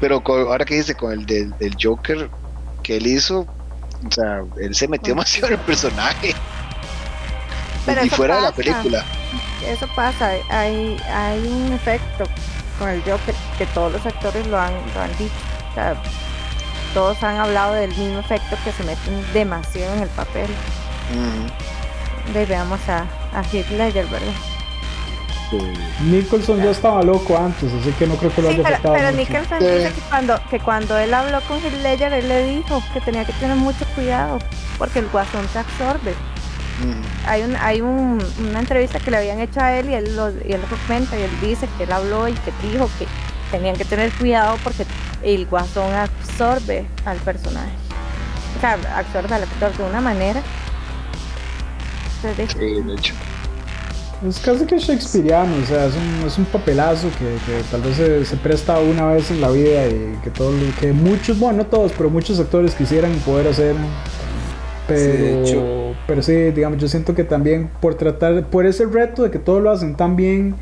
[0.00, 2.28] Pero ahora que dice con el del, Joker
[2.82, 3.46] que él hizo,
[4.06, 6.34] o sea, él se metió demasiado en el personaje.
[8.04, 9.04] y fuera de la película
[9.66, 12.24] eso pasa, hay, hay un efecto
[12.78, 15.32] con el Joker, que todos los actores lo han, lo han dicho.
[15.70, 15.94] O sea,
[16.94, 20.48] todos han hablado del mismo efecto que se meten demasiado en el papel.
[22.32, 23.00] De veamos a,
[23.36, 24.32] a Heath Ledger, ¿verdad?
[26.00, 28.94] Nicholson ya estaba loco antes, así que no creo que lo Sí, haya pero, afectado.
[28.94, 29.18] pero mucho.
[29.18, 29.66] Nicholson Sí.
[29.66, 33.24] dice que cuando, que cuando él habló con Heath Ledger, él le dijo que tenía
[33.26, 34.38] que tener mucho cuidado
[34.78, 36.14] porque el guasón se absorbe.
[37.26, 40.30] Hay, un, hay un- una entrevista que le habían hecho a él y él, lo,
[40.30, 43.06] y él lo comenta y él dice que él habló y que dijo que
[43.50, 44.84] tenían que tener cuidado porque
[45.22, 47.70] el guasón absorbe al personaje.
[48.56, 50.40] O sea, absorbe al actor de una manera.
[52.22, 53.14] Entonces, Sí, de hecho.
[54.28, 57.96] Es casi que shakespeariano, o sea, es un, es un papelazo que, que tal vez
[57.96, 61.66] se, se presta una vez en la vida y que todos, que muchos, bueno, no
[61.66, 63.74] todos, pero muchos actores quisieran poder hacer.
[64.94, 65.94] Pero, Sí, de hecho.
[66.06, 69.62] pero sí, digamos, yo siento que también por tratar, por ese reto de que todos
[69.62, 70.54] lo hacen tan bien,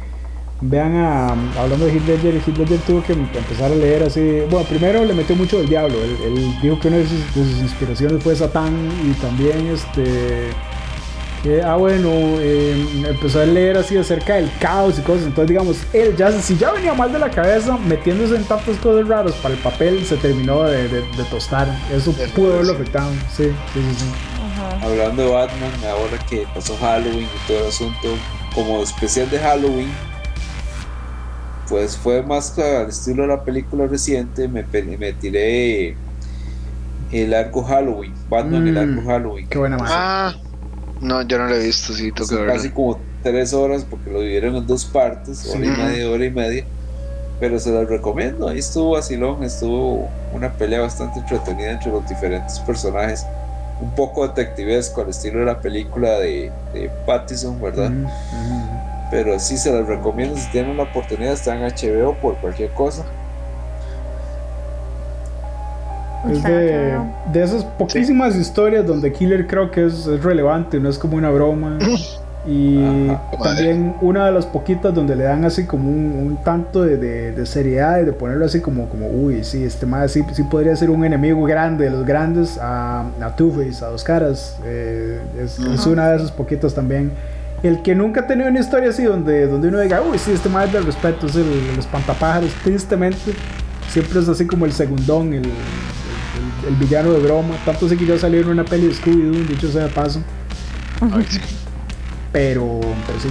[0.60, 2.40] vean a, hablando de Heath Ledger
[2.86, 6.54] tuvo que empezar a leer así, bueno, primero le metió mucho del diablo, él, él
[6.60, 8.74] dijo que una de sus, de sus inspiraciones fue Satán
[9.04, 10.50] y también este...
[11.64, 12.10] ah, bueno,
[12.40, 15.24] eh, empezó a leer así acerca del caos y cosas.
[15.26, 19.08] Entonces, digamos, él ya, si ya venía mal de la cabeza, metiéndose en tantas cosas
[19.08, 21.68] raras para el papel, se terminó de, de- de tostar.
[21.92, 23.10] Eso De pudo haberlo afectado.
[23.34, 23.94] Sí, sí, sí.
[24.00, 24.04] sí.
[24.52, 24.86] ajá.
[24.86, 28.08] Hablando de Batman, ahora que pasó Halloween y todo el asunto,
[28.54, 29.90] como especial de Halloween,
[31.68, 34.64] pues fue más al estilo de la película reciente, me,
[34.98, 35.96] me tiré
[37.12, 39.48] el arco Halloween, Batman el Mm, arco Halloween.
[39.48, 39.78] Qué buena.
[39.82, 40.34] Ah,
[41.00, 42.52] no, yo no lo he visto, sí, Son verlo.
[42.52, 46.30] casi como tres horas porque lo dividieron en dos partes, hora y media, hora y
[46.30, 46.64] media.
[47.38, 52.58] Pero se las recomiendo, ahí estuvo vacilón, estuvo una pelea bastante entretenida entre los diferentes
[52.60, 53.24] personajes.
[53.80, 57.90] Un poco detectivesco al estilo de la película de, de Pattison, ¿verdad?
[59.10, 63.04] Pero sí se las recomiendo si tienen la oportunidad, está en HBO por cualquier cosa.
[66.28, 66.98] Es de,
[67.32, 71.30] de esas poquísimas historias donde Killer creo que es, es relevante, no es como una
[71.30, 71.78] broma.
[72.48, 73.20] Y Ajá.
[73.42, 77.32] también una de las poquitas donde le dan así como un, un tanto de, de-
[77.32, 80.74] de seriedad y de ponerlo así como, como uy, sí, este más sí, sí podría
[80.74, 84.56] ser un enemigo grande de los grandes a, a Two-Face, a dos caras.
[84.64, 87.12] Eh, es, es una de esas poquitas también.
[87.62, 90.48] El que nunca ha tenido una historia así donde, donde uno diga, uy, sí, este
[90.48, 91.42] más es del respeto, es el,
[91.74, 93.34] el espantapájaros, tristemente.
[93.90, 95.42] Siempre es así como el segundón, el,
[96.68, 97.54] el- villano de broma.
[97.64, 100.22] Tanto sé que ya salió en una peli de Scooby-Doo, dicho sea de paso.
[101.00, 101.40] Ay, sí.
[102.32, 103.28] Pero, pero sí,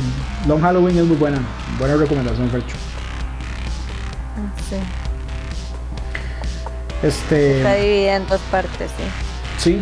[0.48, 1.40] Long Halloween es muy buena.
[1.78, 2.76] Buena recomendación, Fercho.
[4.70, 4.76] Sí.
[7.02, 8.92] Este, Está dividida en dos partes,
[9.58, 9.70] sí.
[9.72, 9.82] sí.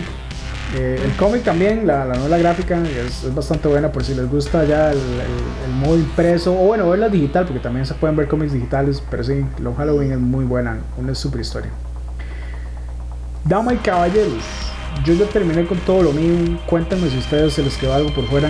[0.75, 4.29] Eh, el cómic también, la, la novela gráfica, es, es bastante buena por si les
[4.29, 6.53] gusta ya el, el- el modo impreso.
[6.53, 9.01] O bueno, verla digital, porque también se pueden ver cómics digitales.
[9.09, 10.77] Pero sí, Long Halloween es muy buena.
[10.97, 11.71] Una super historia.
[13.47, 14.43] Dama y caballeros,
[15.05, 16.59] yo ya terminé con todo lo mío.
[16.65, 18.49] Cuéntame si a ustedes se les quedó algo por fuera.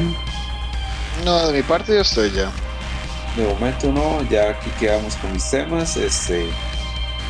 [1.23, 2.51] No, de mi parte yo estoy ya.
[3.35, 5.97] De momento no, ya aquí quedamos con mis temas.
[5.97, 6.47] Este,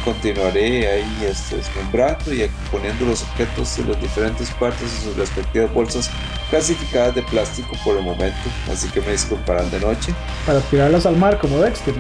[0.06, 5.74] continuaré ahí este, desmembrando y poniendo los objetos en las diferentes partes de sus respectivas
[5.74, 6.10] bolsas
[6.50, 8.50] clasificadas de plástico por el momento.
[8.72, 10.14] Así que me disculparán de noche.
[10.46, 11.96] Para tirarlas al mar como Dexter.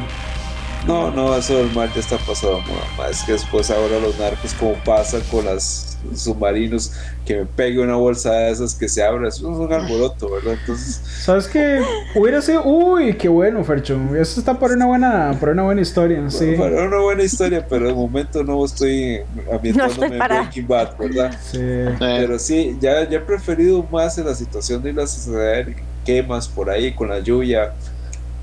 [0.87, 4.17] No, no, eso del mar ya está pasado, moda, ma, Es que después ahora los
[4.17, 6.93] narcos, como pasa con los submarinos,
[7.25, 10.53] que me pegue una bolsa de esas que se abra, eso es un alboroto, ¿verdad?
[10.53, 11.81] Entonces, ¿Sabes qué?
[12.15, 12.63] Hubiera sido.
[12.63, 13.99] Uy, qué bueno, Fercho.
[14.15, 16.29] Eso está para una buena, para una buena historia.
[16.29, 16.55] Sí.
[16.55, 20.41] Bueno, una buena historia, pero de momento no estoy ambientándome en para.
[20.43, 21.37] Breaking Bad, ¿verdad?
[21.51, 21.59] Sí.
[21.99, 26.69] Pero sí, ya, ya he preferido más en la situación de las suceder quemas por
[26.69, 27.73] ahí con la lluvia,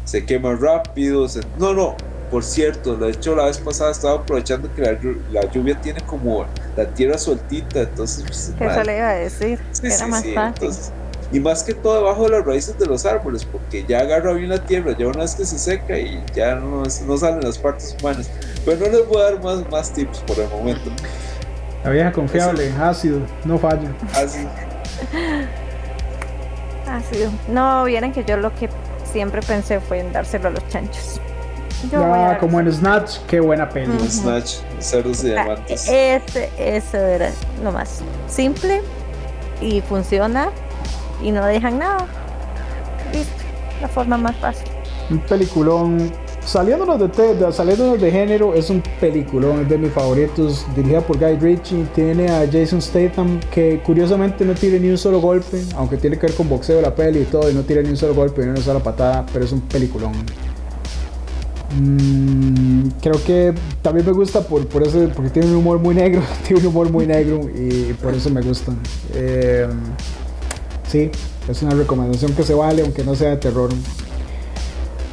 [0.05, 1.27] se queman rápido.
[1.29, 1.97] se- No, no,
[2.31, 4.99] por cierto, de hecho la vez pasada estaba aprovechando que la,
[5.33, 6.45] la lluvia tiene como
[6.77, 8.25] la tierra sueltita, entonces...
[8.27, 9.59] pues, Que madre, eso le iba a decir.
[9.73, 10.55] Sí, era sí, más sí, fácil.
[10.65, 10.93] entonces-
[11.33, 14.51] y más que todo debajo de las raíces de los árboles, porque ya agarra bien
[14.51, 17.97] la tierra, ya una vez que se seca y ya no, no salen las partes
[18.01, 18.31] humanas.
[18.65, 20.91] Pero no les voy a dar más, más tips por el momento.
[21.83, 23.91] La vieja confiable, ácido, no falla.
[24.15, 24.47] Ah, sí.
[27.49, 28.69] No, vieran que yo lo que
[29.11, 31.21] siempre pensé fue en dárselo a los chanchos.
[31.91, 33.91] Yo voy a Ya, dar- como en Snatch, qué buena peli.
[33.95, 34.07] Ujú.
[34.09, 35.87] Snatch, cerdos y Ah, diamantes.
[35.89, 37.31] Ese, eso era
[37.63, 38.81] lo más simple
[39.61, 40.49] y funciona
[41.23, 42.07] y no dejan nada.
[43.13, 43.33] Listo,
[43.81, 44.67] la forma más fácil.
[45.11, 46.11] Un peliculón.
[46.45, 50.67] Saliéndonos de, te- de- saliéndonos de género, es un peliculón, es de mis favoritos.
[50.77, 51.87] Dirigida por Guy Ritchie.
[51.95, 56.27] Tiene a Jason Statham, que curiosamente no tira ni un solo golpe, aunque tiene que
[56.27, 58.49] ver con boxeo la peli y todo, y no tira ni un solo golpe ni
[58.51, 60.13] una sola patada, pero es un peliculón.
[61.77, 63.53] Mm, creo que
[63.83, 66.91] también me gusta por, por eso, porque tiene un humor muy negro, tiene un humor
[66.91, 68.73] muy negro y por eso me gusta.
[69.13, 69.69] Eh,
[70.89, 71.11] sí,
[71.49, 73.71] es una recomendación que se vale, aunque no sea de terror.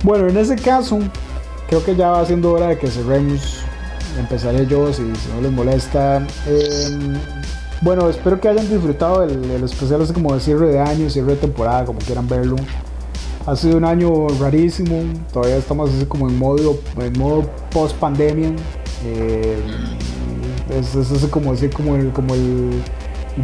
[0.04, 1.00] Bueno, en ese caso,
[1.68, 3.60] creo que ya va siendo hora de que cerremos.
[4.20, 6.18] Empezaré yo si, no les molesta.
[6.46, 7.18] Em,
[7.82, 11.32] bueno, espero que hayan disfrutado el, el especial así como de cierre de año, cierre
[11.32, 12.58] de temporada, como quieran verlo.
[13.48, 15.02] Ha sido un año rarísimo,
[15.34, 18.52] todavía estamos así como en modo, en modo post pandemia.
[19.04, 19.58] Eh,
[20.70, 22.82] es, es, como decir como el, como el,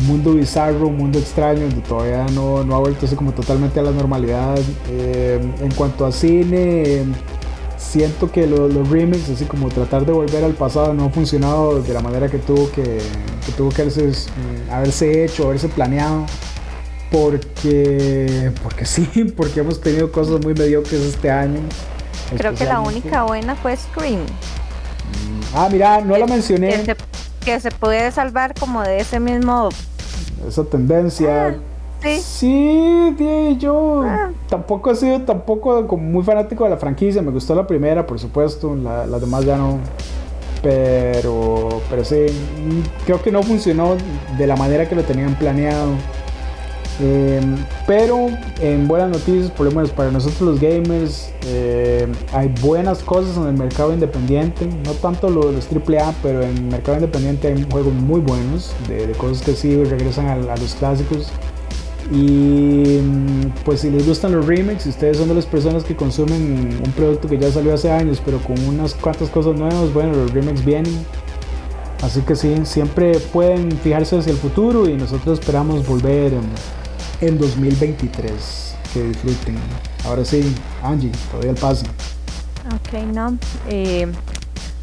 [0.06, 3.84] mundo bizarro, un mundo extraño, donde todavía no, no ha vuelto así como totalmente a
[3.84, 4.60] la normalidad.
[4.90, 7.04] Eh, en cuanto a cine,
[7.78, 11.82] siento que los, los remakes, así como tratar de volver al pasado, no ha funcionado
[11.82, 14.12] de la manera que tuvo que, que tuvo que haberse,
[14.70, 16.26] haberse hecho, haberse planeado
[17.12, 19.08] porque porque sí,
[19.38, 21.60] porque hemos tenido cosas muy mediocres este año.
[22.36, 24.20] Creo que la única buena fue Scream.
[25.54, 26.84] Ah, mira, no la mencioné.
[27.44, 29.70] Que se, puede salvar como de ese mismo...
[30.46, 31.48] Esa tendencia.
[31.48, 31.56] Ah,
[32.02, 32.20] sí.
[32.22, 34.32] Sí, yo ah.
[34.50, 37.22] tampoco he sido tampoco como muy fanático de la franquicia.
[37.22, 38.76] Me gustó la primera, por supuesto.
[38.76, 39.80] las demás ya no.
[40.62, 42.26] Pero, pero sí,
[43.06, 43.96] creo que no funcionó
[44.38, 45.92] de la manera que lo tenían planeado.
[47.00, 47.40] Eh,
[47.86, 48.30] pero
[48.60, 53.48] en buenas noticias, por lo menos para nosotros los gamers, eh, hay buenas cosas en
[53.48, 54.68] el mercado independiente.
[54.86, 59.44] No tanto los, AAA, pero en el mercado independiente hay juegos muy buenos, de, cosas
[59.44, 61.32] que sí regresan a, los clásicos.
[62.10, 63.00] Y
[63.66, 66.92] pues si les gustan los remakes, si ustedes son de las personas que consumen un
[66.94, 70.64] producto que ya salió hace años, pero con unas cuantas cosas nuevas, bueno, los remakes
[70.64, 71.06] vienen.
[72.02, 76.34] Así que sí, siempre pueden fijarse hacia el futuro y nosotros esperamos volver
[77.22, 78.76] 2023.
[78.94, 79.58] Que disfruten.
[80.06, 81.86] Ahora sí, Angie, todavía el paso.
[82.74, 83.38] Ok, no.
[83.68, 84.08] Eh,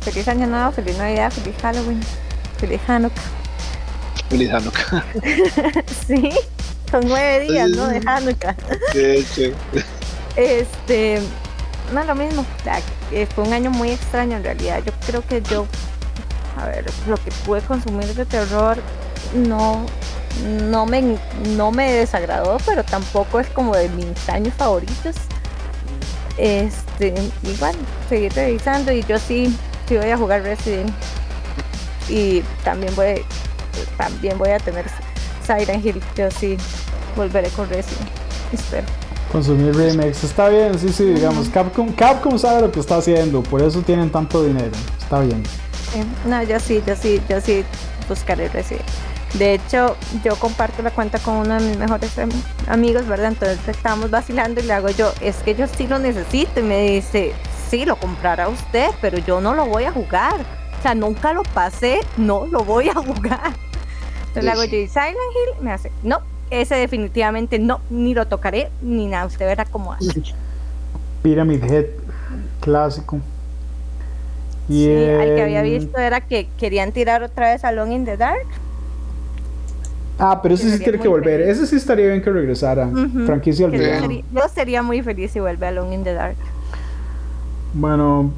[0.01, 2.01] feliz año nuevo, feliz Navidad, feliz Halloween,
[2.59, 3.23] feliz Hanukkah.
[4.29, 5.05] Feliz Hanukkah.
[6.07, 6.31] sí,
[6.91, 7.89] son nueve días, ¿no?
[7.89, 8.57] De Hanukkah.
[8.93, 9.53] Sí,
[10.37, 11.21] Este,
[11.93, 12.45] no lo mismo.
[13.11, 14.83] Eh, fue un año muy extraño en realidad.
[14.85, 15.67] Yo creo que yo,
[16.61, 18.79] a ver, lo que pude consumir de terror
[19.35, 19.87] no
[20.43, 21.19] no me,
[21.57, 25.17] no me desagradó, pero tampoco es como de mis años favoritos.
[26.37, 27.75] Este, igual,
[28.09, 29.57] seguir revisando y yo sí,
[29.89, 30.91] sí voy a jugar Resident.
[32.09, 33.25] Y también voy,
[33.97, 34.85] también voy a tener
[35.47, 36.03] Siren Hill.
[36.17, 36.57] Yo sí
[37.17, 38.09] volveré con Resident.
[38.53, 38.87] Espero.
[39.31, 43.63] Consumir remakes, está bien, sí, sí, digamos, Capcom, Capcom sabe lo que está haciendo, por
[43.63, 44.71] eso tienen tanto dinero,
[45.01, 45.43] está bien.
[46.25, 47.65] no, yo sí, yo sí, yo sí
[48.09, 48.85] buscaré Resident.
[49.39, 52.13] De hecho, yo comparto la cuenta con uno de mis mejores
[52.69, 53.29] amigos, ¿verdad?
[53.29, 56.61] Entonces estábamos vacilando y le hago yo, es que yo sí lo necesito.
[56.61, 57.33] Y me dice,
[57.69, 60.37] sí, lo comprará usted, pero yo no lo voy a jugar.
[60.79, 63.53] O sea, nunca lo pasé, no lo voy a jugar.
[64.29, 65.65] Entonces le hago yo, ¿y Silent Hill?
[65.65, 66.21] Me hace, no,
[66.51, 69.27] ese definitivamente no, ni lo tocaré, ni nada.
[69.27, 70.23] Usted verá cómo hace.
[71.23, 71.87] Pyramid Head,
[72.61, 73.19] clásico.
[74.69, 78.05] Y sí, el que había visto era que querían tirar otra vez a Long in
[78.05, 78.47] the Dark
[80.19, 81.41] Ah, pero ese sí tiene que volver.
[81.41, 82.89] Ese sí estaría bien que regresara.
[83.27, 86.37] Franquicia al Yo sería muy feliz si vuelve a Long in the Dark.
[87.73, 88.31] Bueno,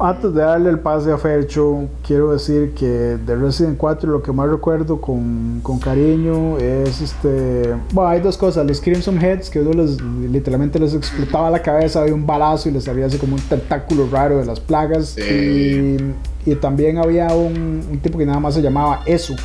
[0.00, 4.32] antes de darle el pase a Fercho, quiero decir que de Resident 4 lo que
[4.32, 7.72] más recuerdo con, con cariño es este.
[7.92, 12.02] Bueno, hay dos cosas: los Crimson Heads, que uno les, literalmente les explotaba la cabeza
[12.02, 15.16] de un balazo y les salía así como un tentáculo raro de las plagas.
[15.18, 15.98] Y,
[16.44, 19.36] y, también había un, un tipo que nada más se llamaba Eso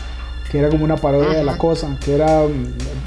[0.52, 2.44] que era como una parodia de la cosa, que era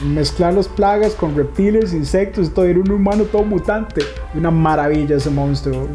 [0.04, 4.02] mezclar las plagas con reptiles, insectos y todo, era un humano todo mutante,
[4.34, 5.88] una maravilla ese monstruo.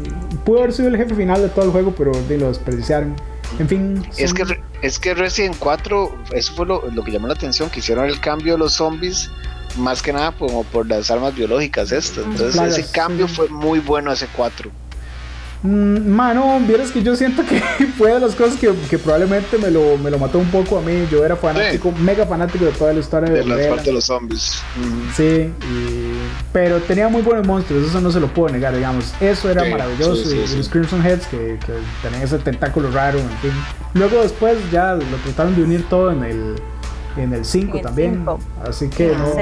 [0.44, 3.14] Pudo haber sido el jefe final de todo el juego, pero lo desperdiciaron.
[3.58, 4.02] En fin.
[4.16, 4.44] Es que,
[4.82, 8.20] es que Resident 4, eso fue lo, lo, que llamó la atención, que hicieron el
[8.20, 9.30] cambio de los zombies,
[9.78, 12.24] más que nada como por las armas biológicas estas.
[12.24, 14.70] Entonces ese cambio fue muy bueno ese 4.
[15.66, 17.60] Mm, mano, vieras que yo siento que
[17.98, 20.80] fue de las cosas que, que probablemente me lo, me lo, mató un poco a
[20.80, 21.06] mí.
[21.10, 24.62] Yo era fanático, mega fanático de toda la historia de, de las de los zombies.
[25.16, 25.52] Sí,
[26.52, 29.12] pero tenía muy buenos monstruos, eso no se lo puedo negar, digamos.
[29.20, 30.32] Eso era maravilloso.
[30.32, 33.52] y los Crimson Heads que, que, tenían ese tentáculo raro, en fin.
[33.94, 36.54] Luego después ya lo trataron de unir todo en el
[37.16, 38.24] en el 5 también.
[38.64, 39.34] Así que no.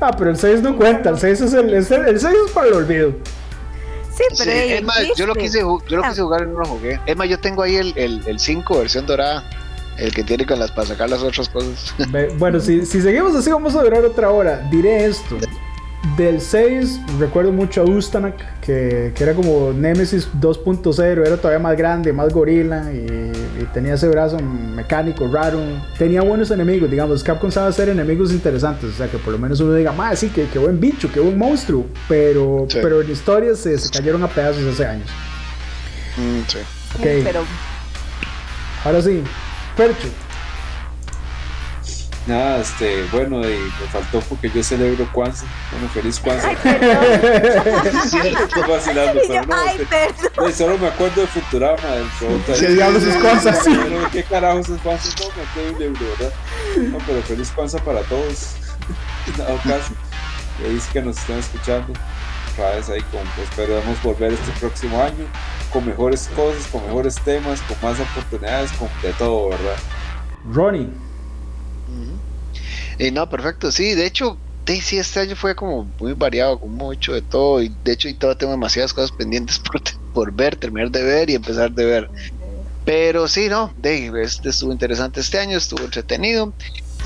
[0.00, 2.74] Ah, pero el 6 no cuenta, el 6 es el, el 6 es para el
[2.74, 3.12] olvido.
[4.16, 7.00] Sí, pero es más, yo lo quise, yo lo quise jugar y no lo jugué.
[7.06, 9.48] Es más, yo tengo ahí el, el, 5 versión dorada.
[9.96, 11.94] El que tiene con las para sacar las otras cosas.
[12.36, 14.58] bueno, si, si seguimos así, vamos a durar otra hora.
[14.70, 15.38] Diré esto.
[16.16, 21.76] Del 6 recuerdo mucho a Ustanak, que, que era como Nemesis 2.0, era todavía más
[21.76, 25.58] grande, más gorila y, y, tenía ese brazo mecánico raro.
[25.98, 29.60] Tenía buenos enemigos, digamos, Capcom sabe hacer enemigos interesantes, o sea que por lo menos
[29.60, 32.78] uno diga, más sí, que, que, buen bicho, que buen monstruo, pero, sí.
[32.82, 35.08] pero en historias se, se, cayeron a pedazos hace años.
[36.18, 36.58] Mm, sí.
[36.98, 37.22] Okay.
[37.24, 37.40] Pero
[38.84, 39.22] Ahora sí,
[39.76, 40.08] Percho.
[42.26, 45.46] Nada, este, bueno, y me faltó porque yo celebro Kwanzaa.
[45.70, 46.48] Bueno, feliz Kwanzaa.
[46.48, 47.04] Ay, perdón.
[48.44, 50.48] Estoy vacilando, yo, pero no, ay, perdón.
[50.48, 51.94] eh, solo me acuerdo de Futurama.
[51.94, 53.58] El pregunta ¿Qué diablos es Kwanzaa?
[53.64, 55.10] Pero, ¿Qué carajos es Kwanzaa?
[55.20, 56.34] No, me quedé un euro, ¿verdad?
[56.92, 58.54] No, pero feliz Kwanzaa para todos.
[59.26, 59.92] En dado caso.
[60.62, 61.92] Y ahí sí que nos están escuchando.
[62.52, 65.26] Otra vez ahí con, esperamos volver este próximo año
[65.70, 69.76] con mejores cosas, con mejores temas, con más oportunidades, con de todo, ¿verdad?
[70.50, 70.88] Ronnie.
[72.98, 77.12] Y no, perfecto, sí, de hecho, sí, este año fue como muy variado, con mucho
[77.12, 79.80] de todo, y de hecho, y todavía tengo demasiadas cosas pendientes por,
[80.12, 82.10] por ver, terminar de ver y empezar de ver.
[82.84, 86.52] Pero sí, no, de, este estuvo interesante este año, estuvo entretenido.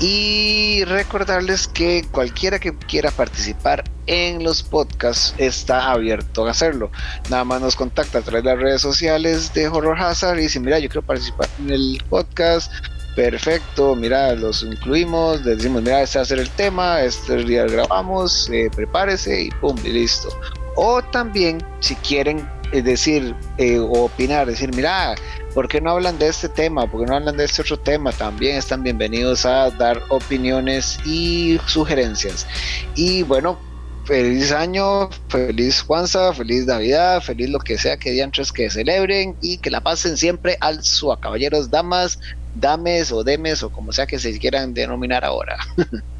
[0.01, 6.89] Y recordarles que cualquiera que quiera participar en los podcasts está abierto a hacerlo.
[7.29, 10.61] Nada más nos contacta a través de las redes sociales de Horror Hazard y dice,
[10.61, 12.71] mira, yo quiero participar en el podcast.
[13.15, 17.65] Perfecto, mira, los incluimos, les decimos, mira, este va a ser el tema, este día
[17.65, 20.29] grabamos, eh, prepárese y pum, y listo.
[20.75, 25.15] O también, si quieren eh, decir eh, o opinar, decir, mira,
[25.53, 26.89] ¿por qué no hablan de este tema?
[26.89, 28.11] ¿Por qué no hablan de este otro tema?
[28.11, 32.47] También están bienvenidos a dar opiniones y sugerencias.
[32.95, 33.59] Y bueno,
[34.05, 39.57] feliz año, feliz Juanza, feliz Navidad, feliz lo que sea que diantres que celebren y
[39.57, 42.19] que la pasen siempre al SUA, caballeros, damas,
[42.59, 45.57] dames o demes o como sea que se quieran denominar ahora.